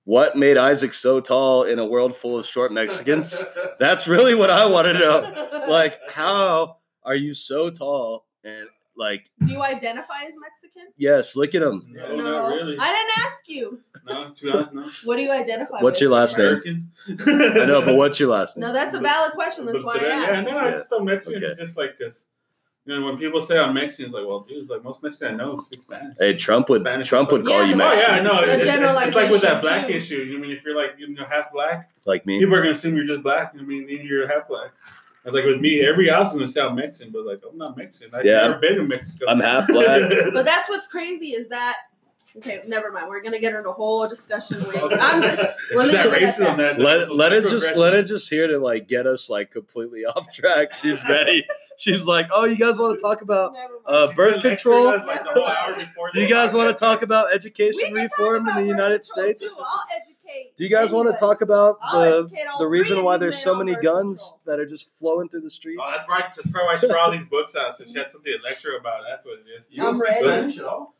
[0.04, 3.44] What made Isaac so tall in a world full of short Mexicans?
[3.80, 5.66] That's really what I want to know.
[5.68, 8.24] Like, how are you so tall?
[8.44, 10.92] And like, Do you identify as Mexican?
[10.96, 11.88] yes, look at him.
[11.90, 12.78] No, not really.
[12.78, 13.80] I didn't ask you.
[14.08, 14.88] No, to be honest, no.
[15.04, 16.02] What do you identify What's with?
[16.02, 16.46] your last name?
[16.46, 16.90] American.
[17.26, 18.68] I know, but what's your last name?
[18.68, 19.66] No, that's a valid question.
[19.66, 20.48] That's why I yeah, asked.
[20.48, 21.44] no, I just don't Mexican.
[21.44, 21.60] Okay.
[21.60, 22.26] Just like this.
[22.88, 25.34] You know, when people say I'm Mexican, it's like, well, dude, it's like most Mexican
[25.34, 26.16] I know speak Spanish.
[26.18, 28.14] Hey, Trump would Spanish Trump would call like- you Yeah, Oh Mexican.
[28.14, 28.40] yeah, I know.
[28.40, 29.92] It's, it's, it's like with that black too.
[29.92, 30.32] issue.
[30.34, 32.38] I mean, if you're like you know half black, like me.
[32.38, 33.52] people are gonna assume you're just black.
[33.58, 34.70] I mean, then you're half black.
[35.26, 38.08] It's like with me, every house in the South Mexican, but like I'm not Mexican.
[38.14, 39.26] I've Yeah, never been to Mexico.
[39.28, 40.10] I'm half black.
[40.32, 41.76] But that's what's crazy is that.
[42.36, 43.08] Okay, never mind.
[43.08, 44.58] We're gonna get into a whole discussion.
[44.66, 46.78] With, I'm just, that leaving racism that.
[46.78, 50.04] that Let let it just let it just here to like get us like completely
[50.04, 50.74] off track.
[50.74, 51.46] She's ready.
[51.78, 53.54] She's like, oh, you guys want to talk about
[53.86, 54.98] uh, birth control?
[56.12, 59.48] Do you guys want to talk about education can talk reform in the United States?
[59.48, 59.62] too.
[59.62, 60.17] I'll educate.
[60.56, 63.74] Do you guys want to talk about oh, the the reason why there's so many
[63.76, 64.40] guns control.
[64.46, 65.82] that are just flowing through the streets?
[65.84, 66.24] Oh, that's right.
[66.24, 68.76] That's probably why she brought all these books out, so she had something to lecture
[68.78, 69.02] about.
[69.08, 69.68] That's what it is.
[69.70, 70.52] You I'm ready.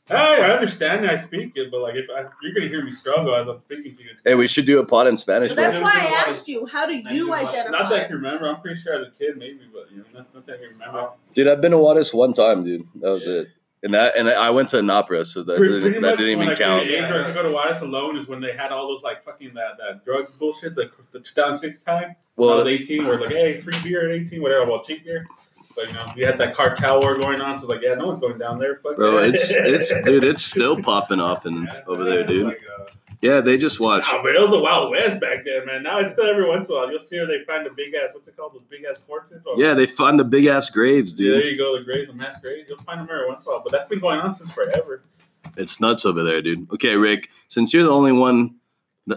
[0.07, 3.35] Hey, I understand I speak it, but like if I, you're gonna hear me struggle
[3.35, 5.51] as I'm speaking to you, it's Hey, we should do a pod in Spanish.
[5.51, 5.83] But that's man.
[5.83, 6.67] Why been a I lot asked you.
[6.67, 7.71] How do you identify?
[7.71, 8.49] Not that I can remember.
[8.49, 10.69] I'm pretty sure as a kid, maybe, but you know, not, not that I can
[10.71, 11.11] remember.
[11.35, 12.87] Dude, I've been to Juarez one time, dude.
[12.97, 13.41] That was Yeah.
[13.41, 13.49] it.
[13.83, 16.43] And that and I went to an opera, so that Pretty, didn't, pretty that didn't
[16.43, 16.85] even I count.
[16.85, 19.55] to age I go to Juarez alone is when they had all those like fucking
[19.55, 22.17] that, that drug bullshit, the, the 2006 time.
[22.35, 25.27] When I was 18, we're like, hey, free beer at 18, whatever, well, cheap beer.
[25.77, 28.19] But you know, we had that cartel war going on, so like, yeah, no one's
[28.19, 28.77] going down there.
[28.77, 29.35] Fuck bro, that.
[29.35, 32.47] it's it's dude, it's still popping off in over there, dude.
[32.47, 32.85] Like, uh,
[33.21, 34.13] Yeah, they just watched.
[34.13, 35.83] Nah, but it was a Wild West back then, man.
[35.83, 36.91] Now it's still every once in a while.
[36.91, 38.55] You'll see where they find the big ass, what's it called?
[38.55, 39.43] Those big ass corpses?
[39.45, 42.15] Or- Yeah, they find the big ass graves, Yeah, there you go, the graves, the
[42.15, 42.69] mass graves.
[42.69, 43.63] You'll find them every once in a while.
[43.65, 45.03] But that's been going on since forever.
[45.57, 46.71] It's nuts over there, dude.
[46.73, 48.57] Okay, Rick, since you're the only one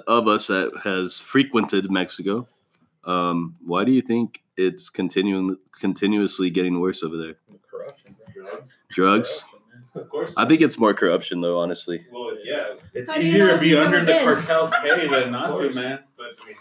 [0.08, 2.48] of us that has frequented Mexico,
[3.04, 7.36] um, why do you think it's continuing continuously getting worse over there?
[7.70, 8.16] Corruption.
[8.34, 8.78] Drugs.
[8.90, 9.42] Drugs.
[9.42, 9.61] Corruption.
[9.94, 10.34] Of course.
[10.38, 11.60] I think it's more corruption, though.
[11.60, 12.76] Honestly, Well, yeah.
[12.94, 14.24] It's How easier to be under the been?
[14.24, 16.00] cartel's pay than not to, man.
[16.18, 16.56] But I mean,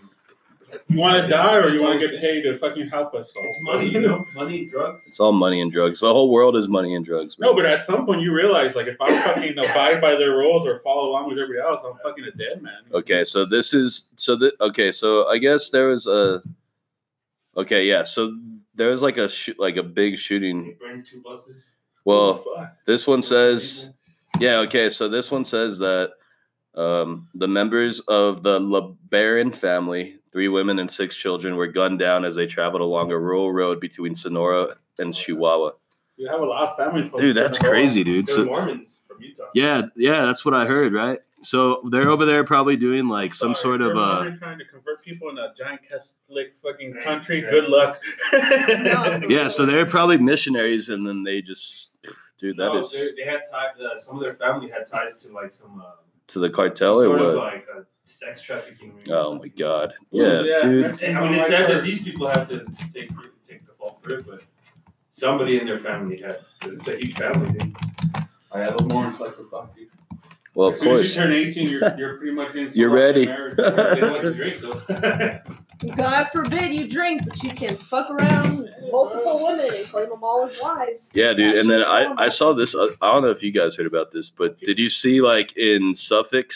[0.89, 3.33] You want to die or you want to get paid to fucking help us?
[3.37, 5.05] it's money, you know, money, drugs.
[5.07, 6.01] it's all money and drugs.
[6.01, 7.37] The whole world is money and drugs.
[7.39, 10.67] No, but at some point you realize, like, if I fucking abide by their rules
[10.67, 12.79] or follow along with everybody else, I'm fucking a dead man.
[12.93, 16.43] Okay, so this is so that okay, so I guess there was a
[17.57, 18.03] okay, yeah.
[18.03, 18.37] So
[18.75, 20.65] there was like a sh- like a big shooting.
[20.65, 21.65] They burned two buses.
[22.05, 23.91] Well, Oh, this one says
[24.39, 24.89] Yeah, okay.
[24.89, 26.13] So this one says that
[26.75, 32.25] Um, the members of the LeBaron family, three women and six children, were gunned down
[32.25, 35.73] as they traveled along a rural road between Sonora and Chihuahua.
[36.17, 37.11] You have a lot of family.
[37.17, 37.73] Dude, that's world.
[37.73, 38.27] crazy, dude.
[38.29, 39.47] They're So, Mormons from Utah.
[39.55, 41.19] yeah, yeah, that's what I heard, right?
[41.43, 43.97] So they're over there probably doing like some Sorry, sort of you're
[44.33, 47.43] uh trying to convert people in a giant Catholic fucking country.
[47.43, 47.51] yeah.
[47.51, 48.03] Good luck.
[49.29, 51.97] Yeah, so they're probably missionaries and then they just
[52.39, 53.75] dude, that No, is they- They had ties.
[53.81, 55.85] Uh, some of their family had ties to like some uh,
[56.29, 57.45] to the cartel or sort of what?
[57.55, 58.95] like uh, sex trafficking.
[58.97, 59.95] ring Oh my god.
[60.11, 61.03] Yeah, yeah, dude.
[61.03, 63.11] And, I mean, it's sad that these people have to take
[63.49, 64.43] take the fall for it, but
[65.11, 66.41] somebody in their family had.
[66.61, 67.59] Because it's a huge family.
[67.59, 67.77] Dude.
[68.53, 69.89] I have a more like a fuck you.
[70.55, 71.17] Well, of as soon as course.
[71.17, 72.71] you turn 18, you're, you're pretty much in.
[72.75, 73.27] You're ready.
[73.27, 74.61] They don't like to drink.
[75.97, 80.45] God forbid you drink, but you can fuck around multiple women and claim them all
[80.45, 81.11] as wives.
[81.15, 81.57] Yeah, dude.
[81.57, 82.13] And then I.
[82.17, 82.75] I saw this.
[82.75, 85.57] uh, I don't know if you guys heard about this, but did you see like
[85.57, 86.53] in Suffolk,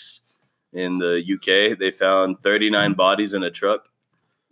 [0.73, 3.89] in the UK, they found 39 bodies in a truck,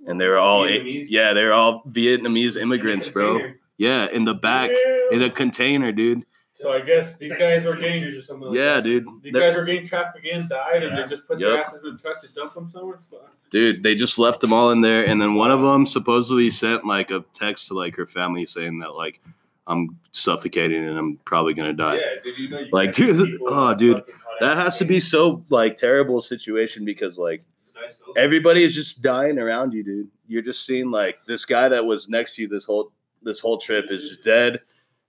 [0.07, 1.07] and they were all Vietnamese?
[1.11, 3.41] yeah, they're all Vietnamese immigrants, bro.
[3.77, 4.71] Yeah, in the back
[5.11, 6.25] in a container, dude.
[6.63, 8.85] So I guess these guys were getting or something like Yeah, that.
[8.85, 9.07] dude.
[9.23, 11.93] these They're- guys were getting trafficked in, died, and they just put their asses in
[11.93, 13.01] the truck to dump them somewhere.
[13.11, 13.31] Fuck.
[13.51, 16.87] Dude, they just left them all in there, and then one of them supposedly sent
[16.87, 19.21] like a text to like her family saying that like
[19.67, 21.97] I'm suffocating and I'm probably gonna die.
[21.97, 25.45] Yeah, did you know you Like, dude, oh, dude, fucking That has to be so
[25.51, 27.43] like terrible situation because like
[27.75, 30.09] Nice everybody is just dying around you, dude.
[30.29, 33.59] You're just seeing like this guy that was next to you this whole this whole
[33.59, 34.61] trip is just dead.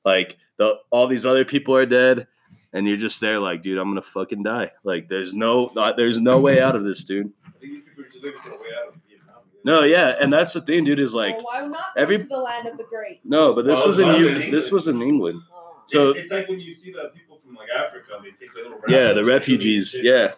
[0.05, 2.27] Like the all these other people are dead,
[2.73, 4.71] and you're just there like, dude, I'm gonna fucking die.
[4.83, 7.31] Like there's no not, there's no way out of this, dude.
[7.45, 9.41] I think these people are just looking for a way out of Vietnam.
[9.63, 10.99] No, yeah, and that's the thing, dude.
[10.99, 13.21] Is like well, why not every- to the land of the great?
[13.23, 15.41] no, but this Well, was in it's U- this was in England.
[15.53, 15.81] Oh.
[15.85, 18.61] So it's, it's like when you see the people from like Africa, they take the
[18.63, 20.33] little yeah, the refugees, yeah,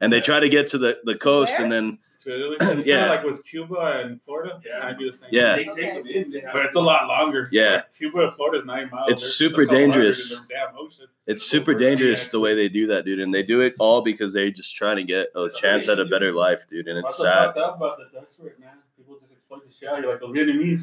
[0.00, 1.98] and they try to get to the the coast, and then
[2.36, 3.04] So it's kind Yeah.
[3.04, 4.60] of like with Cuba and Florida.
[4.64, 4.80] Yeah.
[4.80, 5.28] kind of do the same.
[5.32, 5.56] Yeah.
[5.56, 6.30] They take them in.
[6.30, 7.48] They have But it's a lot longer.
[7.52, 7.74] Yeah.
[7.76, 9.10] Like, Cuba and Florida is nine miles.
[9.10, 10.38] It's They're super dangerous.
[10.38, 11.06] hundred in the damn ocean.
[11.26, 13.20] it's It's super dangerous the way they do that, dude.
[13.20, 15.92] And they do it all because they're just trying to get a That's chance they
[15.92, 16.86] at a better do life, dude.
[16.88, 17.54] And it's What's sad.
[17.54, 18.70] fucked about the Dutch work, man?
[18.96, 20.10] People just exploit the shit out of you.
[20.10, 20.82] Like the Vietnamese.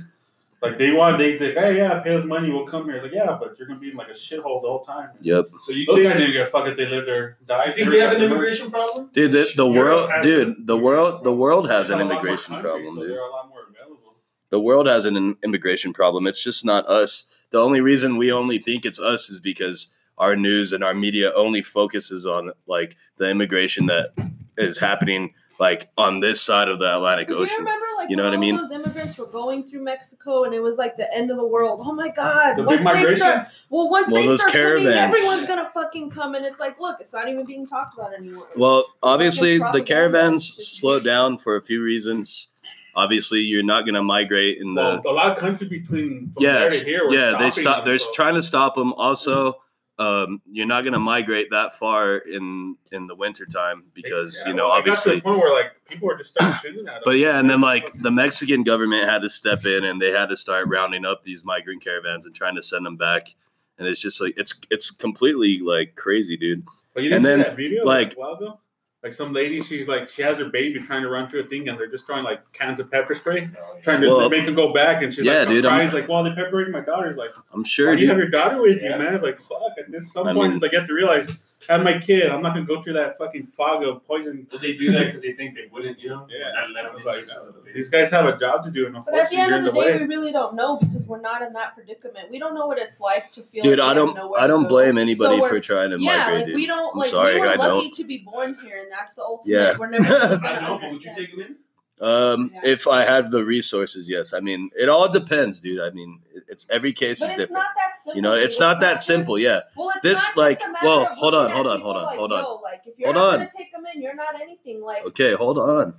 [0.69, 2.95] Like they want, they, they hey, yeah, pay us money, we'll come here.
[2.95, 5.09] It's like, yeah, but you're going to be in like a shithole the whole time.
[5.21, 7.69] Yep, So you Those think, guys didn't give a fuck if they lived there, died.
[7.69, 9.09] you think they have an immigration problem?
[9.13, 9.31] dude.
[9.31, 10.67] The, the world, dude.
[10.67, 13.09] The world, the world has an a lot more immigration problem, dude.
[13.09, 14.15] They're a lot more available.
[14.49, 16.27] The world has an immigration problem.
[16.27, 17.27] It's just not us.
[17.51, 21.33] The only reason we only think it's us is because our news and our media
[21.33, 24.11] only focuses on like the immigration that
[24.57, 27.57] is happening like on this side of the Atlantic Do you Ocean.
[27.59, 28.55] remember, like, You know when what I mean?
[28.57, 31.79] Those immigrants were going through Mexico, and it was like the end of the world.
[31.83, 32.55] Oh my god!
[32.57, 33.17] The big once they migration?
[33.17, 36.79] start, well, once Well, they those start coming, everyone's gonna fucking come, and it's like,
[36.79, 38.47] look, it's not even being talked about anymore.
[38.55, 42.49] Well, obviously the caravans slowed down for a few reasons.
[42.97, 46.41] Obviously, you're not going to migrate in the Well, a lot of countries between from
[46.41, 47.05] yeah, there to here.
[47.05, 47.37] were yeah.
[47.37, 47.83] They stop.
[47.83, 48.93] They're so- trying to stop them.
[48.93, 49.61] Also,
[49.97, 54.55] um, you're not going to migrate that far in in the wintertime because Yeah, you
[54.57, 55.21] know well, it got to obviously.
[55.21, 57.01] point where like people were just starting shooting at them.
[57.05, 60.27] But yeah, and then like the Mexican government had to step in and they had
[60.29, 63.33] to start rounding up these migrant caravans and trying to send them back.
[63.77, 66.65] And it's just like it's it's completely like crazy, dude.
[66.93, 68.59] But you didn't And see then, that video like- like a while ago?
[69.05, 71.69] Like some lady, she's like she has her baby trying to run through a thing,
[71.69, 74.55] and they're just throwing like cans of pepper spray, oh, trying to Well, make them
[74.55, 75.03] go back.
[75.03, 75.87] And she's yeah, like, dude, dude, I'm- crying.
[75.89, 78.29] She's like, well, they're peppering my daughter's like, I'm why sure, do you have your
[78.29, 79.13] daughter with you, man?
[79.13, 79.61] It's like, fuck.
[79.77, 81.37] At this some I point, mean- it's like you have to realize,
[81.69, 82.29] I have my kid.
[82.29, 84.45] I'm not gonna go through that fucking fog of poison.
[84.51, 86.27] But they do that because they think they wouldn't, you know?
[86.29, 86.51] Yeah.
[86.51, 88.37] Not let them I was in like, just 'cause of the These guys have a
[88.37, 89.93] job to do, and But at the unfortunately, end you're of in the the day,
[89.93, 89.99] way.
[90.01, 92.29] we really don't know because we're not in that predicament.
[92.29, 93.63] We don't know what it's like to feel.
[93.63, 96.55] Dude, like I don't I don't blame anybody So for trying to Yeah, migrate, like
[96.55, 97.93] we don't I'm sorry, we were I lucky don't.
[97.95, 99.55] to be born here, and that's the ultimate.
[99.57, 99.77] Yeah.
[99.77, 101.17] We're never really I gonna know, but would you understand.
[101.17, 101.55] take them in?
[102.01, 102.61] Um, Yeah.
[102.71, 104.33] if I have the resources, yes.
[104.33, 105.79] I mean, it all depends, dude.
[105.79, 106.19] I mean,
[106.49, 107.63] it's every case But is it's different.
[107.63, 108.15] not that simple.
[108.17, 108.61] You know, it's dude.
[108.67, 109.39] not that simple.
[109.39, 109.61] Yeah.
[109.77, 112.31] Well, it's This, not just like- well, hold on, hold on, hold on, like, hold
[112.33, 112.43] on.
[112.43, 113.39] Yo, like if you're Hold not on.
[113.39, 114.81] gonna take them in, you're not anything.
[114.81, 115.93] Like Okay, hold on.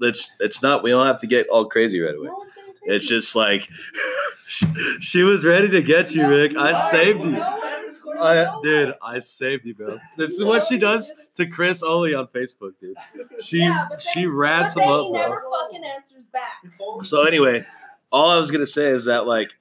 [0.00, 0.82] It's it's not.
[0.82, 2.26] We don't have to get all crazy right away.
[2.28, 2.70] no crazy.
[2.86, 3.68] It's just like
[4.46, 4.66] she,
[5.00, 6.56] she was ready to get you, No, Rick.
[6.56, 7.30] I saved you.
[7.32, 7.60] no,
[8.20, 9.98] I, dude, I saved you, bro.
[10.16, 12.96] This is what she does to Chris Oli on Facebook, dude.
[13.40, 15.38] She Yeah, she rats him up, he bro.
[15.50, 16.62] fucking answers back.
[17.02, 17.64] So anyway,
[18.12, 19.54] all I was gonna say is that like,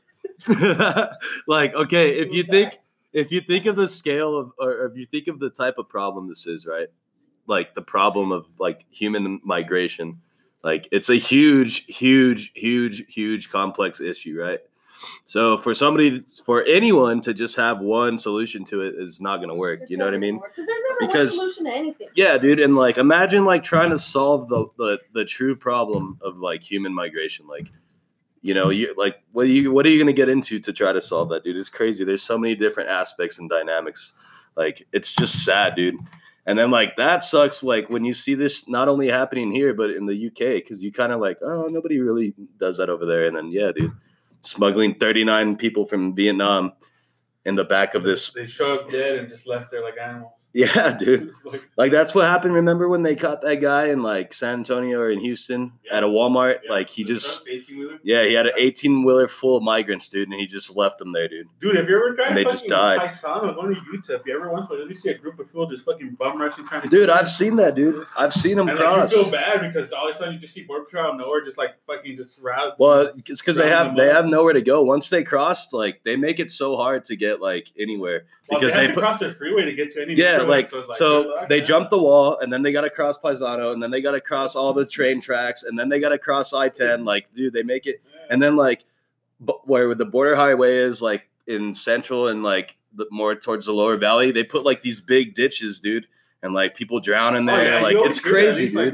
[1.48, 2.80] like okay, if you think
[3.14, 5.90] if you think of the scale of or if you think of the type of
[5.90, 6.88] problem this is, right?
[7.48, 10.22] Like the problem of like human migration,
[10.64, 14.60] like it's a huge, huge, huge, huge complex issue, right?
[15.26, 19.50] So for somebody, for anyone to just have one solution to it is not going
[19.50, 19.90] to work.
[19.90, 20.40] You know what I mean?
[20.40, 22.08] Because there's never Because- one solution to anything.
[22.16, 26.38] Yeah, dude, and like imagine like trying to solve the the the true problem of
[26.38, 27.48] like human migration.
[27.48, 27.72] Like,
[28.42, 30.92] you know, you like what are you what are you gonna get into to try
[30.92, 31.56] to solve that, dude?
[31.58, 32.04] It's crazy.
[32.04, 34.14] There's so many different aspects and dynamics.
[34.56, 35.96] Like, it's just sad, dude.
[36.46, 37.64] And then like that sucks.
[37.64, 40.92] Like when you see this not only happening here but in the UK, because you
[40.92, 43.26] kind of like, oh, nobody really does that over there.
[43.28, 43.94] And then yeah, dude,
[44.44, 46.74] smuggling 39 people from Vietnam
[47.46, 48.32] in the back of this.
[48.32, 50.34] They show up dead and just left there like animals.
[50.64, 51.34] Yeah, dude.
[51.46, 52.54] Like, Like that's what happened.
[52.54, 56.06] Remember when they caught that guy in like San Antonio or in Houston at a
[56.08, 56.60] Walmart?
[56.66, 58.00] Yeah, like he the just truck, 18-wheeler.
[58.04, 61.12] yeah, he had an eighteen wheeler full of migrants, dude, and he just left them
[61.12, 61.48] there, dude.
[61.60, 63.00] dude, have you ever tried And they just died.
[63.00, 65.86] Paisano, going to Utah, if you ever once really see a group of people just
[65.86, 68.06] fucking bum rushing trying to Dude, I've seen that, dude.
[68.16, 69.12] I've seen them and cross.
[69.12, 71.14] like, you feel bad because all of a sudden you just see border patrol out
[71.16, 72.76] of nowhere just like fucking just route.
[72.78, 74.18] well, it's because they have they up.
[74.18, 74.84] have nowhere to go.
[74.84, 78.76] Once they crossed, like they make it so hard to get like anywhere Well, because
[78.76, 80.14] they, they have put cross the freeway to get to any.
[80.14, 81.66] yeah, like so good luck, they man.
[81.66, 84.22] jump the wall and then they got to cross Paisano and then they got to
[84.22, 87.06] cross all the train tracks and then they got to cross I ten.
[87.06, 88.22] Like, dude, they make it Yeah.
[88.30, 88.84] and then like
[89.66, 93.98] where the border highway is like in central and like the, more towards the lower
[93.98, 96.08] valley they put like these big ditches dude
[96.42, 98.40] and like people drown in Oh, there yeah, like it's hear that.
[98.40, 98.94] At crazy least, dude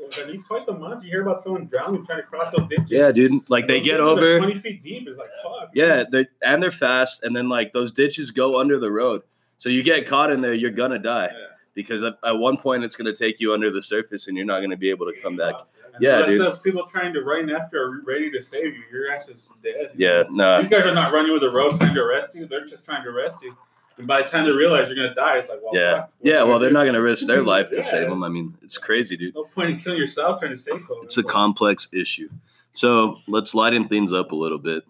[0.00, 2.68] like, at least twice a month, you hear about someone drowning trying to cross those
[2.68, 2.90] ditches.
[2.90, 5.08] yeah dude like they get over twenty feet deep.
[5.08, 5.70] It's like fuck.
[5.74, 9.22] yeah they, and they're fast and then like those ditches go under the road
[9.58, 11.46] so you get caught in there you're gonna die Yeah.
[11.74, 14.60] because at, at one point it's gonna take you under the surface and you're not
[14.60, 15.54] gonna be able to come back
[16.00, 16.40] Yeah, dude.
[16.40, 19.90] those people trying to run after are ready to save you, your ass is dead.
[19.96, 22.46] yeah nah These guys are not running with the road trying to arrest you.
[22.46, 23.56] They're just trying to arrest you.
[23.96, 26.42] And by the time they realize you're gonna die, it's like, well, yeah fuck, yeah
[26.44, 26.74] well they're do?
[26.74, 27.84] not gonna risk their life to Yeah.
[27.84, 30.80] save them i mean it's crazy dude No point in killing yourself trying to save
[30.82, 31.04] someone.
[31.06, 32.28] it's a complex issue.
[32.72, 34.84] So let's lighten things up a little bit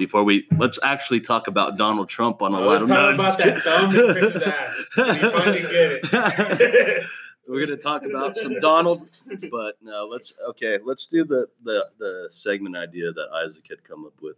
[0.00, 3.38] before we let's actually talk about Donald Trump on a lot let's of talk about
[3.38, 3.60] that kidding.
[3.60, 4.88] thumb in Chris's ass.
[4.96, 7.06] We finally get it.
[7.46, 9.10] We're gonna talk about some Donald,
[9.50, 10.78] but no, let's okay.
[10.82, 14.36] Let's do the the the segment idea that Isaac had come up with.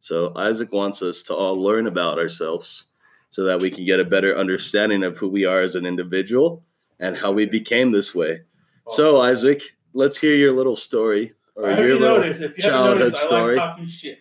[0.00, 2.86] So Isaac wants us to all learn about ourselves
[3.30, 6.64] so that we can get a better understanding of who we are as an individual
[6.98, 8.40] and how we became this way.
[8.88, 9.62] So Isaac,
[9.92, 12.40] let's hear your little story or your little noticed.
[12.40, 13.56] If you haven't childhood noticed, story.
[13.56, 14.18] like.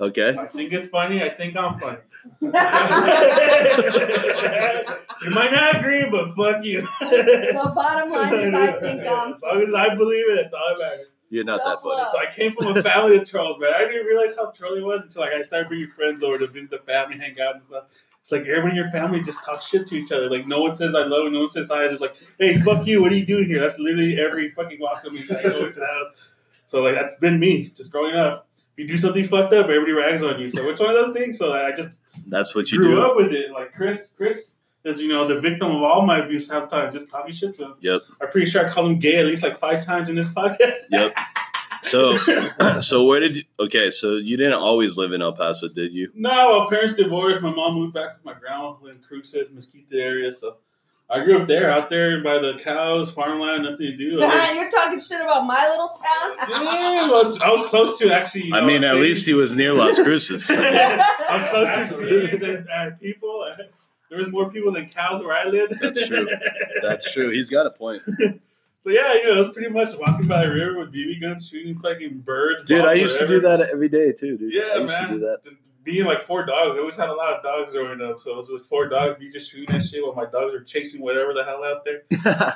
[0.00, 0.34] Okay.
[0.38, 1.22] I think it's funny.
[1.22, 1.98] I think I'm funny.
[2.40, 2.50] you
[5.30, 6.82] might not agree, but fuck you.
[7.00, 9.34] the bottom line is, I think I'm.
[9.34, 11.06] As long as I believe it, that's all that matters.
[11.28, 11.96] You're not that funny.
[11.96, 12.08] Self-love.
[12.12, 13.72] So I came from a family of trolls, man.
[13.74, 16.70] I didn't realize how trolly was until like I started bringing friends over to visit
[16.70, 17.84] the family, hang out and stuff.
[18.22, 20.28] It's like everyone in your family just talks shit to each other.
[20.28, 21.82] Like no one says I love you, no one says hi.
[21.82, 23.00] It's just like, hey, fuck you.
[23.02, 23.60] What are you doing here?
[23.60, 25.20] That's literally every fucking walk of me.
[25.20, 26.08] I go into the house.
[26.66, 28.48] So like that's been me just growing up.
[28.76, 30.48] If you do something fucked up, everybody rags on you.
[30.48, 31.38] So it's one of those things.
[31.38, 31.90] So I just
[32.26, 33.02] That's what you grew do.
[33.02, 33.50] up with it.
[33.52, 37.10] Like Chris, Chris is you know the victim of all my abuse half time, just
[37.10, 37.74] talking shit to him.
[37.80, 38.02] Yep.
[38.20, 40.86] I'm pretty sure I called him gay at least like five times in this podcast.
[40.90, 41.14] Yep.
[41.84, 42.16] So,
[42.80, 43.42] so where did you?
[43.58, 46.10] Okay, so you didn't always live in El Paso, did you?
[46.14, 47.42] No, my parents divorced.
[47.42, 50.32] My mom moved back with my grandma in Cruces, Mesquite area.
[50.32, 50.58] So
[51.12, 54.18] I grew up there, out there by the cows, farmland, nothing to do.
[54.22, 56.36] I was- You're talking shit about my little town.
[56.64, 58.44] yeah, well, I was close to actually.
[58.44, 59.00] You I mean, at cities.
[59.02, 60.48] least he was near Las Cruces.
[60.54, 63.44] I'm close to cities and, and people.
[64.08, 65.78] There was more people than cows where I lived.
[65.80, 66.28] That's true.
[66.82, 67.30] That's true.
[67.30, 68.02] He's got a point,
[68.82, 71.48] So yeah, you know, it was pretty much walking by the river with BB guns,
[71.48, 72.64] shooting fucking birds.
[72.64, 72.80] dude.
[72.80, 74.52] I bombs, used to do that every day too, dude.
[74.54, 75.08] Yeah, I used man.
[75.08, 75.42] to do that.
[75.82, 78.20] Being like four dogs, I always had a lot of dogs growing up.
[78.20, 80.62] So it was like four dogs, me just shooting that shit while my dogs are
[80.62, 82.02] chasing whatever the hell out there.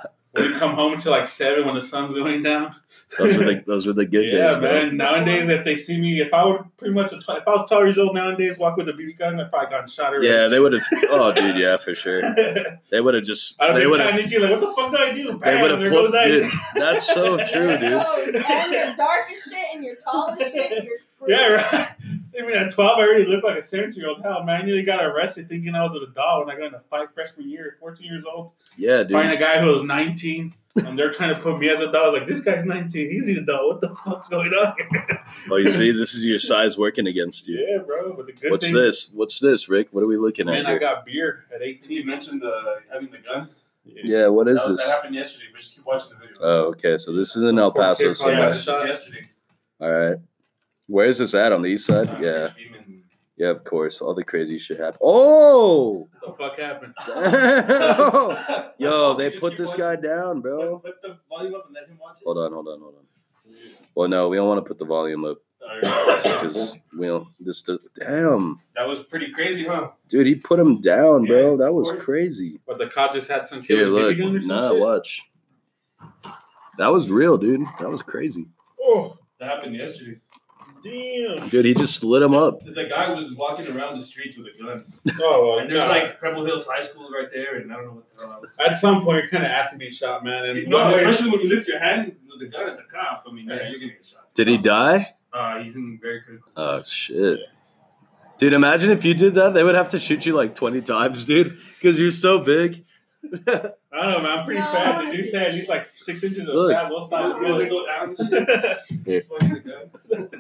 [0.34, 2.74] We didn't come home until like seven when the sun's going down.
[3.18, 4.62] those were the those were the good yeah, days, man.
[4.62, 4.96] man.
[4.96, 7.98] Nowadays, if they see me, if I would pretty much, if I was 12 years
[7.98, 10.26] old nowadays, walk with a BB gun, I'd probably gotten shot already.
[10.26, 10.82] Yeah, they would have.
[11.04, 12.22] Oh, dude, yeah, for sure.
[12.90, 13.60] They would have just.
[13.60, 14.14] have They would have.
[14.14, 15.38] panicking, like, what the fuck do I do?
[15.38, 15.90] They would have put.
[15.90, 17.92] goes Dude, that's so true, dude.
[17.92, 18.40] Oh, know.
[18.48, 21.30] And you're dark as shit and you're tall as shit and you're screwed.
[21.30, 21.88] Yeah, right.
[22.38, 24.22] I mean, at 12, I already looked like a 17 year old.
[24.22, 26.74] Hell, man, I nearly got arrested thinking I was an adult when I got in
[26.74, 28.52] a fight freshman year, 14 years old.
[28.76, 30.52] Yeah, Find a guy who was 19,
[30.86, 32.04] and they're trying to put me as an adult.
[32.06, 33.10] I was like, this guy's 19.
[33.10, 33.68] He's an adult.
[33.74, 34.74] What the fuck's going on?
[35.50, 37.64] Oh, you see, this is your size working against you.
[37.68, 38.12] yeah, bro.
[38.14, 39.10] But the good What's thing, this?
[39.14, 39.88] What's this, Rick?
[39.92, 40.78] What are we looking man, at I here?
[40.80, 42.06] got beer at Since you 18.
[42.06, 42.50] mentioned uh,
[42.92, 43.48] having the gun,
[43.84, 44.86] Yeah, what is that, this?
[44.86, 45.46] that happened yesterday.
[45.52, 46.36] But just keep watching the video.
[46.40, 46.98] Oh, okay.
[46.98, 48.12] So this is in El Paso Yeah, yeah,
[48.52, 48.86] somewhere.
[48.86, 49.28] yesterday.
[49.80, 50.16] All right.
[50.88, 51.52] Where is this at?
[51.52, 52.08] On the east side?
[52.08, 52.48] Uh, Yeah.
[53.36, 54.00] Yeah, of course.
[54.00, 54.98] All the crazy shit happened.
[55.02, 56.08] Oh!
[56.20, 56.94] What the fuck happened?
[58.78, 59.80] Yo, they put this watching.
[59.80, 60.78] guy down, bro.
[60.78, 62.24] Put, put the volume up and let him watch it.
[62.24, 63.54] Hold on, hold on, hold on.
[63.96, 65.38] Well, no, we don't want to put the volume up.
[65.82, 67.26] because we don't.
[67.40, 67.62] This
[67.98, 69.88] damn, that was pretty crazy, huh?
[70.08, 71.52] dude, he put him down, bro.
[71.52, 72.04] Yeah, that was course.
[72.04, 72.60] crazy.
[72.66, 74.48] But the cop just had some Here, kid with a look, BB gun or some
[74.48, 74.80] nah, shit.
[74.80, 75.22] watch.
[76.78, 77.66] That was real, dude.
[77.80, 78.46] That was crazy,
[78.80, 80.20] Oh, That happened yesterday.
[80.84, 81.48] Damn.
[81.48, 81.64] dude.
[81.64, 82.64] He just lit him up.
[82.64, 84.84] The guy was walking around the streets with a gun,
[85.20, 85.88] Oh, well, and there's nah.
[85.88, 88.56] like Pebble Hills High School right there, and I don't know what the hell else.
[88.64, 90.44] At some point, you're kind of asking me to be shot, man.
[90.44, 92.84] And No, one way- especially when you lift your hand with the gun at the
[92.84, 93.24] cop.
[93.28, 94.32] I mean, yeah, you're gonna get shot.
[94.34, 95.06] Did he die?
[95.32, 96.48] Uh, he's in very critical.
[96.56, 97.40] Oh shit.
[98.38, 99.54] Dude, imagine if you did that.
[99.54, 102.84] They would have to shoot you like 20 times, dude, because you're so big.
[103.32, 104.38] I don't know, man.
[104.40, 104.96] I'm pretty No, fat.
[104.96, 106.72] wanna The dude see said he's like six inches of Look.
[106.72, 106.88] fat.
[106.90, 107.38] Both sides.
[107.40, 108.16] He doesn't go down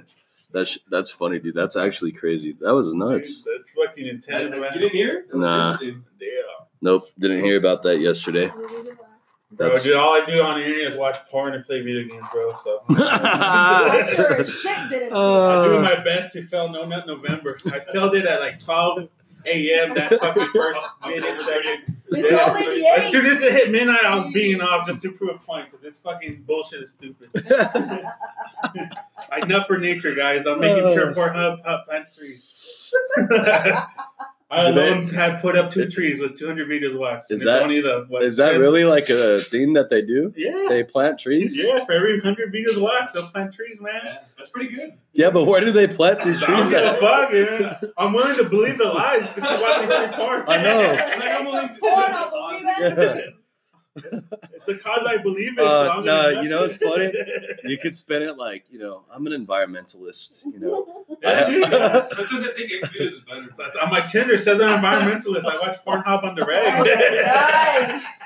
[0.56, 0.82] and shit.
[0.82, 0.90] Yeah.
[0.90, 1.04] Fucking the gun.
[1.04, 1.54] That's that's funny, dude.
[1.54, 2.56] That's actually crazy.
[2.60, 3.42] That was nuts.
[3.44, 5.18] That's fucking intense, You didn't hear?
[5.18, 5.28] it?
[5.30, 5.70] That was Nah.
[5.72, 5.96] yesterday.
[6.20, 6.28] Damn.
[6.82, 8.52] Nope, didn't hear about that yesterday.
[9.52, 12.26] Bro, dude, all I do on the internet is watch porn and play video games,
[12.32, 12.54] bro.
[12.56, 15.10] So I sure as shit didn't.
[15.10, 17.56] see I'm doing Uh, my best to fail No Nut November.
[17.66, 19.08] I failed it at like 12
[19.46, 19.94] a.m.
[19.94, 21.96] that fucking first minute second.
[22.10, 22.46] Yeah.
[22.48, 25.34] only the As soon as it hit midnight, I was beating off just to prove
[25.36, 27.30] a point because this fucking bullshit is stupid.
[29.42, 30.46] Enough for nature, guys.
[30.46, 30.92] I'm making Uh.
[30.92, 32.92] sure Pornhub uh, plants trees.
[34.54, 37.30] I Do they- alone had put up two trees with 200 videos watched.
[37.30, 38.60] Is that- it's only the, what, Is that 10?
[38.60, 40.32] really like a thing that they do?
[40.36, 40.66] Yeah.
[40.68, 41.56] They plant trees?
[41.56, 44.00] Yeah, for every 100 videos watched, they'll plant trees, man.
[44.04, 44.92] Yeah, that's pretty good.
[45.12, 46.98] Yeah, but where do they plant these I don't trees give a at?
[47.00, 47.92] fuck, man.
[47.98, 50.44] I'm willing to believe the lies because I'm watching free porn.
[50.48, 50.80] I know.
[50.80, 52.62] And I'm only- Porn, I'll believe
[52.98, 53.34] it.
[53.96, 55.56] It's a cause I believe in.
[55.58, 57.12] so Uh, I'm no, gonna you know it's funny?
[57.64, 61.04] You could spin it like, you know, I'm an environmentalist, you know.
[61.22, 62.02] Yeah, dude, yeah.
[62.08, 63.48] Sometimes I think X videos is better.
[63.56, 65.44] That's- On my Tinder says I'm an environmentalist.
[65.44, 68.02] I watch Pornhub on the reg.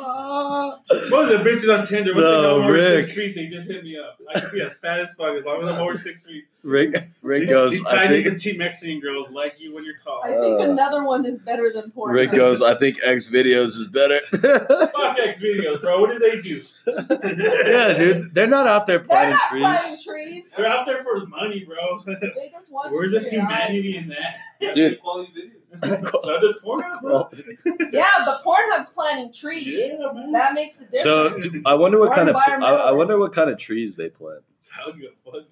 [0.00, 1.10] Nice.
[1.10, 3.04] Most of the bitches on Tinder, once No, they know I'm over Rick.
[3.04, 4.18] six feet, they just hit me up.
[4.34, 6.44] I can be as fat as fuck as long as I'm over six feet.
[6.62, 9.96] Rick, Rick These, goes, these I tiny think, petite Mexican girls like you when you're
[9.96, 10.20] tall.
[10.24, 12.12] I think Uh, another one is better than porn.
[12.14, 14.20] Rick goes, I think X videos is better.
[14.30, 16.00] Fuck X videos, bro.
[16.00, 16.60] What did they do?
[16.86, 20.04] yeah, dude, they're not out there They're planting not planting trees.
[20.04, 20.44] trees.
[20.56, 22.00] They're out there for money, bro.
[22.06, 24.34] They just want Where's the to get humanity in that?
[24.60, 25.00] Yeah, Dude.
[25.00, 25.59] quality videos.
[25.82, 27.42] So does Pornhub.
[27.92, 29.66] Yeah, but Pornhub's planting trees.
[29.66, 30.32] Yeah, man.
[30.32, 31.02] That makes a difference.
[31.02, 32.50] So d- I wonder what Or kind of I,
[32.88, 35.44] I wonder what kind of trees they plant, How good, fuck.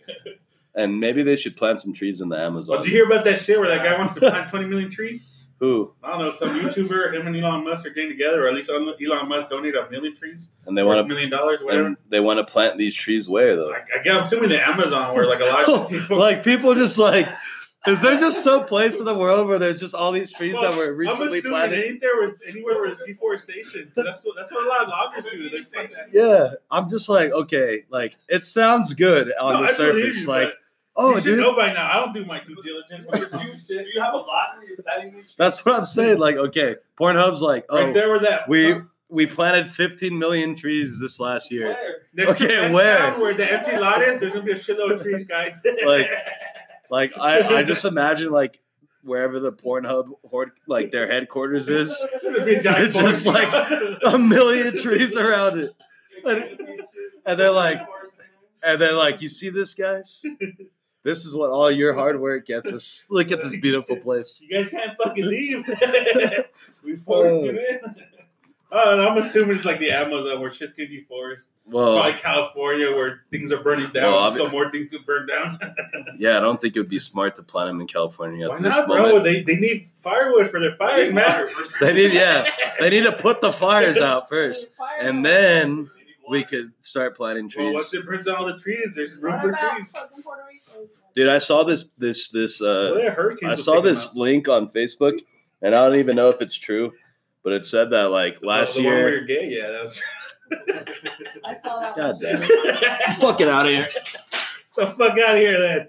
[0.75, 2.77] and maybe they should plant some trees in the Oh, Amazon.
[2.83, 5.35] did you hear about that shit where that guy wants to plant 20 million trees?
[5.61, 5.93] Who?
[6.05, 8.71] I don't know, some YouTuber, him and Elon Musk are getting together, or at least
[8.71, 11.87] Elon Musk donated a million trees, And they want a want million dollars, whatever.
[11.87, 13.73] and they want to plant these trees where though?
[13.73, 16.17] I, I guess I'm assuming the Amazon, where like a lot of people.
[16.27, 17.27] like people just like
[17.87, 20.75] is there just some place in the world where there's just all these trees that
[20.77, 21.85] were I'm recently planted?
[21.85, 23.91] ain't there was anywhere where there's deforestation.
[23.95, 25.49] That's what that's what a lot of loggers do.
[25.49, 26.09] They plant that.
[26.13, 30.23] Yeah, I'm just like, okay, like it sounds good on No, the I surface.
[30.23, 30.53] you, like,
[30.97, 31.89] oh, you should dude, know by now.
[31.91, 33.29] I don't do my due diligence.
[33.31, 34.27] comes to Do you have a lot
[34.59, 35.35] where you're planting these?
[35.39, 36.19] that's what I'm saying.
[36.19, 38.75] Like, okay, Pornhub's like, oh, Right there where that we
[39.11, 41.69] we planted 15 million trees this last year.
[41.69, 41.95] Where?
[42.13, 43.13] next Okay, where?
[43.19, 45.63] Where the empty lot is, there's gonna be a shitload of trees, guys.
[45.87, 46.07] Like,
[46.91, 48.61] Like, I I just imagine like
[49.03, 53.27] wherever the Pornhub horde, like their headquarters is, There's gonna be a giant It's just
[53.27, 53.49] like
[54.05, 55.75] a million trees around it,
[56.25, 56.61] and,
[57.27, 57.81] and they're like,
[58.63, 60.25] and they're like, you see this, guys?
[61.05, 63.07] This is what all your hard work gets us.
[63.09, 64.43] Look at this beautiful place.
[64.43, 65.65] You guys can't fucking leave.
[66.85, 67.95] we forced you in.
[68.71, 71.45] And I'm assuming it's like the Amazon where shit's gonna deforest.
[71.67, 75.59] Well, Probably California where things are burning down, Well, so more things could burn down.
[76.19, 78.61] yeah, I don't think it would be smart to plant them in California at Why
[78.61, 79.03] this not, bro?
[79.03, 79.25] moment.
[79.25, 81.49] They, they need firewood for their fires, man.
[81.81, 82.47] They need, yeah,
[82.81, 84.69] they need to put the fires out first,
[85.01, 85.91] and then
[86.29, 89.43] we could start planting Well, once it burns down all the trees, there's room What
[89.43, 89.93] for about trees.
[89.93, 90.89] fucking Puerto Rico?
[91.15, 95.19] Dude, I saw this this this uh, Well, yeah, I saw this link on Facebook,
[95.63, 96.93] and I don't even know if it's true,
[97.43, 99.19] but it said that like last the One where year.
[99.19, 100.03] you're gay, yeah, that was.
[101.45, 101.97] I saw that.
[101.97, 102.23] God one.
[102.23, 103.17] damn it!
[103.21, 103.89] Fucking out of here!
[104.77, 105.89] the fuck out of here, then.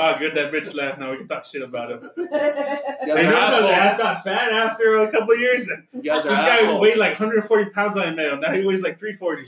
[0.00, 0.98] Oh, good, that bitch left.
[0.98, 2.10] Now we can talk shit about him.
[2.16, 3.70] You They guys know are that assholes.
[3.70, 5.68] ass got fat after a couple of years.
[5.94, 6.80] You guys are This guy assholes.
[6.82, 8.36] weighed like 140 pounds on male.
[8.38, 9.44] Now he weighs like 340.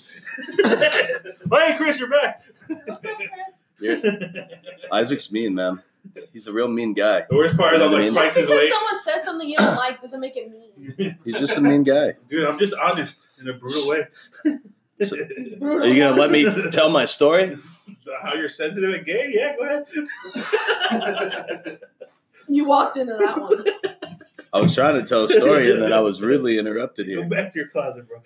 [1.50, 2.42] hey, Chris, you're back.
[2.86, 3.00] What's?
[3.80, 4.46] You're-
[4.92, 5.82] Isaac's mean, man.
[6.32, 7.24] He's a real mean guy.
[7.28, 8.14] The worst part is You I'm know what I like mean?
[8.14, 8.72] twice Just his because weight.
[8.72, 11.18] someone says something you don't like doesn't make it mean.
[11.24, 12.14] He's just a mean guy.
[12.28, 14.06] Dude, I'm just honest in a brutal way.
[15.02, 15.16] So-
[15.62, 17.56] Are you gonna let me tell my story?
[18.22, 19.30] How you're sensitive and gay?
[19.32, 19.86] Yeah, go ahead.
[22.48, 23.64] You walked into that one.
[24.52, 27.22] I was trying to tell a story and then I was rudely interrupted here.
[27.22, 28.20] Go back to your closet, bro.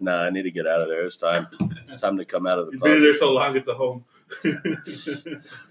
[0.00, 1.00] Nah, I need to get out of there.
[1.00, 1.46] It's time.
[1.88, 3.02] It's time to come out of the You've been closet.
[3.04, 4.04] there so long, it's a home.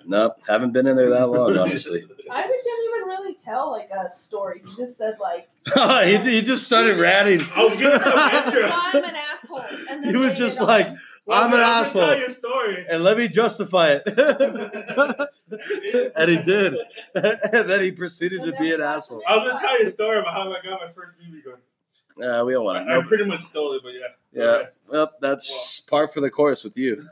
[0.05, 2.01] Nope, haven't been in there that long, honestly.
[2.01, 2.11] Isaac
[2.63, 4.61] didn't even really tell like a story.
[4.65, 5.47] He just said like
[6.05, 7.41] he, he just started ratting.
[7.55, 8.69] I was getting some extra.
[8.71, 9.63] I'm an asshole.
[9.89, 10.87] And then He was just like.
[10.87, 10.99] on.
[11.25, 12.07] Like, I'm an asshole.
[12.07, 12.85] Tell your story.
[12.89, 14.03] and let me justify it.
[16.15, 16.75] and he did.
[17.15, 19.21] and then he proceeded And to be an asshole.
[19.27, 21.55] I was gonna tell you a story about how I got my first BB gun.
[22.17, 23.07] Nah, we don't want I, I to.
[23.07, 24.43] pretty much stole it, but yeah.
[24.43, 24.61] Yeah.
[24.87, 27.03] Well, that's par for the course with you.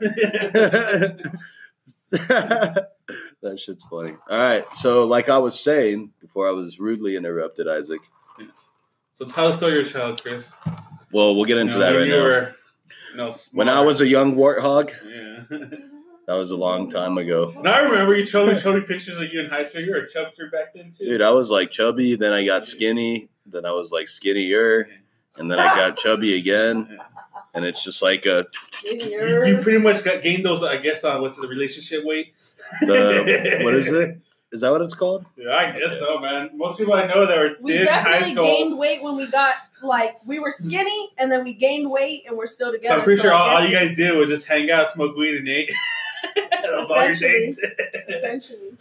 [2.10, 2.88] that
[3.56, 4.14] shit's funny.
[4.28, 4.72] All right.
[4.74, 8.00] So, like I was saying before I was rudely interrupted, Isaac.
[8.38, 8.68] Yes.
[9.14, 10.54] So tell us story your child, Chris.
[11.12, 12.22] Well, we'll get into You know, that right you now.
[12.22, 12.54] Were,
[13.12, 15.44] you know, when I was a young warthog, Yeah.
[16.26, 17.52] that was a long time ago.
[17.62, 19.80] now I remember you showed me, showed me pictures of you in high school.
[19.82, 21.04] You were a chubster back then too.
[21.04, 24.88] Dude, I was like chubby, then I got skinny, then I was like skinnier,
[25.36, 26.98] and then I got chubby again.
[27.54, 28.46] And it's just like a
[28.84, 32.32] You, you pretty much got gained those, I guess, on what's the relationship weight.
[32.80, 34.18] the what is it?
[34.52, 35.24] Is that what it's called?
[35.36, 36.50] Yeah, I guess so, man.
[36.54, 38.44] Most people I know that were We did in high definitely school.
[38.44, 40.68] gained weight when we got like we were hmm.
[40.68, 42.94] skinny and then we gained weight and we're still together.
[42.94, 45.36] so I'm pretty sure all, all you guys did was just hang out, smoke weed,
[45.36, 45.70] and eat.
[46.36, 47.56] That's all your Essentially.
[48.08, 48.78] dates.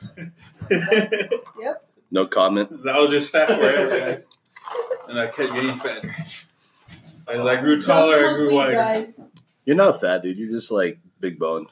[0.70, 1.40] essentially.
[1.60, 1.90] Yep.
[2.12, 2.72] No comment.
[2.88, 4.24] I was just fat forever, guys.
[5.10, 6.16] And I kept getting fatter.
[7.28, 8.74] As I grew taller, I grew wider.
[8.74, 9.20] guys.
[9.66, 10.38] You're not fat, dude.
[10.38, 11.68] You're just like big boned.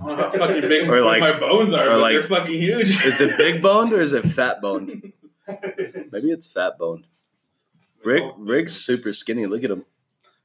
[0.00, 2.22] I don't know how fucking big Or like- my bones are, or but like- they're
[2.22, 3.04] fucking huge.
[3.04, 5.12] Is it big boned or is it fat boned?
[5.46, 7.08] Maybe it's fat boned.
[8.08, 9.46] Rick Rick's super skinny.
[9.46, 9.84] Look at him.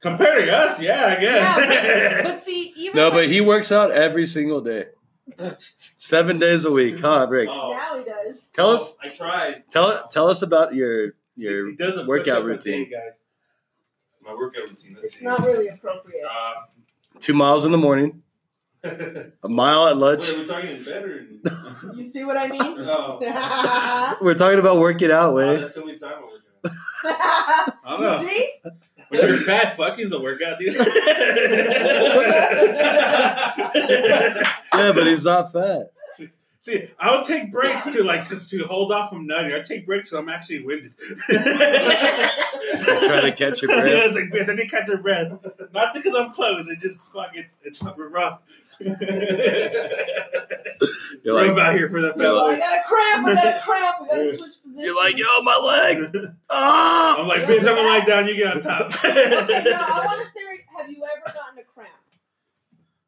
[0.00, 1.56] Compared to us, yeah, I guess.
[1.58, 4.86] Yeah, but, but see, even No, but he works out every single day.
[5.96, 7.48] Seven days a week, huh, Rick?
[7.50, 8.36] Oh, now he does.
[8.52, 9.62] Tell us I tried.
[9.70, 12.90] tell tell us about your your He does workout push-up day, routine.
[12.90, 13.18] guys.
[14.22, 14.94] My workout routine.
[14.96, 15.24] Let's It's see.
[15.24, 16.24] not really appropriate.
[16.24, 16.52] Uh,
[17.18, 18.22] two miles in the morning,
[18.84, 20.28] a mile at lunch.
[20.28, 21.18] wait, are we talking in bed or?
[21.18, 21.40] In...
[21.98, 22.60] You see what I mean?
[22.62, 25.56] oh, We're talking about working out, wow, way.
[25.56, 26.43] that's the only time I work out.
[26.64, 28.20] I don't know.
[28.20, 28.50] you see?
[29.08, 30.74] When you're fat, fucking's a workout, dude.
[34.74, 35.92] Yeah, but he's not fat.
[36.64, 39.52] See, I would take breaks to like 'cause to hold off from nutting.
[39.52, 40.94] I take breaks so I'm actually winded.
[41.28, 41.36] Try
[43.20, 43.86] to catch your breath.
[43.86, 45.30] Yeah, it's like, I need to catch your breath.
[45.74, 46.66] Not because I'm close.
[46.68, 47.32] It just fuck.
[47.34, 48.40] It's it's rough.
[48.80, 48.94] You're
[51.36, 52.46] rough like out here for the You're Oh.
[52.50, 53.26] I got a cramp.
[53.28, 53.96] I got a cramp.
[54.00, 54.74] We gotta switch positions.
[54.76, 55.56] you're like, yo, my
[55.92, 56.12] legs.
[56.48, 57.20] Ah!
[57.20, 58.26] I'm like, bitch, I'm gonna lie down.
[58.26, 58.86] You get on top.
[59.04, 60.40] Okay, no, I want to say,
[60.78, 61.93] have you ever gotten a cramp?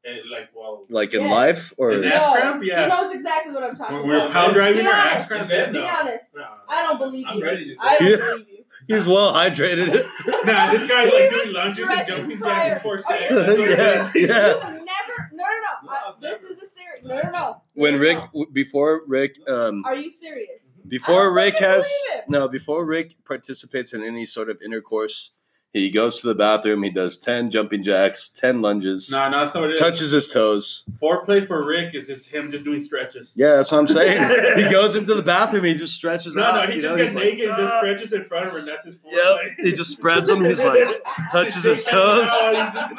[0.07, 1.31] And, like, well, Like in Yes.
[1.31, 2.63] life or In Ass no, cramp?
[2.65, 2.83] Yeah.
[2.83, 4.33] He knows exactly what I'm talking When we were about.
[4.33, 5.29] power driving Be or ass honest.
[5.49, 5.73] cramp?
[5.73, 5.87] Be no.
[5.99, 6.25] honest.
[6.37, 6.45] no.
[6.69, 7.43] I don't believe I'm you.
[7.45, 7.77] ready to.
[7.81, 8.17] I don't Yeah.
[8.17, 8.65] believe you.
[8.97, 9.89] he's well hydrated.
[10.47, 12.55] Nah, this guy's He like doing lunges and jumping prior.
[12.55, 13.05] back and forth.
[13.11, 14.49] Are you That's what it Yeah, yeah.
[14.49, 15.31] You've never.
[15.33, 15.91] No, no, no.
[15.91, 17.05] I, this is a serious.
[17.05, 17.63] No, no, no.
[17.75, 18.47] when No, no, Rick no.
[18.53, 20.63] before Rick um Are you serious?
[20.87, 21.85] before I don't Rick has
[22.15, 22.25] it.
[22.29, 25.33] no before Rick participates in any sort of intercourse,
[25.77, 26.83] he goes to the bathroom.
[26.83, 29.79] He does ten jumping jacks, ten lunges, Nah, no, that's not what it is.
[29.81, 30.85] touches his toes.
[31.03, 33.33] Foreplay for Rick is just him just doing stretches.
[33.37, 34.57] Yeah, that's what I'm saying.
[34.59, 35.65] he goes into the bathroom.
[35.65, 36.55] He just stretches No, out.
[36.65, 38.53] no, he you just know, gets he's naked and just "Ah." stretches in front of
[38.53, 39.39] her, and that's his Yep.
[39.63, 40.45] He just spreads them.
[40.45, 42.29] He's like touches his toes.
[42.31, 42.95] He's just-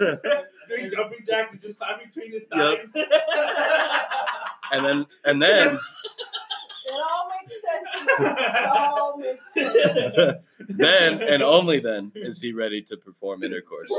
[0.68, 2.92] doing jumping jacks and just climbing between his thighs.
[2.94, 3.10] Yep.
[4.72, 5.78] and then and then
[6.88, 7.88] It all makes sense.
[8.48, 10.36] It all makes sense.
[10.68, 13.92] then and only then is he ready to perform intercourse.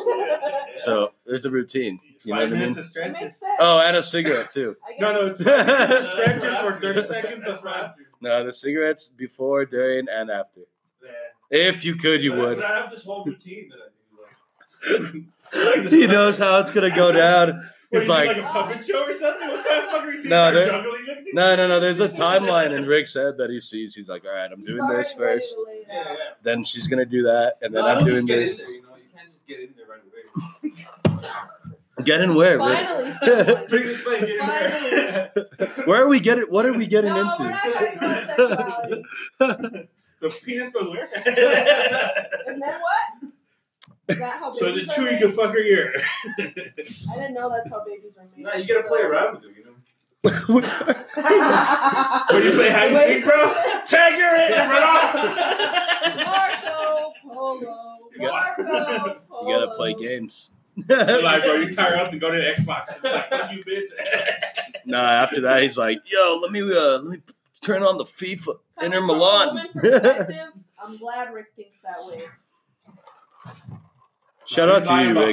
[0.76, 2.00] So there's a routine.
[2.24, 2.60] You know Five what I mean?
[2.60, 3.44] minutes of It stretches.
[3.60, 4.76] Oh, and a cigarette too.
[5.00, 7.92] No, no, it's five minutes of stretches for 30 seconds of fun.
[8.22, 10.62] No, the cigarettes before, during, and after.
[11.02, 11.10] Yeah.
[11.70, 12.56] If you could, you But- would.
[12.58, 13.88] But I have this whole routine that I
[15.12, 15.26] do.
[15.82, 17.70] Like, He knows how it's gonna go down.
[17.90, 19.48] What, He's like, like a puppet show or something?
[19.50, 20.30] What kind of fucking routine?
[20.30, 21.34] No, Are you there- juggling anything?
[21.34, 21.80] no, no, no.
[21.80, 23.96] There's a timeline, and Rick said that he sees.
[23.96, 25.56] He's like, all right, I'm doing this first.
[25.56, 26.16] to lay it yeah, uh, yeah.
[26.44, 28.60] Then she's gonna do that, and then No, I'm doing this.
[28.60, 31.26] In there, you know, you can't just get in there right away.
[32.06, 32.68] Get in where, Rick?
[32.88, 33.12] Finally,
[33.46, 33.68] someone.
[33.68, 34.22] Please explain.
[34.22, 35.32] Get in there.
[35.86, 36.46] Where are we getting?
[36.46, 37.44] What are we getting no, into?
[37.44, 39.02] we're not talking about
[39.40, 39.90] sexuality.
[40.22, 41.08] The penis goes where?
[41.16, 43.32] And then what?
[44.10, 45.22] Is that how so babies the are chew you made?
[45.22, 45.94] can fuck her ear.
[46.40, 48.44] I didn't know that's how babies are made.
[48.44, 49.70] No, you gotta so- play around with it, you know.
[50.48, 50.64] when
[52.44, 53.54] you play hide and seek, bro,
[53.88, 55.14] tag her in and run off.
[56.26, 57.98] Marco Polo.
[58.14, 59.48] You gotta- Marco Polo.
[59.50, 60.52] You gotta play games.
[60.88, 62.84] like, bro, you tire up to go to the Xbox.
[62.90, 63.90] It's like, fuck you, bitch.
[64.86, 67.22] nah, after that, he's like, "Yo, let me uh, let me
[67.62, 68.46] turn on the FIFA
[68.76, 69.68] Coming Inter Milan.
[70.82, 72.22] I'm glad Rick thinks that way.
[74.50, 75.28] Shout Nah, out to you, about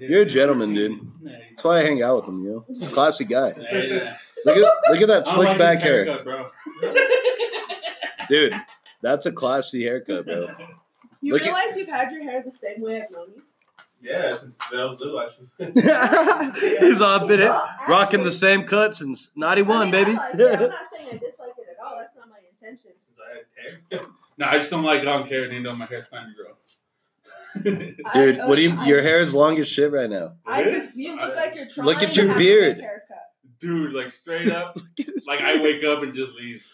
[0.00, 0.08] Rick.
[0.10, 0.98] You're a gentleman, dude.
[1.22, 2.42] That's why I hang out with him.
[2.44, 3.52] You know, classy guy.
[3.58, 4.16] yeah, yeah.
[4.46, 6.48] Look at look at that slick like back his hair, bro.
[8.28, 8.54] dude.
[9.02, 10.48] That's a classy haircut, bro.
[11.20, 13.42] You Look at- realize you've had your hair the same way I've known you?
[14.00, 15.48] Yeah, since I was little, actually.
[16.86, 17.52] He's all been it,
[17.88, 20.10] rocking the same cut since I '91, mean, baby.
[20.12, 20.40] I like it.
[20.62, 21.96] I'm not saying I dislike it at all.
[21.98, 22.90] That's not my intention.
[22.98, 23.36] Since I
[23.66, 24.08] had hair.
[24.36, 26.52] No, I just don't like long hair, and you know my hair's starting to grow.
[27.62, 28.72] Dude, I- what do you?
[28.72, 30.34] I- Your hair is long as shit right now.
[30.46, 32.76] Isaac, you look like you're trying Look at to your have a beard.
[32.76, 33.18] good haircut.
[33.60, 34.76] Dude, like straight up,
[35.26, 36.66] like I wake up and just leave.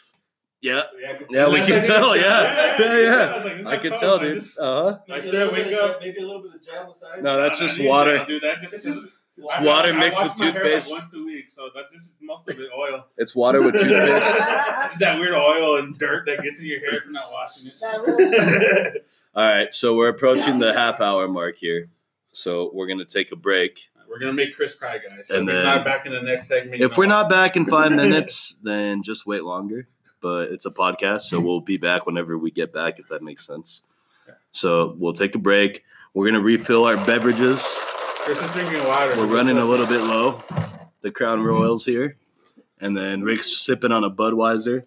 [0.62, 2.14] Yeah, Yeah, I could- yeah, we can tell.
[2.16, 3.36] Yeah, yeah, I yeah.
[3.36, 4.42] was like, it's I can tell, I dude.
[4.60, 4.98] Uh huh.
[5.10, 6.00] I said, wake up.
[6.00, 7.22] Maybe a little bit of gel on the side.
[7.22, 8.24] No, that's just water.
[8.26, 8.42] dude.
[8.42, 8.86] That just
[9.42, 10.90] It's I- water I mixed wash with my hair, like, toothpaste.
[10.92, 13.06] once a week, so that's just most of it oil.
[13.16, 14.26] It's water with toothpaste.
[14.90, 17.72] It's that weird oil and dirt that gets in your hair from you're not washing
[17.82, 19.06] it.
[19.34, 21.88] All right, so we're approaching the half hour mark here.
[22.32, 23.90] So we're gonna take a break.
[24.08, 25.28] We're gonna make Chris cry, guys.
[25.28, 26.82] So And if he's then- not back in the next segment.
[26.82, 27.10] If we're why.
[27.10, 29.86] not back in five minutes, then just wait longer.
[30.20, 33.46] But it's a podcast, so we'll be back whenever we get back, if that makes
[33.46, 33.82] sense.
[34.50, 35.84] So we'll take a break.
[36.12, 37.62] We're gonna refill our beverages.
[38.24, 39.16] Chris is drinking water.
[39.16, 40.42] We're running a little bit low.
[41.00, 41.48] The Crown mm-hmm.
[41.48, 42.18] Royals here,
[42.78, 44.84] and then Rick's sipping on a Budweiser,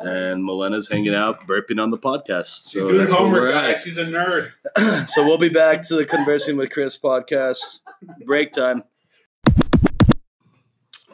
[0.00, 2.70] and Melena's hanging out, burping on the podcast.
[2.70, 3.76] She's doing that's where homework, we're guys.
[3.78, 3.82] at.
[3.82, 4.52] She's a nerd.
[5.08, 7.82] so we'll be back to the Conversing with Chris podcast.
[8.24, 8.84] Break time.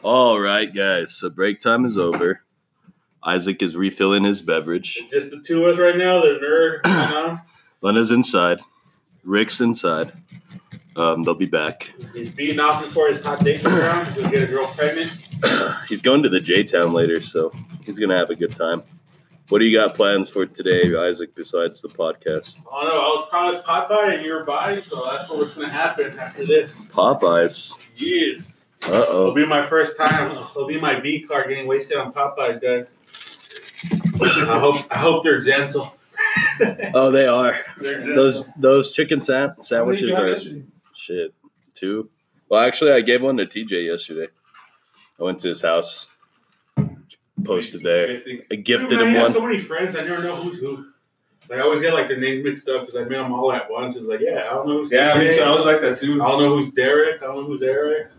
[0.03, 1.15] All right, guys.
[1.15, 2.41] So break time is over.
[3.23, 4.99] Isaac is refilling his beverage.
[5.09, 6.21] Just the two of us right now.
[6.21, 6.85] The nerd.
[6.85, 7.39] You know?
[7.81, 8.59] Lena's inside.
[9.23, 10.13] Rick's inside.
[10.95, 11.91] Um, they'll be back.
[12.13, 14.15] He's beating off before his hot date comes around.
[14.15, 15.23] Gonna get a girl pregnant.
[15.89, 17.51] He's going to the J Town later, so
[17.85, 18.81] he's gonna have a good time.
[19.49, 21.35] What do you got plans for today, Isaac?
[21.35, 25.29] Besides the podcast, Oh no, I was probably Popeye and you were by, so that's
[25.29, 26.85] what's gonna happen after this.
[26.85, 27.77] Popeyes.
[27.97, 28.41] Yeah.
[28.87, 29.21] Uh oh.
[29.23, 30.31] It'll be my first time.
[30.31, 32.87] It'll be my V card getting wasted on Popeyes, guys.
[34.21, 35.95] I hope I hope they're gentle.
[36.93, 37.57] Oh, they are.
[37.79, 38.15] They're gentle.
[38.15, 40.63] Those those chicken sam- sandwiches are yesterday?
[41.05, 41.33] Shit.
[41.73, 42.09] Two.
[42.49, 44.27] Well, actually, I gave one to TJ yesterday.
[45.19, 46.07] I went to his house,
[47.43, 48.15] posted You there.
[48.17, 49.31] think- I Dude, gifted man, I him have one.
[49.33, 50.85] so many friends, I never know who's who.
[51.49, 53.69] Like, I always get like their names mixed up because I met them all at
[53.69, 53.95] once.
[53.97, 55.43] It's like, yeah, I don't know who's Yeah, I mean, TJ.
[55.43, 56.21] I was like that too.
[56.23, 57.21] I don't know who's Derek.
[57.21, 58.09] I don't know who's Eric.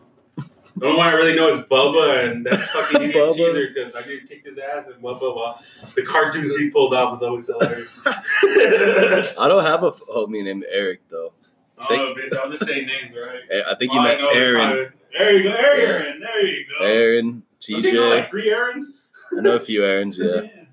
[0.79, 3.35] The only one I really know is Bubba, and that fucking Idiot Bubba.
[3.35, 5.59] Caesar because I did kick his ass, and Bubba, well,
[5.97, 7.99] the cartoons he pulled off was always hilarious.
[8.07, 11.33] I don't have a homie named Eric though.
[11.79, 13.41] Oh, bitch, I'll just say names, right?
[13.51, 14.93] Eh, I think you Oh, I meant know, Aaron.
[15.17, 16.21] There you go, Aaron.
[16.21, 16.85] There you go.
[16.85, 18.31] Aaron, Don't you like TJ.
[18.31, 18.93] three Aarons?
[19.37, 20.19] I know a few Aarons.
[20.19, 20.67] Yeah, I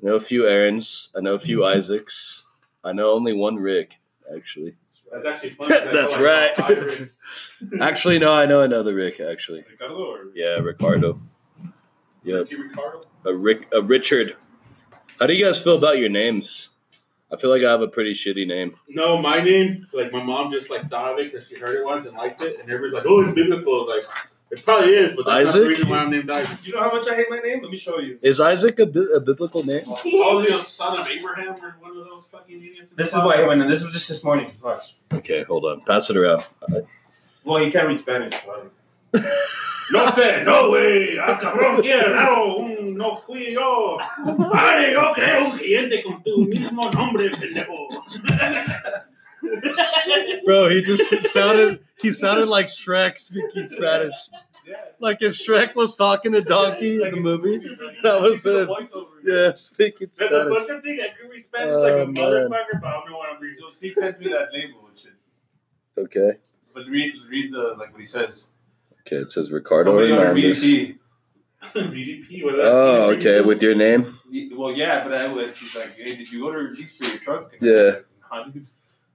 [0.00, 1.12] know a few Aarons.
[1.16, 2.44] I know a few Isaacs.
[2.84, 3.98] I know only one Rick,
[4.34, 4.76] actually.
[5.12, 5.70] That's actually funny.
[5.74, 6.58] 'cause I know, That's like, right.
[6.58, 7.20] all five Aarons.
[7.80, 9.20] Actually, no, I know another Rick.
[9.20, 11.20] Actually, Ricardo or yeah, Ricardo.
[12.24, 13.02] Yep, Ricky Ricardo.
[13.24, 14.36] a Rick, a Richard.
[15.20, 16.70] How do you guys feel about your names?
[17.32, 18.76] I feel like I have a pretty shitty name.
[18.88, 21.84] No, my name, like my mom just like thought of it because she heard it
[21.84, 24.04] once and liked it, and everybody's like, "Oh, it's biblical." Like,
[24.52, 25.62] it probably is, but that's not Isaac?
[25.62, 26.58] the reason why I'm named Isaac.
[26.64, 27.62] You know how much I hate my name?
[27.62, 28.18] Let me show you.
[28.22, 29.82] Is Isaac a, bi- a biblical name?
[29.88, 32.92] Oh, the uh, son of Abraham or one of those fucking idiots.
[32.92, 33.68] in the This is why I hate my name.
[33.70, 34.52] This was just this morning.
[34.62, 34.96] Watch.
[35.12, 35.80] Okay, hold on.
[35.80, 36.44] Pass it around.
[37.44, 38.34] Well, you can't read Spanish.
[38.46, 38.70] Well,
[39.92, 43.98] No sé, no way, ah cabrón, claro, un- no fui yo.
[44.52, 47.86] Ay, yo creo un cliente con tu mismo nombre, pendejo.
[50.44, 54.14] Bro, he just sounded he sounded like Shrek speaking Spanish.
[54.98, 57.58] Like if Shrek was talking to Donkey in the movie,
[58.02, 58.68] that was it.
[59.24, 60.58] Yeah, speaking That's the Spanish.
[60.58, 61.00] fucking thing.
[61.00, 62.14] I can read Spanish like Oh, a man.
[62.14, 63.58] motherfucker, but I don't know what I'm reading.
[63.60, 65.12] So Zeke sent me that label and shit.
[65.96, 66.38] Okay.
[66.74, 68.50] But read, read the like what he says.
[69.06, 70.62] Okay, it says Ricardo Somebody on Hernandez.
[70.62, 70.98] VDP.
[71.74, 72.66] VDP, what is that?
[72.72, 74.18] Oh, okay, with your name?
[74.52, 75.54] Well, yeah, but I went.
[75.56, 78.00] He's like, "Hey, did you order these for your truck?" Yeah.
[78.20, 78.66] Huh, dude?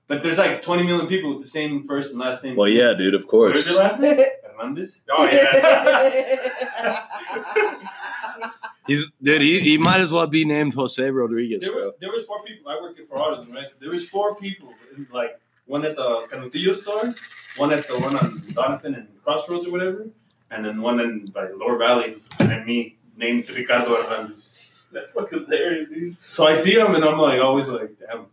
[0.08, 2.56] But there's like 20 million people with the same first and last name.
[2.58, 3.70] Well, yeah, dude, of What is course.
[3.72, 4.20] your last name?
[4.58, 5.00] Hernandez.
[5.10, 7.00] Oh, yeah.
[8.88, 11.86] He's dude, he, he might as well be named Jose Rodriguez, There, bro.
[11.86, 12.70] were, there was four people.
[12.72, 13.68] I work for AutoZone, right?
[13.80, 14.74] There was four people.
[15.14, 15.40] Like
[15.72, 17.16] one at the Canutillo store,
[17.56, 20.08] one at the one on Donovan and Crossroads or whatever,
[20.52, 24.58] and then one in by Lower Valley, and then me named Ricardo Hernandez.
[24.92, 26.18] That's fucking hilarious, dude.
[26.32, 28.26] So I see them and I'm like always like, damn,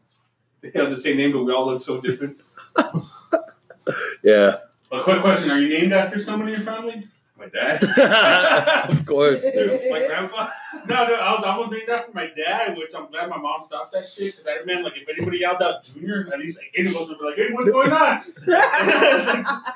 [0.61, 2.41] they have the same name, but we all look so different.
[4.23, 4.57] Yeah.
[4.93, 7.07] A quick question: Are you named after someone in your family?
[7.39, 7.85] My dad.
[8.91, 9.43] of course.
[9.55, 10.51] Dude, my grandpa.
[10.87, 13.93] No, no, I was almost named after my dad, which I'm glad my mom stopped
[13.93, 14.37] that shit.
[14.37, 17.09] Because that meant, like, if anybody yelled out Junior, at least like, any of us
[17.09, 18.23] would be like, hey, what's going on?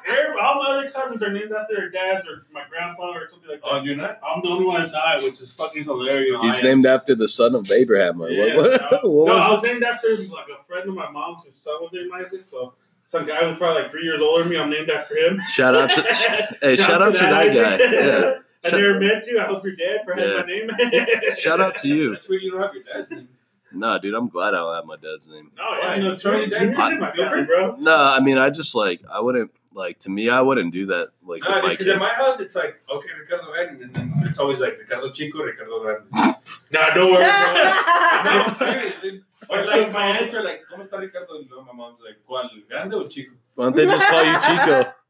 [0.09, 3.51] Every- all my other cousins are named after their dads or my grandfather or something
[3.51, 3.81] like oh, that.
[3.81, 4.21] Oh, you're not?
[4.27, 6.41] I'm the only one that's not, which is fucking hilarious.
[6.43, 8.21] He's I am- named after the son of Abraham.
[8.23, 10.89] Or Yeah, what, no, what, what no, I was was named after like a friend
[10.89, 11.45] of my mom's.
[11.45, 12.43] His son was named Isaac.
[12.47, 12.75] So
[13.13, 14.59] some guy who's probably like three years older than me.
[14.59, 15.41] I'm named after him.
[15.49, 16.03] Shout out to
[16.63, 17.75] hey, shout out to that guy.
[17.75, 17.91] Isaac.
[17.93, 18.39] Yeah.
[18.65, 19.39] I Shout- never met you.
[19.41, 21.07] I hope you're dead for having my name.
[21.37, 22.13] Shout out to you.
[22.13, 23.29] That's where you don't have your dad's name.
[23.75, 25.51] Nah, dude, I'm glad I don't have my dad's name.
[25.57, 27.77] No, yeah, no, Charlie Charlie Jr.'s I- my family, bro.
[27.77, 30.29] No, I mean, I just like I wouldn't like to me.
[30.29, 31.09] I wouldn't do that.
[31.25, 34.39] Like No, my because at my house it's like okay, Ricardo Grande, and then it's
[34.39, 36.05] always like Ricardo Chico, Ricardo Grande.
[36.73, 38.25] Nah, don't worry, bro.
[38.25, 39.23] no, serious, dude.
[39.51, 41.35] Or it's like my call him- aunts are like, ¿Cómo está Ricardo?
[41.39, 42.49] And my mom's like, ¿Cuál?
[42.69, 43.35] ¿Grande o Chico?
[43.55, 44.93] Why don't they just call you Chico?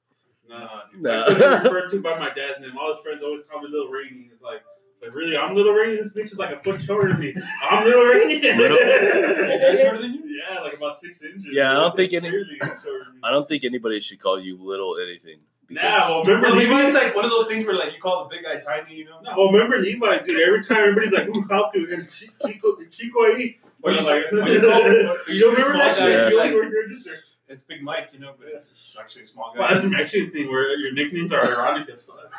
[0.48, 1.06] Nah, dude.
[1.06, 1.22] I Nah.
[1.24, 2.76] still get referred to by my dad's name.
[2.76, 4.28] All his friends always call me Little Rainy.
[4.32, 4.62] It's like,
[5.02, 5.96] like really, I'm Little Rainy.
[5.96, 7.34] This bitch is like a foot shorter than me.
[7.70, 8.40] I'm Little Rainy.
[8.40, 10.22] Little- shorter than you?
[10.48, 11.44] yeah, like about six inches.
[11.52, 13.20] Yeah, I don't think It's any- seriously shorter than me.
[13.24, 15.38] I don't think anybody should call you little anything.
[15.70, 16.94] Nah, well, remember Well, maybe it's Levi's?
[16.94, 19.20] like one of those things where like you call the big guy tiny, you know?
[19.22, 20.40] No, well, remember Levi's, dude.
[20.46, 23.56] Every time everybody's like, "Who helped you?" And Chi- Chico, Chico ahí.
[23.82, 26.08] Or you, I'm like, you call, or you you don't remember that shit?
[26.10, 26.28] Yeah.
[26.28, 27.14] You like, always were your sister.
[27.48, 29.74] it's Big Mike, you know, but it's actually a small Well, guy.
[29.74, 32.30] that's a Mexican thing where your nicknames are ironic as fuck.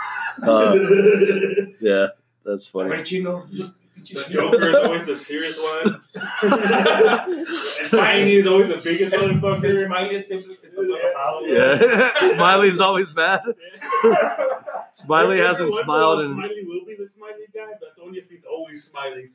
[0.47, 0.75] Uh,
[1.81, 2.07] yeah,
[2.45, 2.89] that's funny.
[2.89, 3.45] Right, Chino?
[4.11, 6.01] the Joker is always the serious one.
[6.43, 9.85] and Spiny is always the biggest And motherfucker.
[9.85, 10.57] Smiley is simply
[11.43, 13.41] Yeah, Smiley's always bad.
[14.91, 18.19] Smiley hasn't in a smiled in Smiley will be the smiley guy, but that's only
[18.19, 19.29] if he's always smiling.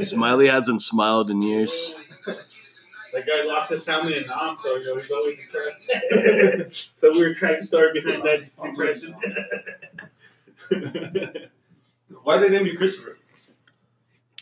[0.00, 1.94] Smiley hasn't smiled in years.
[3.12, 6.98] That guy lost his family in Nam, so you know he's always depressed.
[6.98, 9.14] so we were trying to start behind that depression.
[12.22, 13.18] Why did they name you Christopher?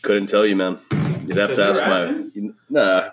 [0.01, 0.79] Couldn't tell you, man.
[1.25, 2.01] You'd have to ask my.
[2.01, 2.31] asking?
[2.35, 3.09] you- Nah,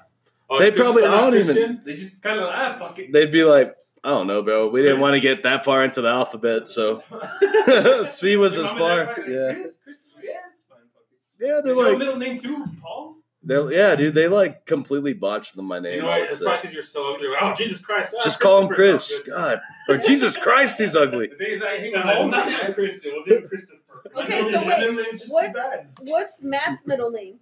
[0.53, 1.57] Oh, They it's probably- Christian, I don't Christian?
[1.59, 3.13] even- They just kind of ah fuck it.
[3.13, 4.67] they'd be like, I don't know, bro.
[4.69, 7.05] We didn't want to get that far into the alphabet, so
[8.05, 9.15] C was Your as mom and dad far.
[9.15, 11.03] probably Yeah, Chris, Christopher, yeah, it's fine, fuck
[11.39, 11.47] it.
[11.47, 11.61] yeah.
[11.63, 13.17] They're your like, middle name too, Paul?
[13.45, 14.15] they're, yeah, dude.
[14.15, 15.95] They like completely botched my name.
[15.97, 16.45] You know I'd It's say.
[16.45, 17.29] probably because you're so ugly.
[17.41, 18.13] Oh, Jesus Christ.
[18.19, 19.09] Ah, Just call him Christopher Chris.
[19.09, 19.35] sounds good.
[19.35, 21.29] God, or Jesus Christ, he's ugly.
[21.29, 22.57] The thing is, I hate No, my not name.
[22.59, 23.13] give him Christian.
[23.15, 23.80] We'll give him Christopher.
[24.17, 27.39] Okay, so wait, name is just too what's what's Matt's middle name?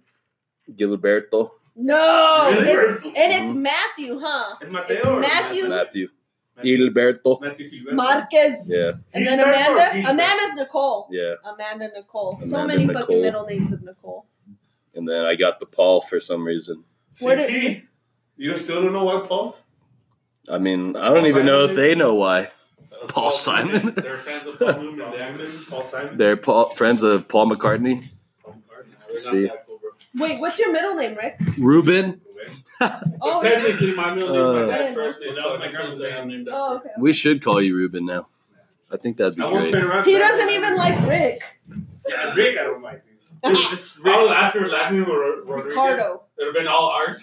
[0.71, 2.69] Gilberto No, Really?
[2.71, 3.61] it's, and it's mm-hmm.
[3.63, 4.55] Matthew, huh?
[4.61, 6.07] It's Mateo It's or Matthew Matthew
[6.55, 6.89] Matthew.
[6.89, 7.41] Gilberto.
[7.41, 7.93] Matthew Gilberto.
[7.93, 9.93] Marquez, Yeah, and then Gilberto or Amanda.
[9.93, 10.09] Gilbert?
[10.09, 11.07] Amanda's Nicole.
[11.11, 11.33] yeah.
[11.45, 12.37] Amanda Nicole.
[12.37, 13.01] so Amanda many Nicole.
[13.01, 14.25] fucking middle names of Nicole.
[14.93, 16.83] And then I got the Paul for some reason.
[17.21, 17.83] What did- CP.
[18.37, 19.57] You still don't know why Paul?
[20.49, 22.49] I mean, I don't even know if they know why.
[23.01, 23.93] Uh, Paul Simon.
[23.97, 24.99] They're fans of Paul Newman.
[24.99, 25.65] Paul They're Simon?
[25.69, 26.17] Paul Simon?
[26.17, 28.09] They're Paul, friends of Paul McCartney.
[28.45, 29.49] not See.
[29.67, 29.79] cool.
[30.15, 31.39] Wait, what's your middle name, Rick?
[31.57, 32.21] Ruben.
[32.81, 35.35] Oh, But technically, my middle name, Uh, my dad's first name.
[35.35, 36.13] That was my grandma's name.
[36.17, 36.57] I'm named after.
[36.57, 36.89] Oh, okay.
[36.97, 38.27] We should call you Ruben now.
[38.89, 40.07] I think that'd be I great.
[40.07, 41.41] He doesn't even like Rick.
[42.07, 43.03] Yeah, Rick, I don't like.
[43.43, 44.37] Dude, just I was Rick.
[44.39, 45.67] after laughing with Ro- Rodriguez.
[45.71, 46.23] Ricardo.
[46.37, 47.21] It would have been all ours.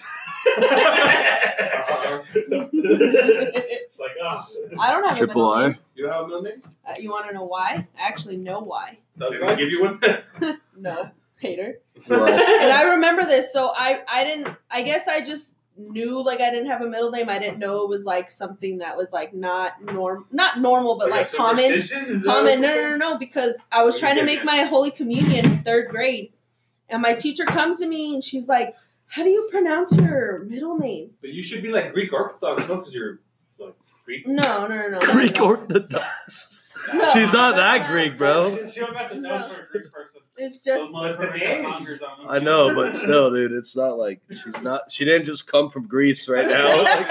[2.35, 4.47] It's like, ah.
[4.79, 5.77] I don't have a Triple middle name.
[5.95, 6.61] You don't have a middle name?
[6.87, 7.87] Uh, you want to know why?
[7.99, 8.99] I actually know why.
[9.17, 9.99] Did I give you one?
[10.79, 11.09] No,
[11.39, 11.79] hater.
[12.07, 14.55] Well, and I remember this, so I I didn't.
[14.69, 17.29] I guess I just knew like I didn't have a middle name.
[17.29, 21.09] I didn't know it was like something that was like not norm, not normal, but
[21.09, 21.65] like, a common.
[21.65, 22.05] superstition?
[22.15, 22.61] Is that Common.
[22.61, 23.17] No, no, no, no.
[23.17, 26.31] Because I was trying to make my Holy Communion in third grade,
[26.89, 28.75] and my teacher comes to me and she's like,
[29.07, 32.77] "How do you pronounce your middle name?" But you should be like Greek Orthodox, no?
[32.77, 33.19] Because you're
[33.59, 33.75] like
[34.05, 34.27] Greek.
[34.27, 34.99] No, no, no, no.
[34.99, 35.45] Greek no.
[35.47, 36.57] Orthodox.
[36.93, 38.55] No, She's not that's that Greek, bro.
[38.55, 40.21] She she don't got the nose for a Greek person.
[40.37, 42.27] It's just motherfuckers have hungers on them.
[42.29, 44.89] I know, but still, dude, it's not like she's not.
[44.91, 46.83] She didn't just come from Greece right now.
[46.83, 47.09] Like,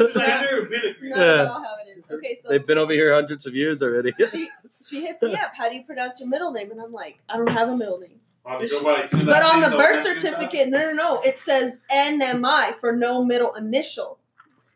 [0.00, 1.24] It's never it's not Yeah.
[1.42, 2.04] at all how it is.
[2.10, 4.12] Okay, so they've been over here hundreds of years already.
[4.30, 4.48] she
[4.86, 5.52] she hits me up.
[5.56, 6.70] How do you pronounce your middle name?
[6.70, 8.20] And I'm like, I don't have a middle name.
[8.50, 11.38] Oh, they go by like two But on the birth certificate, no, no, no, it
[11.38, 14.18] says NMI for no middle initial.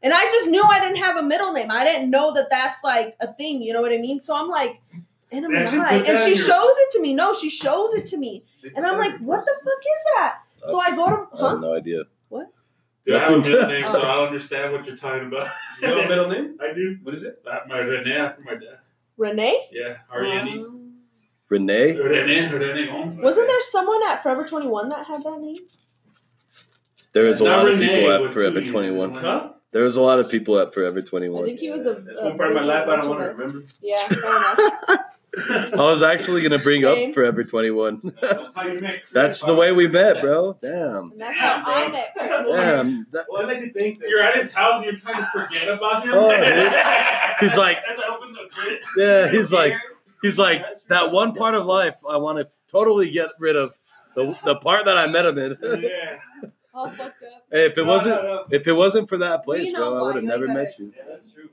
[0.02, 1.70] And I just knew I didn't have a middle name.
[1.70, 3.62] I didn't know that that's like a thing.
[3.62, 4.20] You know what I mean?
[4.20, 4.80] So I'm like,
[5.32, 7.14] NMI, and she shows it to me.
[7.14, 8.44] No, she shows it to me,
[8.76, 10.38] and I'm like, what the fuck is that?
[10.66, 12.02] So I go to, I have no idea.
[12.28, 12.48] What?
[13.06, 15.48] Dude, I have a middle name, so I don't understand what you're talking about.
[15.80, 16.58] You have a middle name?
[16.60, 16.98] I do.
[17.02, 17.42] What is it?
[17.44, 18.78] That- My Renee after my dad.
[19.16, 19.68] Renee.
[19.72, 20.58] Yeah, R-E-N-E.
[20.60, 20.81] Um,
[21.52, 21.92] Renee.
[22.00, 22.88] Rene, Rene.
[22.90, 23.22] oh.
[23.22, 25.56] wasn't there someone at Forever 21 that had that name?
[27.12, 28.70] There was a Not lot of Renee, people at with Forever two E's.
[28.72, 29.14] 21.
[29.14, 29.48] Huh?
[29.72, 31.44] There was a lot of people at Forever Twenty One.
[31.44, 31.46] I 21.
[31.46, 31.94] think he was a.
[31.94, 33.62] That's a one part of my life I don't want to remember.
[33.80, 34.58] Yeah, fair enough.
[35.74, 37.08] I was actually gonna bring Same.
[37.08, 38.14] up Forever 21.
[38.20, 39.08] That's how you make.
[39.12, 40.58] That's the way we met, bro.
[40.60, 41.10] Damn.
[41.12, 42.46] And that's how I met Chris.
[42.48, 43.06] Damn.
[43.12, 45.26] That- Well, I like to think that You're at his house and you're trying to
[45.32, 46.12] forget about him.
[46.14, 47.40] Oh, dude.
[47.40, 48.82] He's like, As I open the fridge.
[48.98, 49.72] yeah, he's like,
[50.22, 53.74] he's like, that one part of life I want to totally get rid of.
[54.14, 55.56] The, the part that I met him in.
[55.82, 56.18] Yeah.
[56.74, 57.42] All fucked up.
[57.50, 58.44] Hey, if it No, wasn't no, no.
[58.50, 60.82] if it wasn't for that place, We know bro, I would have never met gotta
[60.82, 60.92] you.
[60.96, 61.48] Yeah, that's true.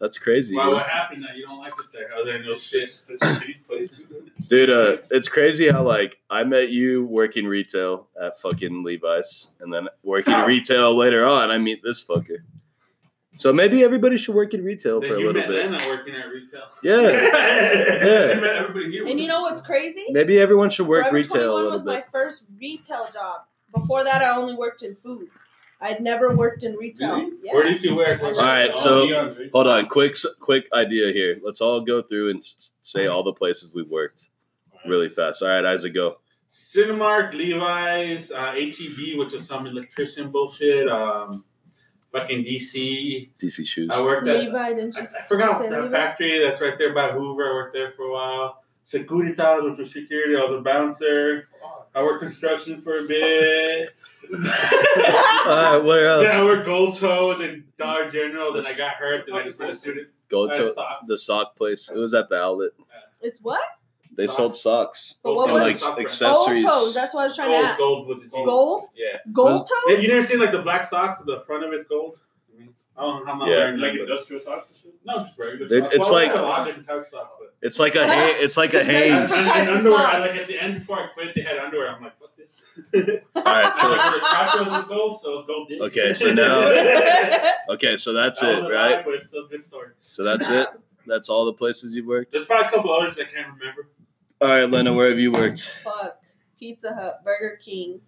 [0.00, 0.68] That's crazy, Why?
[0.68, 2.08] What happened that you don't like it there?
[2.14, 3.06] Other than those shits.
[3.20, 4.00] That's shitty place.
[4.48, 4.68] dude.
[4.70, 9.88] Uh, it's crazy how like I met you working retail at fucking Levi's, and then
[10.02, 11.50] working retail later on.
[11.50, 12.38] I meet this fucker.
[13.36, 15.70] So maybe everybody should work in retail Then for a you little met bit.
[15.70, 16.62] Lena working at retail.
[16.82, 16.94] Yeah,
[18.34, 18.70] I met.
[19.10, 20.04] And you know what's crazy?
[20.10, 23.42] maybe everyone should work Forever retail a 21 little was my first retail job.
[23.74, 25.28] Before that, I only worked in food.
[25.80, 27.16] I'd never worked in retail.
[27.16, 27.32] Really?
[27.42, 27.52] Yeah.
[27.54, 28.22] Where did you work?
[28.22, 31.38] All right, so- Hold on, quick quick idea here.
[31.42, 32.42] Let's all go through and
[32.82, 34.30] say all the places we've worked
[34.86, 35.42] really fast.
[35.42, 36.18] All right, Isaac, go.
[36.50, 40.86] Cinemark, Levi's, uh, HEB, which is some electrician bullshit.
[40.88, 41.44] Um,
[42.14, 43.28] fucking DC.
[43.38, 43.90] DC shoes.
[43.92, 44.38] I worked at.
[44.38, 45.92] Levi, didn't I, you, I did forgot you that Levi?
[45.92, 47.50] factory that's right there by Hoover.
[47.50, 48.62] I worked there for a while.
[48.86, 50.36] Securitas, which was security.
[50.36, 51.48] I was a bouncer.
[51.94, 53.90] I worked construction for a bit.
[54.32, 56.24] All right, where else?
[56.24, 58.52] Then I worked Gold Toe, and then Dollar General.
[58.52, 59.26] Then I got hurt.
[59.26, 60.08] Then I just been a student.
[60.28, 60.74] Go I to
[61.06, 61.90] the sock place.
[61.90, 62.70] It was at the outlet.
[63.20, 63.62] It's what?
[64.16, 64.36] They Socks.
[64.36, 65.76] sold socks But what and like?
[65.78, 66.62] Sock accessories.
[66.62, 66.94] Gold toes.
[66.94, 67.78] That's what I was trying to Gold, ask.
[67.78, 68.44] gold with the G.
[68.44, 68.84] Gold?
[68.94, 69.18] Yeah.
[69.32, 70.02] Gold toes?
[70.02, 71.18] You never seen like the black socks?
[71.18, 72.18] With the front of it's gold.
[72.96, 73.48] I don't know how much.
[73.48, 73.56] Yeah.
[73.56, 74.94] wearing Like industrial socks and shit?
[75.04, 75.94] No, just regular They- socks.
[75.96, 77.54] it's well, like- a lot of different types of socks, but.
[77.60, 80.46] It's like a ha- it's like a It's like And, and underwear, I, like at
[80.46, 81.88] the end before I quit, they had underwear.
[81.90, 83.20] I'm like, fuck this.
[83.34, 85.72] All right, So so the Costco's was gold, so it's gold.
[85.88, 88.96] Okay, so now- okay, so that's That it, right?
[88.96, 89.88] lie, but it's a good story.
[90.02, 90.68] So that's it.
[91.06, 92.32] That's all the places you've worked.
[92.32, 93.88] There's probably a couple others I can't remember.
[94.40, 95.80] All right, Lena, where have you worked?
[95.84, 96.20] Fuck.
[96.58, 98.00] Pizza Hut, Burger King,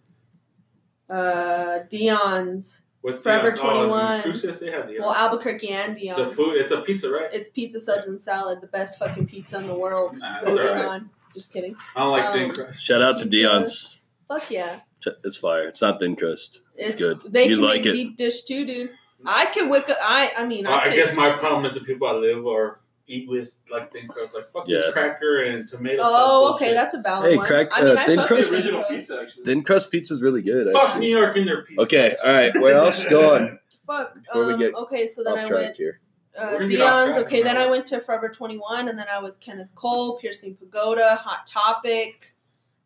[1.10, 2.82] uh, Dion's.
[3.02, 4.22] What's Forever the, oh, 21.
[4.22, 6.18] Cruces, they have the, Well, Albuquerque and Dion's.
[6.18, 6.56] the food.
[6.56, 7.28] It's a pizza, right?
[7.32, 10.16] It's pizza subs and salad, the best fucking pizza in the world.
[10.20, 10.84] Nah, that's Moving alright.
[10.86, 11.10] on.
[11.32, 11.76] Just kidding.
[11.94, 12.82] I don't like Um, thin crust.
[12.82, 13.36] Shout out to Pizza.
[13.48, 14.02] Dion's.
[14.26, 14.80] Fuck yeah.
[15.22, 15.68] It's fire.
[15.68, 16.62] It's not thin crust.
[16.74, 17.20] It's good.
[17.20, 17.92] They You can like make it.
[17.92, 18.90] deep dish too, dude.
[19.24, 19.88] I can wick.
[19.88, 20.32] A, I.
[20.38, 23.28] I mean, Uh, I, I guess my problem is the people I live or eat
[23.28, 24.92] with like thin crust, like fuck this Yeah.
[24.92, 26.02] cracker and tomato.
[26.04, 26.74] Oh, sauce okay, bullshit.
[26.76, 27.46] that's a valid Hey, one.
[27.46, 29.28] crack- I mean, uh, I thin crust- with Original thin pizza, crust.
[29.28, 29.44] actually.
[29.44, 30.72] Thin crust pizza's really good.
[30.72, 31.00] Fuck Actually.
[31.06, 31.82] New York and their pizza.
[31.82, 32.58] Okay, all right.
[32.60, 33.04] Where else?
[33.04, 33.58] Go on.
[33.86, 34.14] Fuck.
[34.14, 36.00] Before we Um, get okay, so then Off I went here.
[36.36, 37.16] uh, gonna Dion's.
[37.18, 37.56] Okay, then.
[37.56, 41.46] I went to Forever Twenty One, and then I was Kenneth Cole, Piercing Pagoda, Hot
[41.46, 42.32] Topic.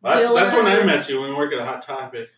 [0.03, 2.29] That's, that's when I met you when we worked at a Hot Topic.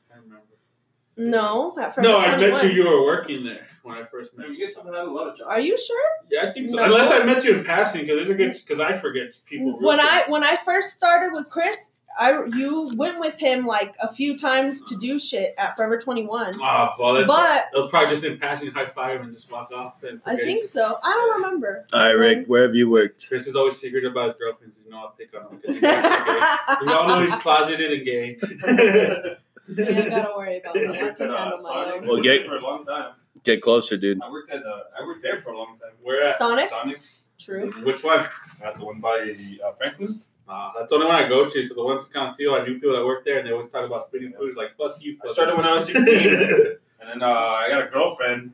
[1.16, 1.36] I remember.
[1.38, 2.50] No, at Forever No, I 21.
[2.50, 2.70] met you.
[2.70, 4.66] You were working there when I first met You you.
[4.66, 5.48] guys haven't had a lot of jobs.
[5.50, 6.10] Are you sure?
[6.30, 6.76] Yeah, I think so.
[6.76, 6.84] No.
[6.84, 9.78] Unless I met you in passing, because there's a good because I forget people.
[9.80, 10.10] when quick.
[10.10, 14.38] I when I first started with Chris, I you went with him like a few
[14.38, 16.54] times to do shit at Forever Twenty One.
[16.56, 19.50] Oh, ah, well, that, But that was probably just in passing, high five, and just
[19.50, 20.02] walk off.
[20.02, 20.96] And I think so.
[21.02, 21.84] I don't remember.
[21.92, 22.38] All right, Rick.
[22.38, 23.26] Um, where have you worked?
[23.28, 24.76] Chris is always secret about his girlfriends.
[24.84, 26.84] You know, I'll pick on him because he's actually gay.
[26.86, 29.36] We all know he's closeted and gay.
[29.68, 30.86] You ain't gotta worry about me.
[30.86, 32.06] I worked can at, uh, handle my own.
[32.06, 33.12] Well, get- there for a long time.
[33.44, 34.20] Get closer, dude.
[34.22, 35.92] I worked at uh, I worked there for a long time.
[36.02, 36.36] Where at?
[36.38, 36.68] Sonic.
[36.68, 37.00] Sonic,
[37.38, 37.72] True.
[37.82, 38.26] Which one?
[38.62, 39.32] at the one by
[39.64, 40.08] uh, Franklin.
[40.48, 41.62] Uh, that's the only one I go to.
[41.62, 43.86] Because the ones in Contigo, I knew people that work there, and they always talk
[43.86, 44.54] about spitting food.
[44.54, 45.16] Like, fuck you.
[45.26, 46.04] I started when I was 16,
[47.00, 48.52] and then uh, I got a girlfriend,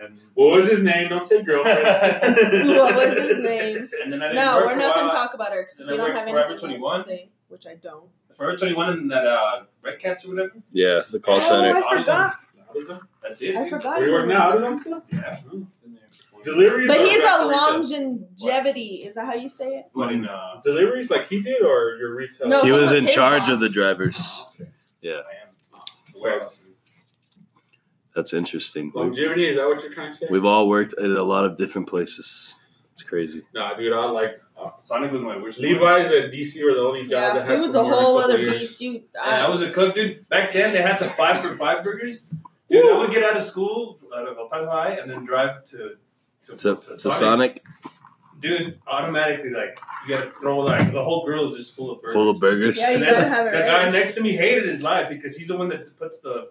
[0.00, 1.08] and What was his name?
[1.08, 1.78] Don't say girlfriend.
[2.68, 3.88] What was his name?
[4.02, 6.00] and then I didn't No, work we're not gonna talk about her because we don't
[6.00, 6.98] worked have Forever anything else 21.
[6.98, 8.08] to say, which I don't.
[8.38, 10.52] Forever 21 and that uh, Red Cats or whatever.
[10.70, 11.76] Yeah, the call Oh, center.
[11.76, 12.38] I forgot.
[13.22, 13.56] That's it.
[13.56, 13.98] I forgot.
[13.98, 14.52] Where you work now?
[14.52, 15.02] AutoZone still?
[15.12, 15.40] Yeah.
[16.44, 16.86] Deliveries?
[16.86, 19.02] But he's a longevity.
[19.04, 19.86] Is that how you say it?
[19.92, 22.46] But in, uh, Deliveries like he did, or your retail?
[22.48, 23.48] No, He he was was in charge boss.
[23.50, 24.44] of the drivers.
[25.02, 25.82] Yeah, I am.
[26.14, 26.48] Where?
[28.14, 28.90] that's interesting.
[28.94, 29.46] We- Longevity?
[29.48, 30.26] Is that what you're trying to say?
[30.30, 32.54] We've all worked at a lot of different places.
[32.92, 33.42] It's crazy.
[33.54, 35.60] Nah, dude, I like uh, Sonic was my worst.
[35.60, 38.38] Levi's and DC were the only jobs Yeah, that had food's for a whole other
[38.38, 38.58] years.
[38.60, 38.80] beast.
[38.80, 39.04] You, And
[39.34, 40.28] I I, was a cook, dude.
[40.28, 42.18] Back then, they had the five for five burgers.
[42.70, 45.64] Dude, I would get out of school out of El Paso High and then drive
[45.66, 45.96] to
[46.42, 47.62] to, To, to Sonic,
[48.40, 52.14] Dude, automatically, like you gotta throw like the whole grill is just full of burgers.
[52.14, 52.78] full of burgers.
[52.80, 53.66] Yeah, you And gotta then have it the right.
[53.66, 56.50] guy next to me hated his life because he's the one that puts the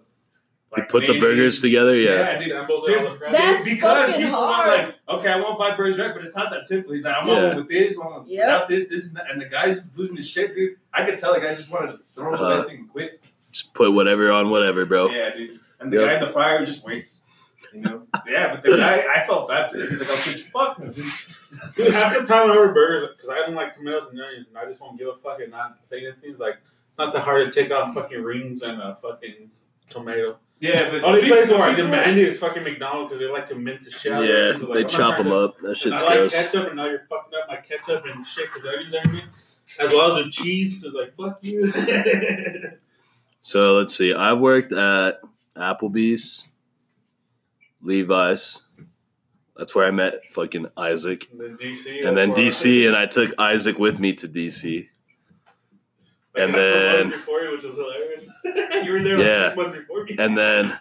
[0.76, 1.94] You put the burgers together.
[1.96, 2.10] Yeah.
[2.32, 2.48] Yeah, dude.
[2.50, 3.16] Samples Dude, and all.
[3.32, 4.68] That's because fucking people hard.
[4.68, 6.12] want like, okay, I want five burgers, right?
[6.14, 6.92] But it's not that simple.
[6.92, 7.48] He's like, I want Yeah.
[7.48, 8.46] one with this, one Yep.
[8.46, 9.30] without this, this, and that.
[9.30, 10.76] And the guy's losing his shit, dude.
[10.92, 12.46] I could tell the guy just wanted to throw Uh-huh.
[12.50, 13.22] everything and quit.
[13.50, 15.08] Just put whatever on whatever, bro.
[15.08, 15.58] Yeah, dude.
[15.80, 16.06] And the Yep.
[16.06, 17.22] guy in the fryer just waits.
[17.72, 18.06] You know?
[18.26, 19.88] Yeah, but the guy, I felt bad for him.
[19.88, 20.92] He's like, "I'll shoot fuck." him."
[21.76, 24.56] Dude, half the time I order burgers because I don't like tomatoes and onions, and
[24.58, 26.30] I just won't give a fuck and not say anything.
[26.30, 26.58] It's like
[26.98, 29.50] not that hard to take off fucking rings and a fucking
[29.90, 30.38] tomato.
[30.60, 33.30] Yeah, but Only to place people- where I demand it is fucking McDonald's because they
[33.32, 34.12] like to mince the shit.
[34.12, 34.32] out of it.
[34.32, 35.58] Yeah, So, like, they I'm chop them to- up.
[35.60, 36.34] That and shit's I like gross.
[36.34, 39.28] ketchup, and now you're fucking up my ketchup and shit because onions and everything,
[39.78, 40.82] as well as the cheese.
[40.84, 41.72] It's like fuck you.
[43.40, 44.12] So let's see.
[44.12, 45.20] I've worked at
[45.56, 46.48] Applebee's,
[47.82, 48.64] Levi's.
[49.56, 51.28] That's where I met fucking Isaac.
[51.32, 54.88] and then DC, And then DC, and I took Isaac with me to DC.
[56.36, 58.28] I and then- before you, which was hilarious.
[58.86, 59.26] you were there Yeah.
[59.40, 60.16] like six months before me.
[60.18, 60.78] And then,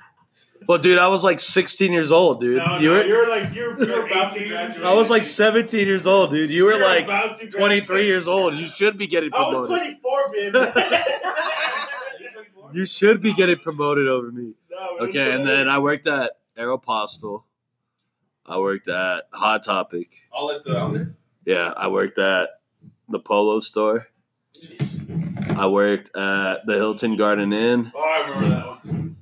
[0.67, 2.57] well, dude, I was like 16 years old, dude.
[2.57, 4.85] no, you no, were, you were like you're, you're about to graduate.
[4.85, 6.49] I was like 17 years old, dude.
[6.49, 7.07] You were You're like
[7.51, 8.55] 23 years old.
[8.55, 9.71] You should be getting promoted.
[9.71, 10.53] I was promoted.
[10.53, 11.03] 24, man.
[12.73, 14.53] You should be getting promoted over me.
[14.69, 17.43] No, Okay, and then I worked at Aeropostale.
[18.45, 20.21] I worked at Hot Topic.
[20.31, 21.07] All at the outlet.
[21.45, 22.49] Yeah, I worked at
[23.09, 24.07] the Polo Store.
[25.57, 27.91] I worked at the Hilton Garden Inn.
[27.95, 29.15] Oh, I remember that one.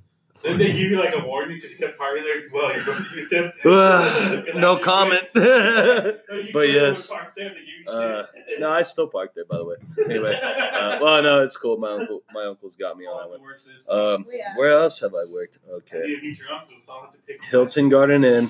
[0.44, 2.44] Did they give you like a warning because you kept partying there?
[2.54, 3.52] Well, you're going to YouTube.
[3.66, 5.24] Ugh, no comment.
[6.54, 7.12] But yes.
[7.12, 8.26] Uh, Uh,
[8.60, 9.76] no, I still park there, by the way.
[10.06, 11.78] Anyway, uh, well, no, it's cool.
[11.78, 13.56] My uncle, my uncle's got me on that one.
[13.90, 14.26] Um,
[14.56, 15.58] where else have I worked?
[15.68, 18.50] Okay, You meet your uncle, so I'll have to pick Hilton Garden Inn.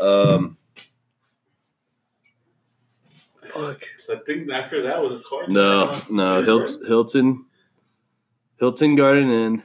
[0.00, 0.56] Um,
[3.48, 3.82] fuck.
[4.10, 5.48] I think after that was a car.
[5.48, 7.44] No, no, Hilton, Hilton,
[8.58, 9.62] Hilton Garden Inn.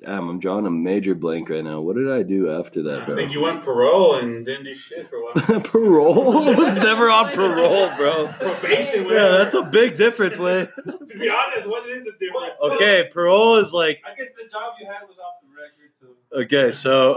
[0.00, 1.80] Damn, I'm drawing a major blank right now.
[1.80, 3.14] What did I do after that, bro?
[3.14, 5.60] I think you went parole and didn't do shit for a while.
[5.64, 6.48] parole?
[6.50, 8.28] I was never on parole, bro.
[8.38, 9.38] Probation, Yeah, whatever.
[9.38, 10.68] that's a big difference, way.
[10.84, 12.60] To be honest, what is the difference?
[12.62, 16.06] Okay, parole is like I guess the job you had was off the record, so.
[16.42, 17.16] okay, so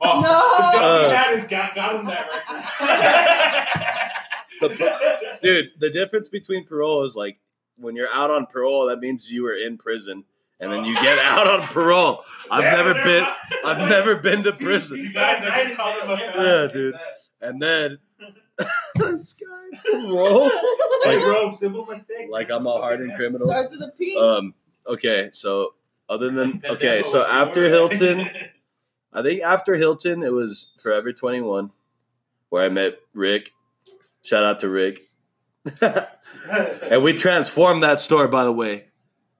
[0.00, 0.22] Oh, No.
[0.72, 2.26] The job Uh, he had is got, got him that
[4.60, 7.38] The dude, the difference between parole is like
[7.76, 10.24] when you're out on parole, that means you were in prison,
[10.60, 12.22] and then you get out on parole.
[12.50, 13.26] I've Yeah, never been,
[13.64, 16.94] I've never been to You prison, guys are just calling him a Yeah, dude.
[17.42, 17.98] and then
[18.96, 20.48] this guy parole,
[21.04, 22.28] Hey, like, bro, simple mistake.
[22.30, 23.46] like I'm a hardened criminal.
[23.46, 24.18] Starts with a P.
[24.18, 24.54] Um,
[24.86, 25.74] okay, so
[26.08, 27.68] other than okay, so after.
[27.68, 28.26] Hilton,
[29.12, 31.70] I think after Hilton, it was Forever 21,
[32.48, 33.50] where I met Rick.
[34.26, 35.08] Shout out to Rick.
[35.80, 38.86] and we transformed that store, by the way.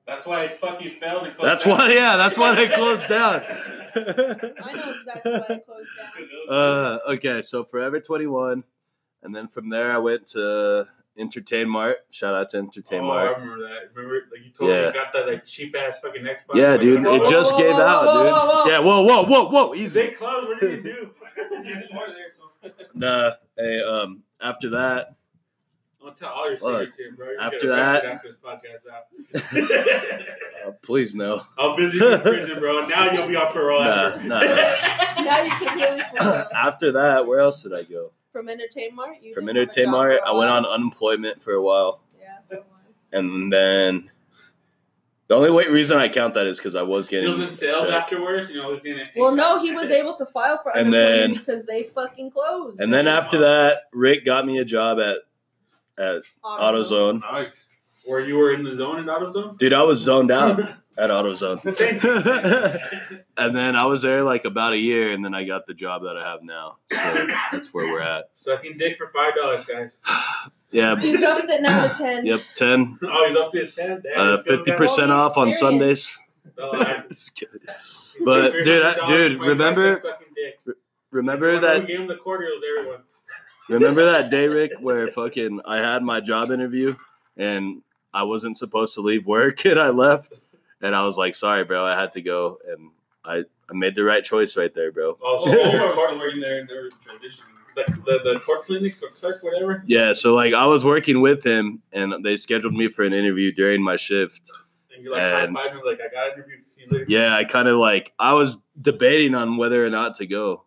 [0.06, 1.26] That's why it fucking failed.
[1.26, 1.76] and closed That's down.
[1.76, 3.42] why, yeah, that's why they closed down.
[3.96, 6.56] I know exactly why it closed down.
[6.56, 8.62] uh, okay, so Forever 21.
[9.24, 10.86] And then from there, I went to
[11.18, 11.94] Entertainmart.
[12.12, 13.36] Shout out to Entertain oh, Mart.
[13.36, 13.90] I remember that.
[13.92, 16.54] Remember, like you told me you got that like cheap ass fucking Xbox.
[16.54, 18.32] Yeah, Like, dude, whoa, it whoa, just whoa, gave whoa, out, whoa, dude.
[18.32, 18.70] whoa, whoa.
[18.70, 20.00] Yeah, whoa, whoa, whoa, whoa, easy.
[20.00, 20.46] it closed?
[20.46, 21.10] What did you do?
[21.64, 22.70] There's more there, so.
[22.94, 25.16] Nah, hey, um, after that,
[26.00, 26.70] Don't tell all your Fuck.
[26.80, 27.30] secrets here, bro.
[27.30, 29.06] You're After that- after this podcast out.
[30.68, 31.42] uh, please no.
[31.58, 32.86] I'll visit you in prison, bro.
[32.86, 33.80] Now you'll be on parole.
[33.84, 34.28] Nah, after.
[34.28, 34.40] nah.
[35.24, 36.48] Now you can really fulfill.
[36.54, 38.12] after that, where else did I go?
[38.32, 39.22] From Entertainment.
[39.22, 40.58] You From didn't have a job Mart, for a I went while?
[40.58, 42.00] on unemployment for a while.
[42.20, 42.66] Yeah, for a while.
[43.12, 44.10] And then
[45.28, 47.32] the only way, reason I count that is because I was getting.
[47.32, 47.92] He was in sales checked.
[47.92, 48.48] afterwards.
[48.50, 50.94] You know, he was being a Well, no, he was able to file for And
[50.94, 52.80] unemployment then- because they fucking closed.
[52.80, 55.18] And then after that, Rick got me a job at
[55.98, 57.20] at AutoZone.
[57.20, 57.64] Nice.
[58.04, 59.56] Where you were in the zone in AutoZone?
[59.58, 60.60] Dude, I was zoned out
[60.98, 61.62] at AutoZone.
[63.38, 66.02] And then I was there like about a year, and then I got the job
[66.04, 66.78] that I have now.
[66.90, 68.30] So that's where we're at.
[68.34, 70.00] Sucking dick for five dollars, guys.
[70.70, 70.96] Yeah.
[71.00, 72.26] He's upped it now to 10.
[72.26, 72.98] Yep, ten.
[73.02, 74.02] Oh, he's up to his ten.
[74.16, 75.52] Uh, 50% off on.
[75.52, 76.18] Sundays.
[76.58, 77.60] Oh, I- Just kidding.
[78.24, 80.58] But, dude, I- dude, remember- cents sucking dick.
[81.10, 83.00] Remember Remember that we gave him the cordials, everyone.
[83.68, 86.94] Remember that day, Rick, where fucking I had my job interview
[87.36, 87.82] and
[88.14, 90.40] I wasn't supposed to leave work and I left
[90.80, 92.90] and I was like, sorry, bro, I had to go and
[93.24, 93.38] I,
[93.68, 95.18] I made the right choice right there, bro.
[95.22, 97.52] Oh, so you you were were court- working there and they were transitioning.
[97.76, 99.84] The, the, the court clinic or clerk, whatever.
[99.86, 103.52] Yeah, so like I was working with him and they scheduled me for an interview
[103.52, 104.50] during my shift.
[104.94, 106.56] And you like high And- five him like I got an interview.
[106.88, 107.04] Later.
[107.08, 110.64] Yeah, I kind of like I was debating on whether or not to go.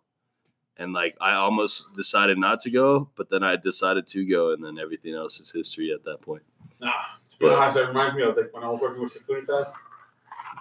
[0.78, 4.64] And like I almost decided not to go, but then I decided to go and
[4.64, 6.44] then everything else is history at that point.
[6.82, 9.18] Nah, to be But- honest, that reminds me of like when I was working with
[9.18, 9.68] Securitas.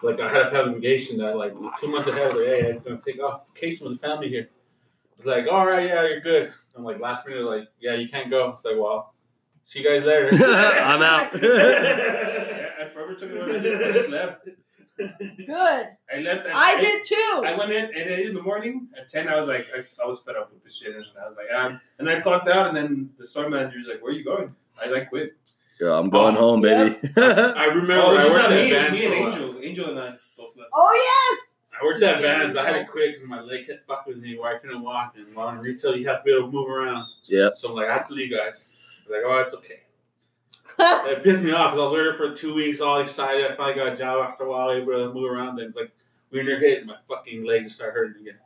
[0.03, 2.29] Like I had to have a vacation that like two months ahead.
[2.37, 4.49] Like, hey, I'm gonna take off vacation with the family here.
[5.19, 6.53] It's like, all right, yeah, you're good.
[6.77, 8.51] I'm like last minute, like, yeah, you can't go.
[8.51, 9.15] It's like, well,
[9.65, 10.31] see you guys later.
[10.45, 11.33] I'm out.
[11.43, 14.49] Yeah, at Forever 21, I just, I just left.
[14.97, 15.87] Good.
[16.13, 16.47] I left.
[16.47, 17.43] At I did too.
[17.47, 19.29] I went in and then in the morning at ten.
[19.29, 21.51] I was like, I, I was fed up with the shit, and I was like,
[21.57, 24.55] um, and I clocked out, and then the store manager's like, "Where are you going?"
[24.81, 25.37] I like quit.
[25.81, 26.97] Yeah, I'm going Oh, home, baby.
[27.17, 29.15] I remember Oh, I it's worked not at me, Vans me and.
[29.15, 30.71] Angel, Angel and I both left.
[30.75, 30.93] oh
[31.37, 31.57] yes.
[31.81, 32.57] I worked at Stupid Vans.
[32.57, 35.15] I had to quit because my leg kept fucking with me where I couldn't walk.
[35.17, 37.07] And while in retail, you have to be able to move around.
[37.27, 37.51] Yeah.
[37.55, 38.73] So I'm like, I have to leave, guys.
[39.09, 39.81] They're like, oh, it's okay.
[41.11, 43.51] It pissed me off because I was there for two weeks, all excited.
[43.51, 45.57] I finally got a job after a while, able to move around.
[45.57, 45.93] Then, like,
[46.31, 48.39] winter hit, and my fucking legs started hurting again.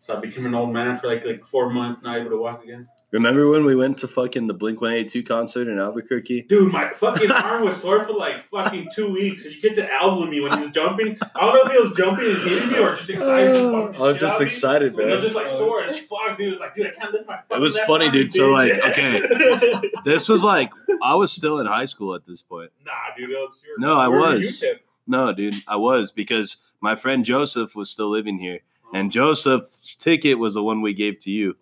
[0.00, 2.62] So I became an old man for like like four months, not able to walk
[2.62, 2.88] again.
[3.14, 6.42] Remember when we went to fucking the Blink 182 concert in Albuquerque?
[6.42, 9.44] Dude, my fucking arm was sore for like fucking two weeks.
[9.44, 11.16] Did you get to elbow me when he's jumping.
[11.32, 13.52] I don't know if he was jumping and hitting me or just excited.
[13.54, 14.46] to I was shit just out me.
[14.46, 15.22] excited, And it was man.
[15.22, 16.48] just like sore as fuck, dude.
[16.48, 18.32] It was like, dude, I can't lift my fucking was left funny, arm, dude.
[18.32, 18.82] So, bitch.
[18.82, 19.90] like, okay.
[20.04, 22.72] This was like I was still in high school at this point.
[22.84, 24.64] nah, dude, that was your, No, I was.
[25.06, 28.58] No, dude, I was because my friend Joseph was still living here,
[28.92, 29.10] and oh.
[29.10, 31.56] Joseph's ticket was the one we gave to you.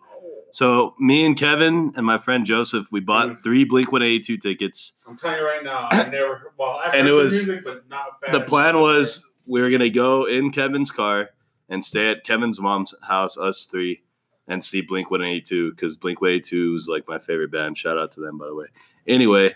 [0.53, 3.41] So me and Kevin and my friend Joseph, we bought mm-hmm.
[3.41, 4.93] three Blink 182 tickets.
[5.07, 6.53] I'm telling you right now, I never.
[6.59, 8.47] Well, I And it the was- music, but not The fast.
[8.47, 11.31] plan was we were gonna go in Kevin's car
[11.69, 14.03] and stay at Kevin's mom's house, us three,
[14.47, 17.75] and see Blink 182 because Blink 182 was like my favorite band.
[17.75, 18.67] Shout out to them, by the way.
[19.07, 19.55] Anyway,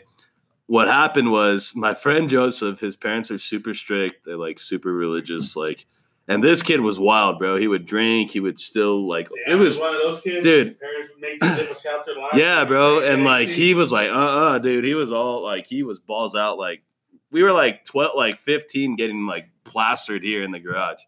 [0.65, 4.25] what happened was my friend Joseph, his parents are super strict.
[4.25, 5.85] They're like super religious, like,
[6.27, 7.55] and this kid was wild, bro.
[7.55, 8.31] He would drink.
[8.31, 9.79] He would still like Yeah, it was.
[9.79, 10.45] one of those kids.
[10.45, 10.79] dude.
[10.79, 11.75] Parents make you live a
[12.19, 12.31] life.
[12.35, 12.99] Yeah, bro.
[13.01, 14.83] And like he was like, uh uh dude.
[14.83, 16.57] He was all like he was balls out.
[16.57, 16.83] Like
[17.31, 20.99] we were like twelve like fifteen getting like plastered here in the garage.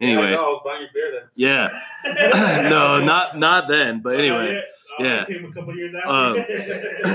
[0.00, 1.80] Anyway, know, I was buying your beer yeah.
[2.70, 4.62] no, not not then, but anyway.
[5.00, 5.22] Oh, yeah.
[5.22, 6.44] it Came a couple years Um.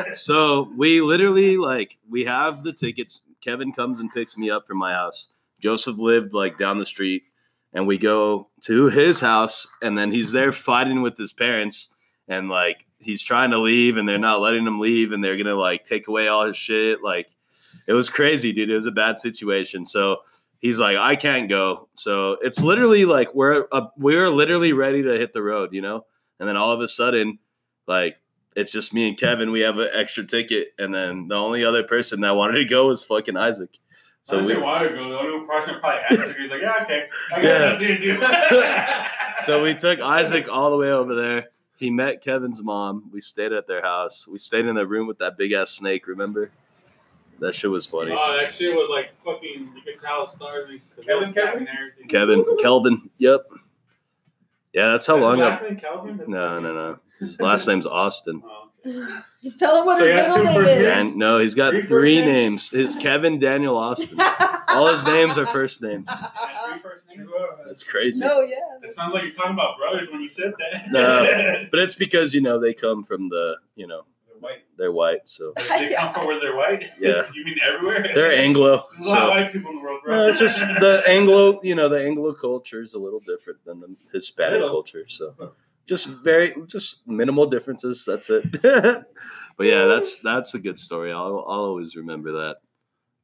[0.16, 3.22] So we literally like we have the tickets.
[3.42, 5.30] Kevin comes and picks me up from my house.
[5.60, 7.24] Joseph lived like down the street,
[7.74, 11.94] and we go to his house, and then he's there fighting with his parents,
[12.28, 15.56] and like he's trying to leave, and they're not letting him leave, and they're gonna
[15.56, 17.04] like take away all his shit.
[17.04, 17.30] Like
[17.88, 18.70] it was crazy, dude.
[18.70, 19.86] It was a bad situation.
[19.86, 20.18] So
[20.60, 21.90] he's like, I can't go.
[21.96, 23.68] So it's literally like we're
[23.98, 26.06] we're literally ready to hit the road, you know.
[26.40, 27.40] And then all of a sudden,
[27.88, 28.18] like
[28.56, 29.52] it's just me and Kevin.
[29.52, 32.88] We have an extra ticket, and then the only other person that wanted to go
[32.88, 33.78] was fucking Isaac.
[34.26, 36.38] So So we we, while ago, the only person probably answered.
[36.38, 37.70] He's like, "Yeah, okay, I got Yeah.
[37.74, 38.18] nothing to do."
[39.44, 41.50] so we took Isaac all the way over there.
[41.78, 43.10] He met Kevin's mom.
[43.12, 44.26] We stayed at their house.
[44.28, 46.08] We stayed in the room with that big ass snake.
[46.08, 46.52] Remember?
[47.40, 48.12] That shit was funny.
[48.18, 49.72] Oh, that shit was like fucking.
[49.76, 50.80] You could tell it started.
[50.96, 51.68] 'cause Kevin, it was Kevin?
[52.00, 52.10] and.
[52.10, 53.10] Kevin, Kelvin.
[53.18, 53.42] Yep.
[54.72, 55.68] Yeah, that's how Is his long last I.
[55.68, 56.24] name Calvin?
[56.28, 57.00] No, no, no.
[57.20, 58.42] His last name's Austin.
[58.46, 58.63] Oh,
[59.60, 60.82] Tell him what So his middle name is.
[60.82, 62.74] Dan, no, he's got Three first three names?
[62.74, 62.94] names.
[62.96, 64.20] His Kevin Daniel Austin.
[64.70, 66.08] All his names are first names.
[66.10, 67.30] yeah, three first names.
[67.66, 68.20] That's crazy.
[68.26, 68.58] no, yeah.
[68.82, 70.92] It sounds like you're talking about brothers when you said that.
[70.92, 71.66] No.
[71.72, 74.64] But it's because you know they come from the you know They're white.
[74.78, 76.84] they're white, so they come from where they're white.
[77.00, 77.24] Yeah.
[77.34, 78.04] you mean everywhere?
[78.14, 78.86] they're Anglo.
[78.98, 80.16] There's a lot of So white people in the world, bro.
[80.16, 81.60] no, it's just the Anglo.
[81.64, 85.06] You know, the Anglo culture is a little different than the Hispanic culture.
[85.08, 85.54] So
[85.88, 88.04] just very just minimal differences.
[88.06, 88.46] That's it.
[88.62, 91.12] but yeah, that's that's a good story.
[91.12, 92.58] I'll I'll always remember that.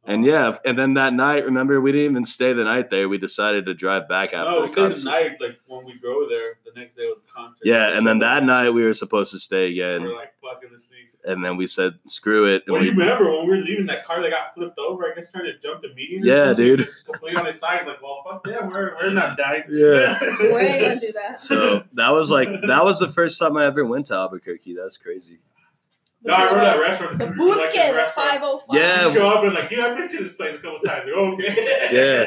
[0.06, 3.10] And yeah, and then that night, remember we didn't even stay the night there.
[3.10, 5.42] We decided to drive back after no, the stayed the night.
[5.42, 7.64] Like when we drove there, the next day was a concert.
[7.64, 11.09] Yeah, and then that night we were supposed to stay again, we're like fucking asleep.
[11.26, 12.64] And then we said screw it.
[12.68, 15.12] And Well, you we, remember when we were leaving that car that got flipped over?
[15.12, 16.24] I guess trying to jump the median.
[16.24, 16.80] Yeah, dude.
[16.80, 17.86] Just complete on his side.
[17.88, 18.70] Like, well, fuck them.
[18.70, 19.64] We're we're not dying.
[19.70, 20.18] Yeah.
[20.40, 21.40] We ain't gonna do that.
[21.40, 24.76] so that was like that was the first time I ever went to Albuquerque.
[24.76, 25.40] That's crazy.
[26.22, 27.18] No, I remember that restaurant.
[27.20, 28.78] The We boot like at 505.
[28.78, 29.06] Yeah.
[29.06, 31.06] You show up and like, dude, I've been to this place a couple times.
[31.06, 31.90] Like, okay.
[31.94, 32.26] Yeah.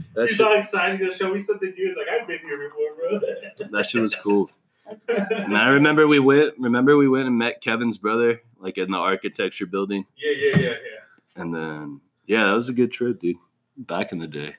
[0.14, 1.88] That He's shit, all excited to show me something new.
[1.88, 3.68] He's like, I've been here before, bro.
[3.70, 4.50] that shit was cool.
[4.88, 5.26] That's it.
[5.30, 6.54] And I remember we went.
[6.58, 10.68] Remember we went and met Kevin's brother, like in the architecture building, Yeah, yeah, yeah,
[10.68, 11.42] yeah.
[11.42, 13.36] and then yeah, that was a good trip, dude.
[13.76, 14.56] Back in the day.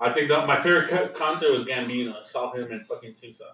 [0.00, 2.20] I think that my favorite concert was Gambino.
[2.20, 3.48] I saw him in fucking Tucson.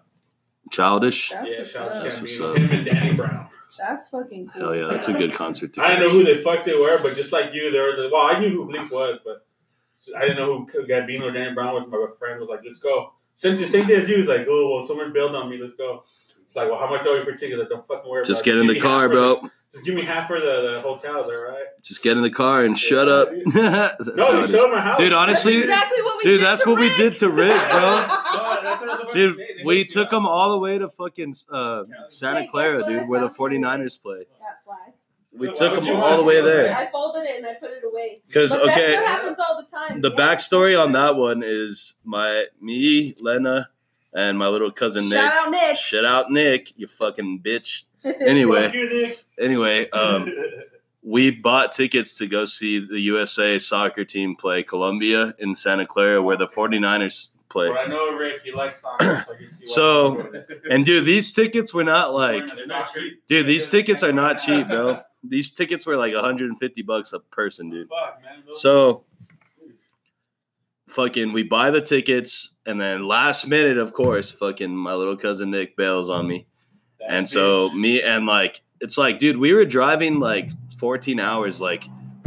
[0.71, 1.31] Childish.
[1.31, 2.03] That's yeah, what's shout up.
[2.03, 2.51] That's what's Gambino.
[2.51, 2.59] up.
[2.59, 3.49] Him and Danny Brown.
[3.79, 4.63] That's fucking cool.
[4.63, 5.75] Hell yeah, that's a good concert.
[5.75, 7.97] To I didn't know who the fuck they were, but just like you, they were
[7.97, 9.47] the, well, I knew who Blink was, but
[10.17, 11.85] I didn't know who Gambino or Danny Brown was.
[11.89, 13.13] My friend was like, let's go.
[13.39, 14.17] Same, same day as you.
[14.19, 15.59] He's like, oh, well, someone bailed on me.
[15.59, 16.03] Let's go.
[16.47, 17.59] It's like, well, how much are you for tickets?
[17.61, 18.55] Like, don't fucking worry Just about it.
[18.55, 19.41] get in the car, bro.
[19.43, 21.21] the- Just give me half for the, the hotel.
[21.23, 21.65] Is that right?
[21.83, 23.31] Just get in the car and shut Yeah, up.
[23.31, 24.17] dude.
[24.17, 24.99] No, you showed my house.
[24.99, 27.71] Dude, honestly, that's exactly what we dude, did that's to what we did to Rick,
[27.71, 27.81] bro.
[27.81, 28.07] No,
[28.63, 31.35] that's what I was about to Dude, we took him all the way to fucking
[31.51, 34.25] uh, Santa Wait, Clara, dude, where the found for 49ers play.
[35.41, 35.71] That flag.
[35.71, 36.75] we Why took them all the way there.
[36.77, 38.21] I folded it and I put it away.
[38.27, 40.01] Because okay, that's what happens all the time.
[40.01, 40.17] the Yeah.
[40.17, 43.71] backstory on that one is my me, Lena,
[44.15, 45.19] and my little cousin Nick.
[45.19, 45.77] Shout out Nick.
[45.77, 47.85] Shout out Nick, you fucking bitch.
[48.21, 49.19] Anyway, Fuck you, Nick.
[49.41, 50.33] anyway, um,
[51.03, 56.23] we bought tickets to go see the USA soccer team play Colombia in Santa Clara,
[56.23, 57.69] where the 49ers play.
[57.69, 59.65] Well, I know Rick, you like soccer, so I see.
[59.65, 60.33] So-
[60.71, 63.27] And dude, these tickets were not like, They're not cheap.
[63.27, 65.01] dude, these tickets are not cheap, bro.
[65.29, 67.89] These tickets were like 150 bucks a person, dude.
[67.89, 68.45] Fuck, man.
[68.47, 69.05] Those- So
[70.89, 75.51] fucking we buy the tickets and then last minute of course fucking my little cousin
[75.51, 76.47] Nick bails on me.
[77.01, 81.61] that And so me and like it's like dude, we were driving like 14 hours
[81.61, 81.85] like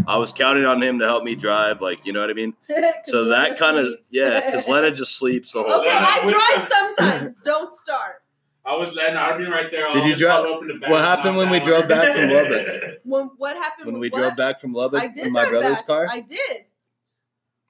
[0.08, 2.54] I was counting on him to help me drive like, you know what I mean.
[3.06, 6.26] So Lena that kind of yeah, cuz Lena just sleeps the whole Okay, time.
[6.26, 6.62] Okay, I drive
[6.98, 7.36] sometimes.
[7.44, 8.16] Don't start.
[8.64, 9.92] I was letting I'd be right there.
[9.92, 12.14] Did you drive- follow up in the back what happened when we that drove back
[12.16, 12.68] from Lubbock?
[13.04, 13.86] When what happened?
[13.88, 14.20] When we what?
[14.20, 15.88] drove back from Lubbock I did in my drive brother's back.
[15.88, 16.66] car I did.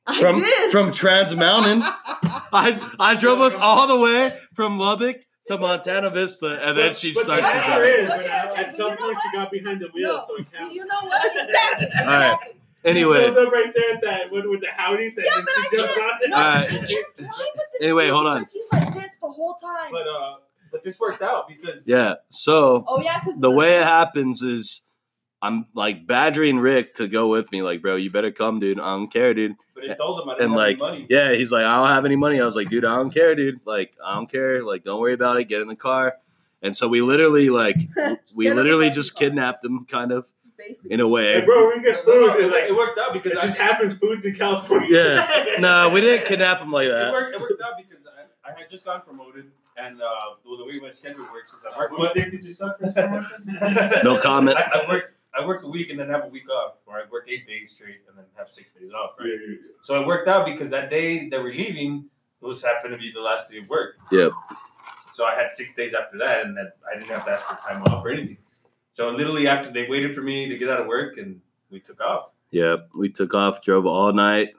[0.08, 0.72] I from did.
[0.72, 1.82] from Trans Mountain.
[1.84, 7.14] I I drove us all the way from Lubbock to Montana Vista, and then she
[7.14, 7.82] but starts to drive.
[7.84, 10.52] is, Okay, at- okay, at some point she got behind the wheel, no, so it
[10.52, 10.74] counts.
[10.76, 11.26] you know what?
[11.36, 11.88] Exactly.
[12.00, 12.38] All right.
[12.84, 15.32] Anyway, Pulled up right there at that with, with the howdy section.
[15.36, 16.66] Yeah, but I she jumps can't- No, All right.
[16.66, 17.28] I can't drive with
[17.74, 18.40] this Anyway, hold on.
[18.40, 19.92] because He's like this the whole time.
[19.92, 20.36] But uh,
[20.72, 22.16] but this worked out because yeah.
[22.30, 24.82] So oh yeah, because the way it happens is
[25.44, 27.62] I'm like badgering Rick to go with me.
[27.62, 28.80] Like, bro, you better come, dude.
[28.80, 29.56] I don't care, dude.
[29.82, 31.08] But it told him I didn't And have like, any money.
[31.10, 32.40] yeah, he's like, I don't have any money.
[32.40, 33.60] I was like, dude, I don't care, dude.
[33.66, 34.64] Like, I don't care.
[34.64, 35.46] Like, don't worry about it.
[35.46, 36.16] Get in the car.
[36.62, 37.78] And so we literally like
[38.38, 39.20] we Get in the literally just car.
[39.28, 40.28] kidnapped him, kind of
[40.58, 40.92] basically.
[40.94, 41.40] in a way.
[41.40, 42.44] Hey, bro, we get No, no, food.
[42.46, 43.98] it, like, it worked out because it I just happens.
[43.98, 44.88] Food's in California.
[44.92, 45.46] Yeah.
[45.60, 47.12] No, we didn't kidnap him like It that.
[47.12, 50.06] worked, it worked out because I, I had just gotten promoted, and uh,
[50.44, 51.98] the, the way my schedule works is I work.
[51.98, 52.92] What dick did you suck for?
[54.04, 54.58] No comment.
[54.58, 55.16] I, I work.
[55.38, 57.72] I work a week and then have a week off, or I work eight days
[57.72, 59.12] straight and then have six days off.
[59.20, 59.38] Right.
[59.82, 62.06] So it worked out because that day that we're leaving,
[62.42, 63.96] it was happened to be the last day of work.
[64.12, 64.32] Yep.
[65.14, 67.56] So I had six days after that, and then I didn't have to ask for
[67.56, 68.38] time off or anything.
[68.94, 71.40] So literally after they waited for me to get out of work, and
[71.70, 72.30] we took off.
[72.50, 74.50] Yeah, we took off, drove all night.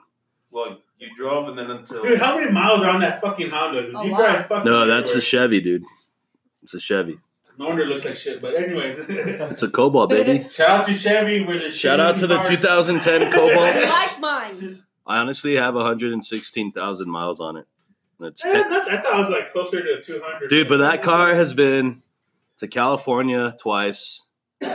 [0.49, 3.79] Well, you drove, and then until Dude, how many miles are on that fucking Honda?
[3.79, 4.17] A you lot.
[4.17, 5.21] drive fucking No, that's a.
[5.21, 5.83] Chevy, dude.
[6.63, 7.19] It's a Chevy.
[7.57, 8.41] No wonder it looks like shit.
[8.41, 10.47] But anyways, It's a Cobalt, baby.
[10.49, 11.43] shout out to Chevy.
[11.45, 13.89] Where the Shout out to the cars- 2010 Cobalts.
[13.89, 14.83] like mine.
[15.05, 17.65] I honestly have 116,000 miles on it.
[18.19, 18.69] That's Eh, 10.
[18.69, 20.49] that- I thought it was like closer to 200.
[20.49, 22.01] Dude, but that car has been
[22.57, 24.27] to California twice.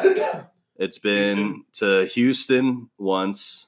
[0.81, 3.68] It's been to Houston once.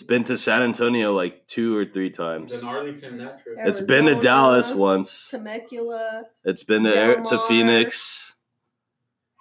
[0.00, 2.58] It's been to San Antonio like two or three times.
[2.58, 3.56] Then Arlington, that trip.
[3.58, 5.28] It's been to Dallas once.
[5.28, 6.22] Temecula.
[6.42, 8.34] It's been to, Del to Phoenix.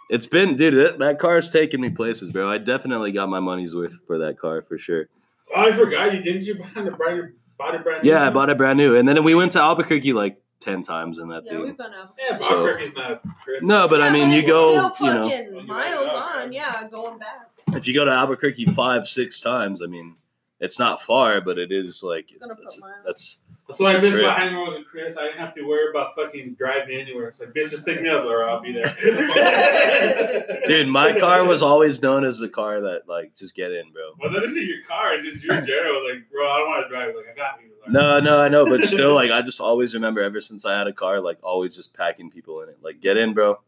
[0.10, 0.73] It's been, dude.
[0.73, 2.49] That, that car's taken me places, bro.
[2.49, 5.07] I definitely got my money's worth for that car for sure.
[5.56, 6.22] Oh, I forgot you.
[6.23, 8.10] Didn't you buy the brand, bought it brand new?
[8.10, 11.19] Yeah, I bought it brand new, and then we went to Albuquerque like ten times
[11.19, 11.61] in that Yeah, thing.
[11.61, 12.15] we've gone out.
[12.19, 13.64] Yeah, So- Albuquerque's not trip.
[13.64, 15.68] No, but I Yeah, mean, you it's go, still you know, fucking oh, When you
[15.73, 16.52] miles went out, on.
[16.52, 17.49] Yeah, going back.
[17.76, 20.15] if you go to Albuquerque five, six times, I mean,
[20.60, 23.38] it's not far, but it is like It's gonna it's- put that's
[23.68, 24.23] That's why I It's a miss trip.
[24.23, 25.15] about hanging out with Chris.
[25.15, 27.27] I didn't have to worry about fucking driving anywhere.
[27.30, 28.95] It's like, bitch, just pick me up or I'll be there.
[30.65, 30.88] dude.
[30.88, 34.14] My car was always known as the car that like just get in, bro.
[34.19, 35.14] Well, that isn't your car.
[35.15, 36.03] It's just you in general.
[36.03, 37.15] Like, bro, I don't want to drive.
[37.15, 37.69] Like, I got you.
[37.84, 40.77] Like, No, no, I know, but still, like I just always remember ever since I
[40.77, 42.77] had a car, like always just packing people in it.
[42.81, 43.60] Like, get in, bro.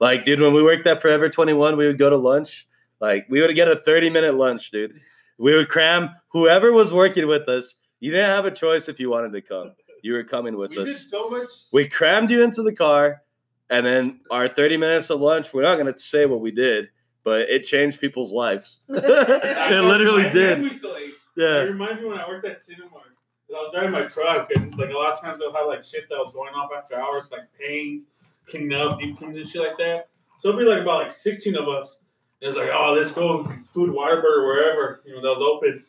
[0.00, 2.66] Like, dude, when we worked at Forever Twenty One, we would go to lunch.
[3.00, 4.98] Like, we would get a thirty minute lunch, dude.
[5.40, 7.76] We would cram whoever was working with us.
[7.98, 9.72] You didn't have a choice if you wanted to come.
[10.02, 11.10] You were coming with we did us.
[11.10, 11.48] so much.
[11.72, 13.22] We crammed you into the car,
[13.70, 16.90] and then our 30 minutes of lunch, we're not going to say what we did,
[17.24, 18.84] but it changed people's lives.
[18.88, 20.54] it literally My did.
[20.56, 20.94] family's still.
[21.36, 23.10] It reminds me when I worked at Cinemark.
[23.50, 26.08] I was driving my truck, and like a lot of times they'll have like shit
[26.10, 28.04] that was going off after hours, like paint,
[28.46, 30.08] cleaning up, deep cleans and shit like that.
[30.38, 31.98] So it'll be like about like 16 of us.
[32.40, 35.84] It's like, oh, let's go food Whataburger wherever you know that was open.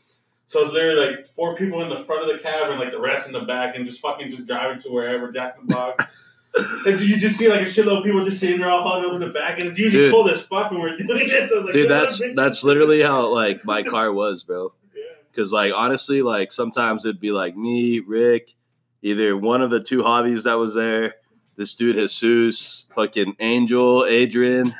[0.48, 2.99] So it's literally like four people in the front of the cab and like the
[2.99, 6.06] rest in the back, and just fucking just driving to wherever Jack in the Box.
[6.53, 9.14] And so you just see like a shitload of people just sitting there all huddled
[9.14, 10.11] in the back, and it's usually Dude.
[10.14, 11.49] cold as fuck when we're doing it.
[11.49, 14.73] So like, Dude, that's that's literally how like my car was, bro.
[14.94, 15.03] Yeah.
[15.34, 18.52] Cause like honestly, like sometimes it'd be like me, Rick,
[19.02, 21.15] either one of the two hobbies that was there,
[21.56, 24.73] this dude Jesus, fucking Angel, Adrian,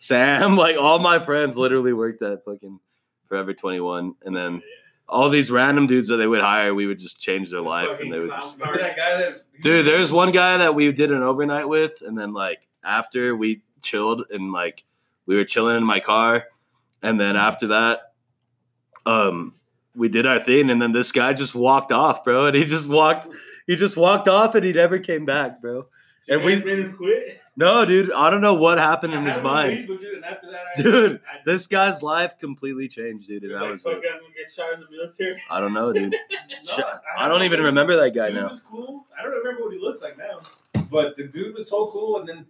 [0.00, 2.80] Sam, like all my friends literally worked at fucking
[3.28, 4.16] Forever 21.
[4.24, 4.60] And then
[5.08, 8.12] all these random dudes that they would hire, we would just change their life and
[8.12, 11.22] they would just Remember that guy that Dude, there's one guy that we did an
[11.22, 14.84] overnight with, and then like after we chilled and like
[15.26, 16.46] We were chilling in my car,
[17.02, 18.14] and then after that,
[19.06, 19.54] um,
[19.94, 22.46] we did our thing, and then this guy just walked off, bro.
[22.46, 23.28] And he just walked,
[23.66, 25.86] he just walked off, and he never came back, bro.
[26.28, 27.40] And we- made him quit.
[27.60, 29.78] No, dude, I don't know what happened in his have him on mind.
[29.78, 33.42] Facebook, dude, after that, I- Dude, I, This guy's life completely changed, dude.
[33.44, 35.60] And was I like, was "Fuck, like, I'm gonna get shot in the military." I
[35.60, 36.14] don't know, dude.
[36.32, 36.80] No, Sh-
[37.16, 38.48] I have don't even remember that guy dude now.
[38.50, 39.06] was cool.
[39.18, 40.40] I don't remember what he looks like now,
[40.90, 42.18] but the dude was so cool.
[42.20, 42.46] And then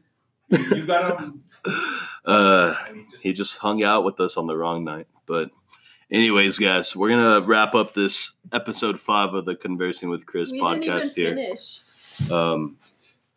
[0.72, 1.42] you got him.
[2.24, 5.06] Uh, and he just, he just hung out with us on the wrong night.
[5.26, 5.50] But,
[6.10, 10.58] anyways, guys, we're gonna wrap up this episode five of the Conversing with Chris we
[10.60, 11.34] didn't even podcast here.
[11.34, 12.30] finish.
[12.30, 12.76] Um,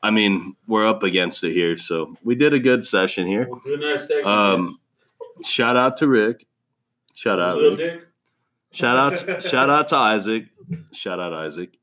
[0.04, 3.50] I mean, we're up against it here, so we did a good session here.
[3.50, 4.28] We'll.
[4.28, 4.80] Um,
[5.44, 6.46] shout out to Rick.
[7.14, 7.78] Shout out, Rick.
[7.78, 8.02] dick.
[8.74, 10.46] Shout out, shout out to Isaac.
[10.92, 11.78] Shout out Isaac.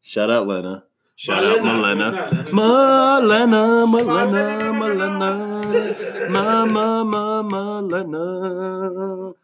[0.00, 0.82] Shout out Lena.
[1.14, 2.48] Shout out Malena.
[2.52, 8.18] Malena, Malena, Malena, ma, ma, ma, Malena.
[8.18, 9.34] All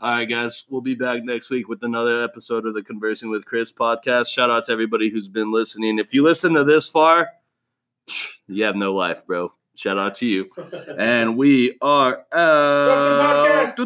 [0.00, 3.72] right, guys, we'll be back next week with another episode of the Conversing with Chris
[3.72, 4.28] podcast.
[4.28, 5.98] Shout out to everybody who's been listening.
[5.98, 7.30] If you listen to this far,
[8.46, 9.52] you have no life, bro.
[9.74, 10.50] Shout out to you.
[10.98, 13.76] And we are out.